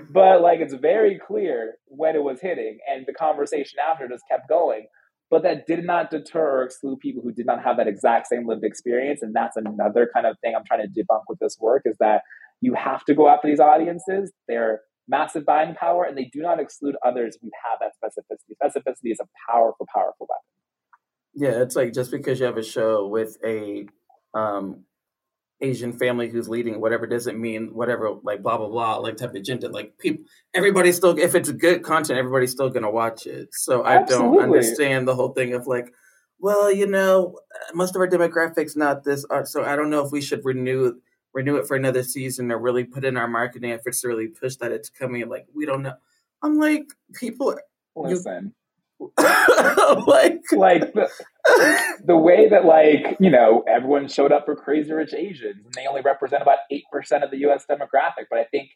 but 0.09 0.41
like, 0.41 0.59
it's 0.61 0.73
very 0.73 1.19
clear 1.25 1.75
when 1.85 2.15
it 2.15 2.23
was 2.23 2.39
hitting, 2.41 2.79
and 2.89 3.05
the 3.05 3.13
conversation 3.13 3.77
after 3.87 4.07
just 4.07 4.23
kept 4.29 4.49
going. 4.49 4.87
But 5.29 5.43
that 5.43 5.67
did 5.67 5.85
not 5.85 6.09
deter 6.09 6.61
or 6.61 6.63
exclude 6.63 6.99
people 7.01 7.21
who 7.21 7.31
did 7.31 7.45
not 7.45 7.63
have 7.63 7.77
that 7.77 7.87
exact 7.87 8.25
same 8.27 8.47
lived 8.47 8.63
experience. 8.63 9.21
And 9.21 9.31
that's 9.35 9.55
another 9.55 10.09
kind 10.11 10.25
of 10.25 10.35
thing 10.39 10.55
I'm 10.55 10.65
trying 10.65 10.81
to 10.81 10.87
debunk 10.87 11.21
with 11.27 11.37
this 11.37 11.55
work 11.59 11.83
is 11.85 11.95
that 11.99 12.23
you 12.61 12.73
have 12.73 13.05
to 13.05 13.13
go 13.13 13.29
after 13.29 13.47
these 13.47 13.59
audiences. 13.59 14.31
They're 14.47 14.81
massive 15.07 15.45
buying 15.45 15.75
power, 15.75 16.03
and 16.03 16.17
they 16.17 16.29
do 16.33 16.41
not 16.41 16.59
exclude 16.59 16.95
others 17.05 17.37
who 17.41 17.49
have 17.65 17.79
that 17.79 17.93
specificity. 17.93 18.55
Specificity 18.61 19.11
is 19.11 19.19
a 19.21 19.27
powerful, 19.51 19.87
powerful 19.93 20.27
weapon. 20.27 20.58
Yeah, 21.33 21.61
it's 21.61 21.75
like 21.75 21.93
just 21.93 22.11
because 22.11 22.39
you 22.39 22.45
have 22.45 22.57
a 22.57 22.63
show 22.63 23.07
with 23.07 23.37
a 23.45 23.87
um, 24.33 24.83
Asian 25.61 25.93
family 25.93 26.29
who's 26.29 26.47
leading 26.47 26.79
whatever 26.79 27.05
doesn't 27.05 27.39
mean 27.39 27.73
whatever 27.73 28.11
like 28.23 28.41
blah 28.41 28.57
blah 28.57 28.67
blah 28.67 28.97
like 28.97 29.17
type 29.17 29.29
of 29.29 29.35
agenda. 29.35 29.69
Like 29.69 29.97
people, 29.97 30.25
everybody's 30.53 30.95
still 30.95 31.17
if 31.17 31.35
it's 31.35 31.51
good 31.51 31.83
content, 31.83 32.17
everybody's 32.17 32.51
still 32.51 32.69
gonna 32.69 32.89
watch 32.89 33.25
it. 33.25 33.49
So 33.53 33.83
I 33.83 33.97
Absolutely. 33.97 34.37
don't 34.37 34.43
understand 34.43 35.07
the 35.07 35.15
whole 35.15 35.29
thing 35.29 35.53
of 35.53 35.67
like, 35.67 35.93
well, 36.39 36.71
you 36.71 36.87
know, 36.87 37.37
most 37.73 37.95
of 37.95 38.01
our 38.01 38.07
demographics 38.07 38.77
not 38.77 39.03
this, 39.03 39.25
uh, 39.29 39.43
so 39.43 39.63
I 39.65 39.75
don't 39.75 39.89
know 39.89 40.05
if 40.05 40.11
we 40.11 40.21
should 40.21 40.45
renew 40.45 40.95
renew 41.33 41.57
it 41.57 41.67
for 41.67 41.75
another 41.75 42.03
season 42.03 42.51
or 42.51 42.57
really 42.57 42.85
put 42.85 43.05
in 43.05 43.17
our 43.17 43.27
marketing 43.27 43.71
efforts 43.71 44.01
to 44.01 44.07
really 44.07 44.27
push 44.27 44.55
that 44.57 44.71
it's 44.71 44.89
coming. 44.89 45.27
Like 45.27 45.45
we 45.53 45.65
don't 45.65 45.83
know. 45.83 45.95
I'm 46.41 46.57
like 46.57 46.85
people. 47.13 47.57
Listen. 47.95 48.53
like 50.07 50.41
like 50.51 50.93
the, 50.93 51.09
the 52.05 52.17
way 52.17 52.49
that 52.49 52.65
like 52.65 53.15
you 53.19 53.29
know 53.29 53.63
everyone 53.67 54.09
showed 54.09 54.31
up 54.31 54.45
for 54.45 54.55
crazy 54.55 54.91
rich 54.91 55.13
asians 55.13 55.63
and 55.63 55.73
they 55.73 55.87
only 55.87 56.01
represent 56.01 56.41
about 56.41 56.57
8% 56.71 57.23
of 57.23 57.31
the 57.31 57.37
us 57.37 57.65
demographic 57.69 58.25
but 58.29 58.39
i 58.39 58.43
think 58.51 58.71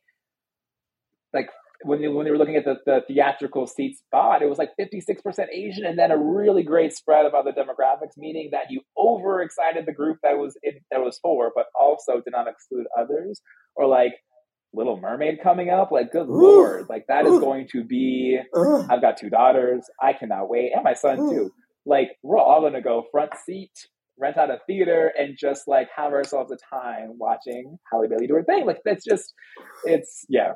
like 1.34 1.50
when 1.86 2.02
they, 2.02 2.08
when 2.08 2.24
they 2.24 2.32
were 2.32 2.38
looking 2.38 2.56
at 2.56 2.64
the, 2.64 2.78
the 2.86 3.02
theatrical 3.06 3.68
seats 3.68 4.02
bought 4.14 4.42
it 4.42 4.48
was 4.48 4.58
like 4.58 4.70
56% 4.80 5.18
asian 5.52 5.86
and 5.86 6.00
then 6.00 6.12
a 6.12 6.18
really 6.18 6.64
great 6.64 6.94
spread 6.94 7.26
of 7.26 7.34
other 7.34 7.52
demographics 7.52 8.16
meaning 8.16 8.50
that 8.54 8.68
you 8.72 8.80
overexcited 8.98 9.86
the 9.86 9.92
group 9.92 10.20
that 10.24 10.38
was 10.38 10.58
in, 10.64 10.80
that 10.90 11.02
was 11.02 11.20
for 11.22 11.52
but 11.54 11.66
also 11.78 12.22
did 12.22 12.32
not 12.32 12.48
exclude 12.48 12.88
others 12.98 13.42
or 13.76 13.88
like 13.88 14.14
Little 14.74 15.00
Mermaid 15.00 15.40
coming 15.42 15.70
up. 15.70 15.92
Like, 15.92 16.12
good 16.12 16.28
Ooh. 16.28 16.42
lord, 16.42 16.88
like 16.90 17.06
that 17.08 17.26
Ooh. 17.26 17.36
is 17.36 17.40
going 17.40 17.68
to 17.72 17.84
be. 17.84 18.40
Ugh. 18.56 18.86
I've 18.90 19.02
got 19.02 19.18
two 19.18 19.30
daughters. 19.30 19.86
I 20.02 20.14
cannot 20.14 20.50
wait, 20.50 20.72
and 20.74 20.84
my 20.84 20.94
son 20.94 21.20
Ooh. 21.20 21.30
too. 21.30 21.54
Like, 21.86 22.12
we're 22.24 22.40
all 22.40 22.62
gonna 22.62 22.82
go 22.82 23.06
front 23.12 23.32
seat, 23.46 23.88
rent 24.18 24.38
out 24.38 24.50
a 24.50 24.60
theater, 24.66 25.12
and 25.18 25.38
just 25.38 25.68
like 25.68 25.90
have 25.96 26.14
ourselves 26.14 26.52
a 26.52 26.58
time 26.76 27.18
watching 27.18 27.78
Halle 27.92 28.08
Bailey 28.08 28.28
do 28.28 28.36
her 28.36 28.44
thing. 28.44 28.66
Like, 28.66 28.82
that's 28.86 29.06
just, 29.06 29.34
it's 29.84 30.26
yeah. 30.30 30.54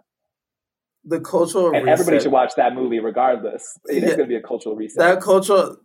The 1.06 1.19
cultural 1.21 1.67
and 1.67 1.86
reset. 1.86 1.88
everybody 1.88 2.19
should 2.21 2.32
watch 2.32 2.53
that 2.58 2.73
movie 2.73 2.99
regardless. 2.99 3.77
It 3.86 4.03
yeah. 4.03 4.10
is 4.10 4.15
gonna 4.15 4.27
be 4.27 4.36
a 4.36 4.41
cultural 4.41 4.75
reset. 4.75 4.99
That 4.99 5.21
cultural, 5.21 5.77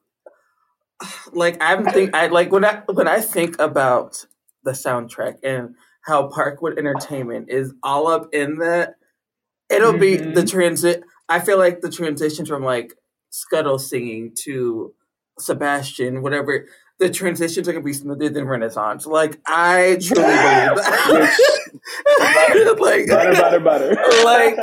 like 1.33 1.59
I'm 1.61 1.85
think 1.85 2.15
I 2.15 2.29
like 2.29 2.51
when 2.51 2.65
I 2.65 2.83
when 2.93 3.07
I 3.07 3.21
think 3.21 3.61
about 3.61 4.27
the 4.65 4.73
soundtrack 4.73 5.37
and 5.43 5.75
how 6.03 6.29
Parkwood 6.29 6.79
Entertainment 6.79 7.49
is 7.49 7.73
all 7.83 8.09
up 8.09 8.29
in 8.33 8.59
that. 8.59 8.95
It'll 9.71 9.93
mm-hmm. 9.93 10.01
be 10.01 10.17
the 10.17 10.25
mm-hmm. 10.25 10.47
transit. 10.47 11.05
I 11.29 11.41
feel 11.41 11.59
like 11.59 11.81
the 11.81 11.91
transition 11.91 12.45
from 12.45 12.63
like 12.63 12.95
Scuttle 13.31 13.79
singing 13.79 14.35
to 14.41 14.95
Sebastian, 15.39 16.23
whatever. 16.23 16.67
The 16.99 17.11
transitions 17.11 17.69
are 17.69 17.73
gonna 17.73 17.85
be 17.85 17.93
smoother 17.93 18.29
than 18.29 18.47
Renaissance. 18.47 19.07
Like 19.07 19.41
I 19.47 19.99
truly 20.01 20.23
believe 20.23 20.77
that. 20.77 21.39
like 22.79 23.07
butter, 23.09 23.61
butter, 23.61 23.61
butter. 23.61 23.95
like 24.25 24.59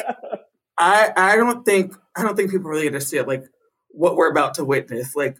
I, 0.77 1.11
I 1.15 1.35
don't 1.35 1.65
think 1.65 1.95
I 2.15 2.23
don't 2.23 2.35
think 2.35 2.51
people 2.51 2.69
really 2.69 2.87
understand 2.87 3.27
like 3.27 3.43
what 3.89 4.15
we're 4.15 4.31
about 4.31 4.53
to 4.55 4.63
witness. 4.63 5.15
Like 5.15 5.37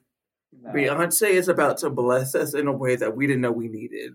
no. 0.61 0.71
Beyonce 0.71 1.29
is 1.29 1.47
about 1.47 1.77
to 1.79 1.89
bless 1.89 2.35
us 2.35 2.53
in 2.53 2.67
a 2.67 2.73
way 2.73 2.95
that 2.95 3.15
we 3.15 3.27
didn't 3.27 3.41
know 3.41 3.51
we 3.51 3.67
needed. 3.67 4.13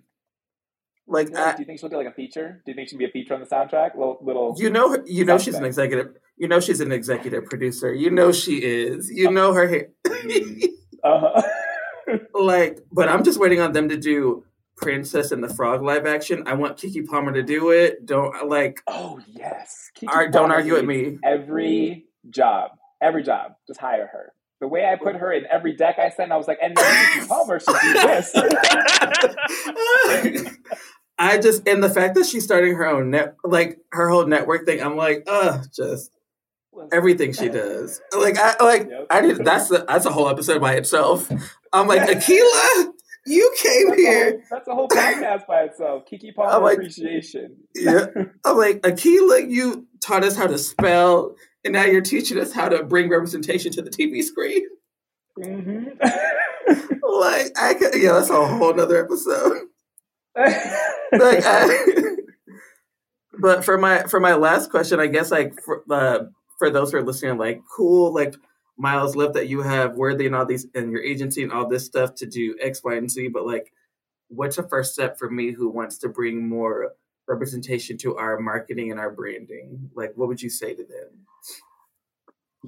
Like, 1.07 1.35
I, 1.37 1.53
do 1.53 1.63
you 1.63 1.67
think 1.67 1.81
she'll 1.81 1.91
get 1.91 1.97
like 1.97 2.07
a 2.07 2.13
feature? 2.13 2.63
Do 2.65 2.73
you 2.73 2.75
think 2.75 2.89
she'll 2.89 2.99
be 2.99 3.05
a 3.05 3.11
feature 3.11 3.35
on 3.35 3.41
the 3.41 3.47
soundtrack? 3.47 3.95
Little, 3.95 4.19
little. 4.23 4.55
You 4.57 4.71
know, 4.71 4.97
you 5.07 5.25
know, 5.25 5.39
she's 5.39 5.55
an 5.55 5.65
executive. 5.65 6.15
You 6.37 6.49
know, 6.49 6.61
she's 6.61 6.81
an 6.81 6.93
executive 6.93 7.45
producer. 7.45 7.93
You 7.93 8.11
know, 8.11 8.33
she 8.33 8.57
is. 8.57 9.11
You 9.11 9.31
know 9.31 9.53
her 9.53 9.69
hair. 9.69 9.89
uh 11.05 11.21
huh. 11.21 11.43
like, 12.35 12.81
but 12.91 13.09
I'm 13.09 13.23
just 13.23 13.39
waiting 13.39 13.61
on 13.61 13.73
them 13.73 13.91
to 13.91 13.99
do 13.99 14.45
Princess 14.77 15.31
and 15.31 15.45
the 15.45 15.53
Frog 15.53 15.83
live 15.83 16.07
action. 16.07 16.45
I 16.47 16.55
want 16.55 16.79
Keke 16.79 17.07
Palmer 17.07 17.33
to 17.33 17.43
do 17.43 17.71
it. 17.71 18.07
Don't 18.07 18.49
like. 18.49 18.81
Oh 18.87 19.21
yes. 19.27 19.91
Keke 19.99 20.33
don't 20.33 20.51
argue 20.51 20.73
with 20.73 20.87
me. 20.87 21.19
Every 21.23 22.07
job, 22.31 22.71
every 23.03 23.23
job, 23.23 23.53
just 23.69 23.81
hire 23.81 24.09
her 24.11 24.33
the 24.65 24.69
way 24.69 24.87
I 24.87 24.97
put 24.97 25.17
her 25.17 25.31
in 25.31 25.45
every 25.51 25.77
deck 25.77 25.99
I 25.99 26.09
sent, 26.09 26.33
I 26.33 26.39
was 26.39 26.49
like, 26.49 26.59
and 26.63 26.75
then 26.75 26.85
Keke 26.85 27.29
Palmer 27.29 27.61
should 27.61 27.77
do 27.83 27.93
this. 27.93 28.33
I 31.19 31.39
just 31.39 31.67
and 31.69 31.83
the 31.83 31.91
fact 31.91 32.15
that 32.17 32.27
she's 32.27 32.45
starting 32.45 32.75
her 32.75 32.87
own 32.87 33.11
net, 33.11 33.37
like 33.45 33.79
her 33.93 34.09
whole 34.09 34.27
network 34.27 34.67
thing. 34.67 34.83
I'm 34.83 34.97
like, 34.97 35.25
uh, 35.27 35.63
just 35.75 36.11
everything 36.93 37.33
she 37.33 37.49
does. 37.49 38.01
Like 38.17 38.37
I 38.39 38.57
like 38.63 38.89
yep. 38.91 39.07
I 39.11 39.21
did. 39.21 39.45
That's 39.45 39.71
a, 39.71 39.85
that's 39.87 40.07
a 40.07 40.11
whole 40.11 40.29
episode 40.29 40.61
by 40.61 40.75
itself. 40.75 41.31
I'm 41.73 41.87
like 41.87 42.03
Akeelah. 42.03 42.93
You 43.27 43.55
came 43.63 43.89
that's 43.89 44.01
here. 44.01 44.29
A 44.29 44.31
whole, 44.31 44.43
that's 44.51 44.69
a 44.69 44.75
whole 44.75 44.89
podcast 44.89 45.47
by 45.47 45.63
itself. 45.63 46.03
Keke 46.11 46.35
Palmer 46.37 46.63
like, 46.63 46.79
appreciation. 46.79 47.57
yeah, 47.75 48.07
I'm 48.45 48.57
like 48.57 48.83
Akeelah. 48.83 49.49
You 49.49 49.87
taught 50.01 50.25
us 50.25 50.37
how 50.37 50.47
to 50.47 50.59
spell 50.59 51.37
and 51.65 51.73
now 51.73 51.85
you're 51.85 52.03
teaching 52.03 52.39
us 52.39 52.53
how 52.53 52.69
to 52.69 52.85
bring 52.85 53.09
representation 53.09 53.73
to 53.73 53.83
the 53.83 53.91
TV 53.91 54.23
screen. 54.23 54.63
Mm-hmm. 55.39 55.89
like 57.21 57.53
I 57.59 57.75
could, 57.75 57.95
yeah, 58.01 58.13
that's 58.13 58.31
a 58.31 58.47
whole 58.47 58.75
nother 58.75 59.03
episode. 59.05 59.63
like, 61.19 61.43
I, 61.45 62.17
but 63.41 63.65
for 63.65 63.79
my 63.79 64.05
for 64.05 64.21
my 64.21 64.35
last 64.35 64.71
question, 64.71 65.01
I 65.01 65.07
guess 65.07 65.31
like 65.31 65.61
for 65.63 65.83
uh, 65.91 66.25
for 66.59 66.71
those 66.71 66.93
who 66.93 66.99
are 66.99 67.03
listening, 67.03 67.39
like 67.39 67.63
cool, 67.75 68.13
like 68.13 68.35
Myles 68.77 69.17
left 69.17 69.35
that 69.35 69.49
you 69.49 69.63
have 69.63 69.93
Worthi 69.93 70.27
and 70.27 70.35
all 70.35 70.47
these 70.47 70.67
and 70.75 70.91
your 70.91 71.03
agency 71.03 71.43
and 71.43 71.53
all 71.53 71.69
this 71.69 71.85
stuff 71.85 72.15
to 72.17 72.27
do 72.27 72.57
X, 72.61 72.83
Y, 72.83 72.95
and 72.95 73.11
Z. 73.11 73.29
But 73.29 73.47
like, 73.47 73.73
what's 74.29 74.57
the 74.57 74.69
first 74.69 74.93
step 74.93 75.19
for 75.19 75.31
me 75.31 75.53
who 75.53 75.71
wants 75.71 75.99
to 75.99 76.09
bring 76.09 76.49
more 76.49 76.93
representation 77.29 77.97
to 77.99 78.17
our 78.17 78.39
marketing 78.39 78.91
and 78.91 79.01
our 79.01 79.11
branding? 79.11 79.91
Like, 79.95 80.13
what 80.17 80.29
would 80.29 80.43
you 80.43 80.51
say 80.51 80.75
to 80.75 80.83
them? 80.83 81.27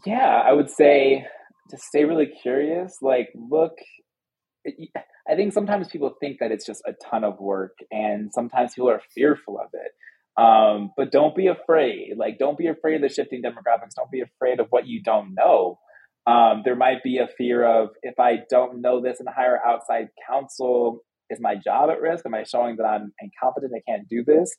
Yeah, 0.05 0.43
I 0.45 0.53
would 0.53 0.71
say 0.71 1.27
to 1.71 1.77
stay 1.77 2.05
really 2.05 2.31
curious. 2.43 2.99
Like, 3.03 3.31
look, 3.35 3.73
I 5.29 5.35
think 5.35 5.53
sometimes 5.53 5.89
people 5.89 6.15
think 6.21 6.39
that 6.41 6.53
it's 6.53 6.67
just 6.67 6.83
a 6.87 6.93
ton 7.11 7.25
of 7.25 7.41
work, 7.41 7.77
and 7.91 8.33
sometimes 8.33 8.75
people 8.75 8.91
are 8.91 9.03
fearful 9.15 9.59
of 9.59 9.71
it. 9.73 9.93
Um, 10.41 10.93
but 10.97 11.11
don't 11.11 11.35
be 11.35 11.47
afraid. 11.47 12.15
Like, 12.17 12.39
don't 12.39 12.59
be 12.59 12.67
afraid 12.67 12.97
of 12.97 13.03
the 13.03 13.09
shifting 13.09 13.43
demographics. 13.43 13.95
Don't 13.97 14.11
be 14.11 14.21
afraid 14.21 14.61
of 14.61 14.67
what 14.71 14.87
you 14.87 15.03
don't 15.03 15.35
know. 15.35 15.79
Um, 16.27 16.63
there 16.65 16.77
might 16.77 17.03
be 17.03 17.19
a 17.19 17.29
fear 17.39 17.65
of 17.65 17.91
if 18.03 18.19
I 18.19 18.41
don't 18.51 18.81
know 18.83 19.01
this 19.01 19.21
and 19.21 19.29
hire 19.35 19.61
outside 19.65 20.09
counsel, 20.29 21.01
is 21.31 21.41
my 21.41 21.55
job 21.55 21.91
at 21.91 22.01
risk? 22.01 22.27
Am 22.27 22.35
I 22.35 22.45
showing 22.45 22.77
that 22.77 22.85
I'm 22.85 23.13
incompetent? 23.21 23.73
I 23.75 23.91
can't 23.91 24.09
do 24.09 24.25
this. 24.25 24.55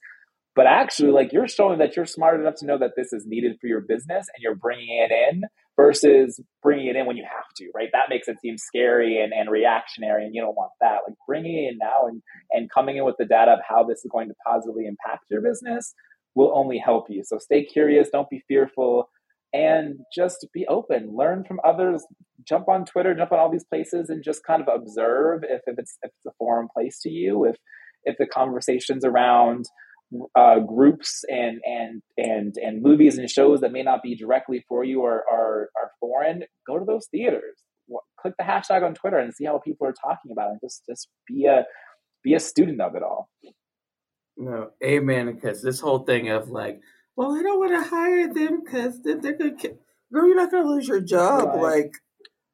But 0.55 0.65
actually, 0.65 1.11
like 1.11 1.33
you're 1.33 1.47
showing 1.47 1.79
that 1.79 1.95
you're 1.95 2.05
smart 2.05 2.39
enough 2.39 2.55
to 2.55 2.65
know 2.65 2.79
that 2.79 2.93
this 2.97 3.13
is 3.13 3.25
needed 3.27 3.57
for 3.61 3.67
your 3.67 3.81
business 3.81 4.27
and 4.33 4.41
you're 4.41 4.55
bringing 4.55 4.89
it 4.89 5.11
in 5.11 5.43
versus 5.77 6.41
bringing 6.63 6.87
it 6.87 6.95
in 6.95 7.05
when 7.05 7.17
you 7.17 7.23
have 7.23 7.45
to, 7.55 7.69
right? 7.73 7.89
That 7.93 8.09
makes 8.09 8.27
it 8.27 8.37
seem 8.41 8.57
scary 8.57 9.21
and, 9.21 9.31
and 9.31 9.49
reactionary, 9.49 10.25
and 10.25 10.35
you 10.35 10.41
don't 10.41 10.55
want 10.55 10.71
that. 10.81 10.99
Like 11.07 11.15
bringing 11.27 11.65
it 11.65 11.71
in 11.71 11.77
now 11.77 12.07
and, 12.07 12.21
and 12.51 12.69
coming 12.69 12.97
in 12.97 13.05
with 13.05 13.15
the 13.17 13.25
data 13.25 13.51
of 13.51 13.59
how 13.67 13.83
this 13.83 13.99
is 13.99 14.11
going 14.11 14.27
to 14.27 14.33
positively 14.45 14.85
impact 14.85 15.25
your 15.29 15.41
business 15.41 15.93
will 16.35 16.51
only 16.55 16.77
help 16.77 17.05
you. 17.09 17.23
So 17.23 17.37
stay 17.37 17.63
curious, 17.63 18.09
don't 18.11 18.29
be 18.29 18.43
fearful, 18.47 19.09
and 19.53 19.99
just 20.13 20.45
be 20.53 20.65
open. 20.67 21.15
Learn 21.15 21.43
from 21.47 21.59
others. 21.63 22.05
Jump 22.47 22.67
on 22.69 22.85
Twitter, 22.85 23.13
jump 23.13 23.31
on 23.31 23.39
all 23.39 23.51
these 23.51 23.65
places, 23.65 24.09
and 24.09 24.23
just 24.23 24.43
kind 24.43 24.61
of 24.61 24.67
observe 24.73 25.43
if, 25.43 25.61
if 25.67 25.77
it's 25.77 25.97
if 26.01 26.11
it's 26.15 26.25
a 26.27 26.35
foreign 26.37 26.67
place 26.73 26.99
to 27.01 27.09
you, 27.09 27.45
if 27.45 27.55
if 28.03 28.17
the 28.17 28.27
conversations 28.27 29.03
around 29.03 29.65
uh, 30.35 30.59
groups 30.59 31.23
and 31.27 31.59
and 31.65 32.01
and 32.17 32.55
and 32.57 32.81
movies 32.81 33.17
and 33.17 33.29
shows 33.29 33.61
that 33.61 33.71
may 33.71 33.83
not 33.83 34.01
be 34.01 34.15
directly 34.15 34.63
for 34.67 34.83
you 34.83 35.01
or 35.01 35.23
are 35.31 35.69
are 35.75 35.91
foreign, 35.99 36.43
go 36.65 36.79
to 36.79 36.85
those 36.85 37.07
theaters. 37.07 37.63
Click 38.19 38.33
the 38.37 38.43
hashtag 38.43 38.83
on 38.83 38.93
Twitter 38.93 39.17
and 39.17 39.33
see 39.33 39.45
how 39.45 39.59
people 39.59 39.87
are 39.87 39.93
talking 39.93 40.31
about 40.31 40.47
it. 40.47 40.51
And 40.51 40.59
just 40.61 40.83
just 40.89 41.07
be 41.27 41.45
a 41.45 41.63
be 42.23 42.33
a 42.33 42.39
student 42.39 42.81
of 42.81 42.95
it 42.95 43.03
all. 43.03 43.29
No, 44.37 44.71
amen. 44.83 45.33
Because 45.33 45.61
this 45.61 45.79
whole 45.79 45.99
thing 45.99 46.29
of 46.29 46.49
like, 46.49 46.79
well, 47.15 47.33
I 47.33 47.41
don't 47.41 47.59
want 47.59 47.71
to 47.71 47.89
hire 47.89 48.33
them 48.33 48.63
because 48.63 49.01
they're, 49.01 49.19
they're 49.19 49.37
gonna. 49.37 49.55
Ki-. 49.55 49.73
Girl, 50.13 50.27
you're 50.27 50.35
not 50.35 50.51
gonna 50.51 50.69
lose 50.69 50.87
your 50.87 51.01
job. 51.01 51.47
Right. 51.47 51.61
Like, 51.61 51.91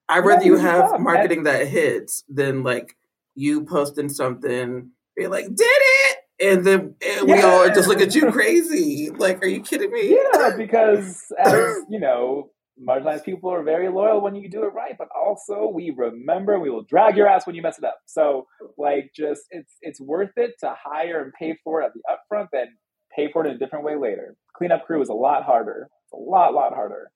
I'd 0.10 0.26
rather 0.26 0.46
you 0.46 0.58
have 0.58 1.00
marketing 1.00 1.44
that 1.44 1.68
hits 1.68 2.24
than 2.28 2.64
like 2.64 2.96
you 3.36 3.66
posting 3.66 4.10
something, 4.10 4.92
be 5.16 5.28
like, 5.28 5.46
did 5.46 5.60
it 5.60 6.13
and 6.40 6.66
then 6.66 6.96
and 7.06 7.28
we 7.28 7.36
yeah. 7.36 7.46
all 7.46 7.68
just 7.70 7.88
look 7.88 8.02
at 8.02 8.16
you 8.16 8.32
crazy. 8.32 9.10
Like, 9.12 9.44
are 9.44 9.48
you 9.48 9.62
kidding 9.62 9.92
me? 9.92 10.16
Yeah, 10.16 10.52
because 10.58 11.32
as 11.40 11.78
you 11.90 12.00
know, 12.00 12.50
marginalized 12.82 13.24
people 13.24 13.52
are 13.52 13.64
very 13.64 13.90
loyal 13.90 14.22
when 14.22 14.36
you 14.36 14.50
do 14.50 14.64
it 14.64 14.74
right, 14.74 14.96
but 14.98 15.08
also 15.16 15.70
we 15.74 15.94
remember 15.96 16.60
we 16.60 16.70
will 16.70 16.84
drag 16.84 17.16
your 17.16 17.28
ass 17.28 17.46
when 17.46 17.56
you 17.56 17.62
mess 17.62 17.78
it 17.78 17.84
up. 17.84 17.98
So, 18.06 18.48
like, 18.78 19.12
just 19.16 19.42
it's 19.52 19.74
it's 19.82 20.02
worth 20.02 20.32
it 20.38 20.52
to 20.62 20.74
hire 20.82 21.22
and 21.22 21.34
pay 21.40 21.58
for 21.64 21.82
it 21.82 21.86
at 21.86 21.92
the 21.94 22.02
upfront 22.10 22.48
than 22.52 22.68
pay 23.16 23.32
for 23.32 23.46
it 23.46 23.50
in 23.50 23.56
a 23.56 23.60
different 23.60 23.86
way 23.86 23.96
later. 23.96 24.36
Cleanup 24.58 24.86
crew 24.86 25.02
is 25.02 25.10
a 25.10 25.14
lot 25.14 25.44
harder. 25.44 25.88
It's 26.06 26.14
a 26.14 26.18
lot, 26.18 26.54
lot 26.54 26.74
harder. 26.74 27.12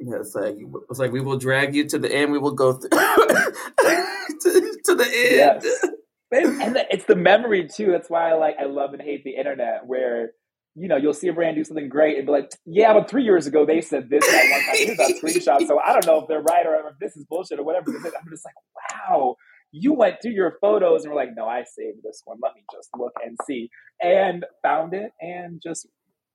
Yeah, 0.00 0.16
it's 0.20 0.34
like 0.34 0.56
it's 0.90 0.98
like 0.98 1.12
we 1.12 1.20
will 1.20 1.38
drag 1.38 1.74
you 1.74 1.84
to 1.88 1.98
the 1.98 2.12
end. 2.12 2.32
We 2.32 2.38
will 2.38 2.52
go 2.52 2.72
through 2.72 2.90
to, 2.90 4.78
to, 4.84 4.94
the 4.94 5.04
end. 5.04 5.62
Yes 5.64 5.84
and 6.32 6.76
it's 6.90 7.04
the 7.04 7.16
memory 7.16 7.68
too. 7.68 7.90
That's 7.90 8.10
why 8.10 8.30
I 8.30 8.34
like 8.34 8.56
I 8.60 8.64
love 8.64 8.92
and 8.92 9.02
hate 9.02 9.24
the 9.24 9.36
internet 9.36 9.86
where 9.86 10.32
you 10.74 10.88
know 10.88 10.96
you'll 10.96 11.14
see 11.14 11.28
a 11.28 11.32
brand 11.32 11.56
do 11.56 11.64
something 11.64 11.88
great 11.88 12.18
and 12.18 12.26
be 12.26 12.32
like, 12.32 12.50
yeah, 12.66 12.92
but 12.92 13.08
three 13.08 13.24
years 13.24 13.46
ago 13.46 13.64
they 13.64 13.80
said 13.80 14.10
this 14.10 14.26
that 14.26 14.50
one 14.50 14.60
time. 14.60 14.96
That 14.96 15.20
screenshot. 15.22 15.66
So 15.66 15.78
I 15.80 15.92
don't 15.92 16.06
know 16.06 16.20
if 16.20 16.28
they're 16.28 16.42
right 16.42 16.66
or 16.66 16.74
if 16.88 16.98
this 17.00 17.16
is 17.16 17.24
bullshit 17.24 17.58
or 17.58 17.64
whatever. 17.64 17.90
I'm 17.90 18.30
just 18.30 18.44
like, 18.44 18.54
wow. 18.92 19.36
You 19.70 19.92
went 19.92 20.16
through 20.22 20.32
your 20.32 20.56
photos 20.62 21.04
and 21.04 21.12
were 21.12 21.18
like, 21.18 21.36
no, 21.36 21.46
I 21.46 21.62
saved 21.64 21.98
this 22.02 22.22
one. 22.24 22.38
Let 22.42 22.54
me 22.54 22.62
just 22.72 22.88
look 22.96 23.12
and 23.22 23.36
see. 23.46 23.68
And 24.00 24.46
found 24.62 24.94
it 24.94 25.12
and 25.20 25.60
just 25.62 25.86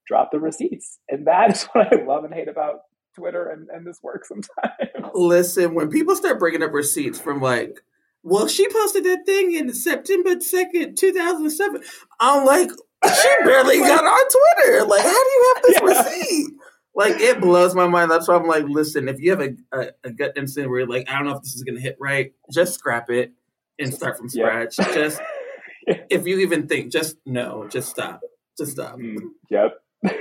dropped 0.06 0.34
the 0.34 0.40
receipts. 0.40 1.00
And 1.10 1.26
that 1.26 1.50
is 1.56 1.64
what 1.74 1.92
I 1.92 2.04
love 2.04 2.26
and 2.26 2.34
hate 2.34 2.48
about 2.48 2.82
Twitter 3.16 3.50
and, 3.50 3.70
and 3.70 3.88
this 3.88 4.00
work 4.04 4.26
sometimes. 4.26 5.12
Listen, 5.14 5.74
when 5.74 5.90
people 5.90 6.16
start 6.16 6.40
bringing 6.40 6.64
up 6.64 6.74
receipts 6.74 7.20
from 7.20 7.42
like 7.42 7.80
well, 8.24 8.48
she 8.48 8.68
posted 8.70 9.04
that 9.04 9.26
thing 9.26 9.54
in 9.54 9.74
September 9.74 10.36
2nd, 10.36 10.96
2007. 10.96 11.82
I'm 12.20 12.46
like, 12.46 12.70
she 12.70 13.30
barely 13.44 13.78
got 13.80 14.04
on 14.04 14.30
Twitter. 14.30 14.86
Like, 14.86 15.02
how 15.02 15.12
do 15.12 15.30
you 15.30 15.54
have 15.54 15.64
this 15.64 15.80
yeah. 15.82 15.88
receipt? 15.88 16.48
Like, 16.96 17.20
it 17.20 17.42
blows 17.42 17.76
my 17.76 17.88
mind. 17.88 18.12
That's 18.12 18.28
why 18.28 18.36
I'm 18.36 18.48
like, 18.48 18.66
listen, 18.66 19.10
if 19.10 19.20
you 19.20 19.32
have 19.32 19.42
a, 19.42 19.56
a, 19.74 19.88
a 20.06 20.12
gut 20.12 20.34
instinct 20.38 20.70
where 20.70 20.80
you're 20.80 20.88
like, 20.88 21.10
I 21.10 21.16
don't 21.16 21.26
know 21.26 21.36
if 21.36 21.42
this 21.42 21.56
is 21.56 21.64
going 21.64 21.76
to 21.76 21.82
hit 21.82 21.98
right, 22.00 22.34
just 22.52 22.76
scrap 22.76 23.10
it 23.10 23.34
and 23.78 23.94
start 23.94 24.18
from 24.18 24.30
scratch. 24.30 24.78
Yeah. 24.80 24.94
Just, 24.94 25.22
if 25.88 26.26
you 26.26 26.40
even 26.40 26.68
think, 26.68 26.92
just 26.92 27.18
no, 27.26 27.68
just 27.68 27.90
stop. 27.90 28.22
Just 28.58 28.74
stop. 28.74 29.00
Mm, 29.00 29.18
yep. 29.50 29.82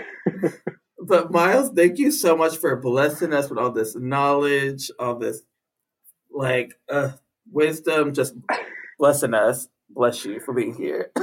but 1.07 1.31
Myles, 1.31 1.71
thank 1.77 1.99
you 1.99 2.11
so 2.11 2.37
much 2.37 2.57
for 2.57 2.75
blessing 2.77 3.33
us 3.33 3.49
with 3.49 3.59
all 3.59 3.71
this 3.71 3.95
knowledge, 3.95 4.91
all 4.99 5.17
this, 5.17 5.43
like, 6.31 6.75
uh, 6.89 7.11
wisdom, 7.53 8.15
just 8.15 8.35
blessing 8.99 9.35
us. 9.35 9.69
Bless 9.91 10.25
you 10.25 10.41
for 10.41 10.55
being 10.55 10.75
here. 10.75 11.11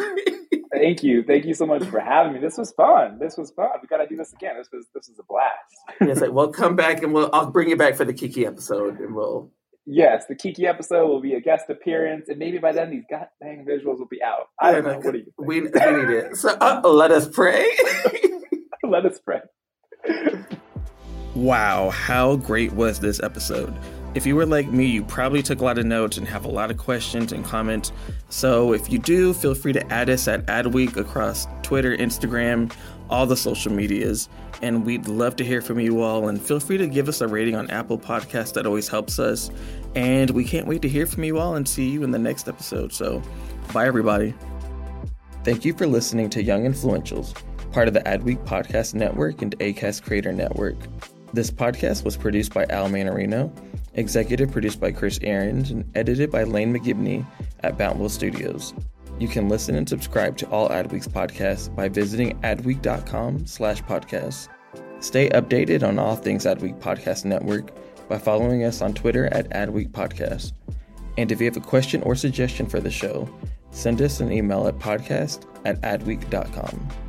Thank 0.71 1.03
you. 1.03 1.23
Thank 1.23 1.45
you 1.45 1.53
so 1.53 1.65
much 1.65 1.83
for 1.85 1.99
having 1.99 2.33
me. 2.33 2.39
This 2.39 2.57
was 2.57 2.71
fun. 2.71 3.17
This 3.19 3.37
was 3.37 3.51
fun. 3.51 3.69
We 3.81 3.87
got 3.87 3.97
to 3.97 4.07
do 4.07 4.15
this 4.15 4.31
again. 4.33 4.55
This 4.57 4.69
was 4.71 4.85
this 4.93 5.09
was 5.09 5.19
a 5.19 5.23
blast. 5.23 5.99
yes, 5.99 6.21
like, 6.21 6.31
we'll 6.31 6.51
come 6.51 6.75
back 6.75 7.03
and 7.03 7.13
we'll 7.13 7.29
I'll 7.33 7.49
bring 7.49 7.69
you 7.69 7.75
back 7.75 7.95
for 7.95 8.05
the 8.05 8.13
Keke 8.13 8.45
episode 8.45 8.99
and 8.99 9.15
we'll 9.15 9.51
Yes, 9.91 10.25
the 10.27 10.35
Keke 10.35 10.65
episode 10.65 11.07
will 11.07 11.19
be 11.19 11.33
a 11.33 11.41
guest 11.41 11.65
appearance, 11.69 12.29
and 12.29 12.37
maybe 12.37 12.59
by 12.59 12.71
then 12.71 12.91
these 12.91 13.05
god 13.09 13.27
dang 13.41 13.65
visuals 13.67 13.97
will 13.97 14.07
be 14.07 14.21
out. 14.21 14.49
I 14.59 14.73
don't 14.73 14.83
know. 14.83 14.99
What 14.99 15.13
do 15.13 15.17
you 15.17 15.23
think? 15.23 15.35
We, 15.39 15.61
we 15.61 15.69
need 15.69 16.09
it. 16.15 16.35
So 16.35 16.55
uh, 16.61 16.81
let 16.87 17.09
us 17.09 17.27
pray. 17.27 17.65
let 18.83 19.03
us 19.03 19.19
pray. 19.19 19.41
Wow, 21.33 21.89
how 21.89 22.35
great 22.35 22.71
was 22.73 22.99
this 22.99 23.19
episode? 23.19 23.75
If 24.15 24.25
you 24.25 24.35
were 24.35 24.45
like 24.45 24.71
me, 24.71 24.87
you 24.87 25.03
probably 25.03 25.43
took 25.43 25.61
a 25.61 25.63
lot 25.63 25.77
of 25.77 25.85
notes 25.85 26.17
and 26.17 26.27
have 26.27 26.43
a 26.43 26.49
lot 26.49 26.71
of 26.71 26.77
questions 26.77 27.31
and 27.31 27.45
comments. 27.45 27.91
So 28.29 28.73
if 28.73 28.91
you 28.91 28.97
do, 28.97 29.33
feel 29.35 29.53
free 29.53 29.71
to 29.73 29.93
add 29.93 30.09
us 30.09 30.27
at 30.27 30.47
Adweek 30.47 30.97
across 30.97 31.47
Twitter, 31.61 31.95
Instagram, 31.95 32.73
all 33.11 33.27
the 33.27 33.37
social 33.37 33.71
medias. 33.71 34.27
And 34.63 34.83
we'd 34.83 35.07
love 35.07 35.35
to 35.35 35.45
hear 35.45 35.61
from 35.61 35.79
you 35.79 36.01
all. 36.01 36.27
And 36.27 36.41
feel 36.41 36.59
free 36.59 36.77
to 36.79 36.87
give 36.87 37.07
us 37.07 37.21
a 37.21 37.27
rating 37.27 37.55
on 37.55 37.69
Apple 37.69 37.99
Podcasts. 37.99 38.53
That 38.53 38.65
always 38.65 38.87
helps 38.87 39.19
us. 39.19 39.51
And 39.93 40.31
we 40.31 40.43
can't 40.43 40.65
wait 40.65 40.81
to 40.81 40.89
hear 40.89 41.05
from 41.05 41.23
you 41.23 41.37
all 41.37 41.55
and 41.55 41.69
see 41.69 41.87
you 41.87 42.03
in 42.03 42.09
the 42.09 42.19
next 42.19 42.47
episode. 42.47 42.91
So 42.91 43.21
bye, 43.73 43.85
everybody. 43.85 44.33
Thank 45.43 45.65
you 45.65 45.73
for 45.73 45.85
listening 45.85 46.31
to 46.31 46.43
Young 46.43 46.63
Influentials, 46.65 47.39
part 47.71 47.87
of 47.87 47.93
the 47.93 48.01
Adweek 48.01 48.43
Podcast 48.45 48.95
Network 48.95 49.43
and 49.43 49.57
ACAST 49.59 50.01
Creator 50.03 50.33
Network. 50.33 50.77
This 51.31 51.51
podcast 51.51 52.03
was 52.03 52.17
produced 52.17 52.55
by 52.55 52.65
Al 52.71 52.89
Manarino 52.89 53.51
executive 53.93 54.51
produced 54.51 54.79
by 54.79 54.91
Chris 54.91 55.19
Ahrens, 55.23 55.71
and 55.71 55.89
edited 55.95 56.31
by 56.31 56.43
Lane 56.43 56.73
McGibney 56.73 57.25
at 57.61 57.77
Bountiful 57.77 58.09
Studios. 58.09 58.73
You 59.19 59.27
can 59.27 59.49
listen 59.49 59.75
and 59.75 59.87
subscribe 59.87 60.37
to 60.37 60.49
all 60.49 60.69
Adweek's 60.69 61.07
podcasts 61.07 61.73
by 61.75 61.89
visiting 61.89 62.39
adweek.com 62.41 63.45
slash 63.45 63.83
podcasts. 63.83 64.47
Stay 65.01 65.29
updated 65.29 65.83
on 65.83 65.99
all 65.99 66.15
things 66.15 66.45
Adweek 66.45 66.79
Podcast 66.79 67.25
Network 67.25 67.71
by 68.07 68.17
following 68.17 68.63
us 68.63 68.81
on 68.81 68.93
Twitter 68.93 69.27
at 69.27 69.49
Adweek 69.49 69.89
Podcast. 69.91 70.53
And 71.17 71.31
if 71.31 71.39
you 71.39 71.45
have 71.45 71.57
a 71.57 71.61
question 71.61 72.01
or 72.03 72.15
suggestion 72.15 72.65
for 72.65 72.79
the 72.79 72.91
show, 72.91 73.29
send 73.71 74.01
us 74.01 74.19
an 74.19 74.31
email 74.31 74.67
at 74.67 74.79
podcast 74.79 75.45
at 75.65 75.81
adweek.com. 75.81 77.08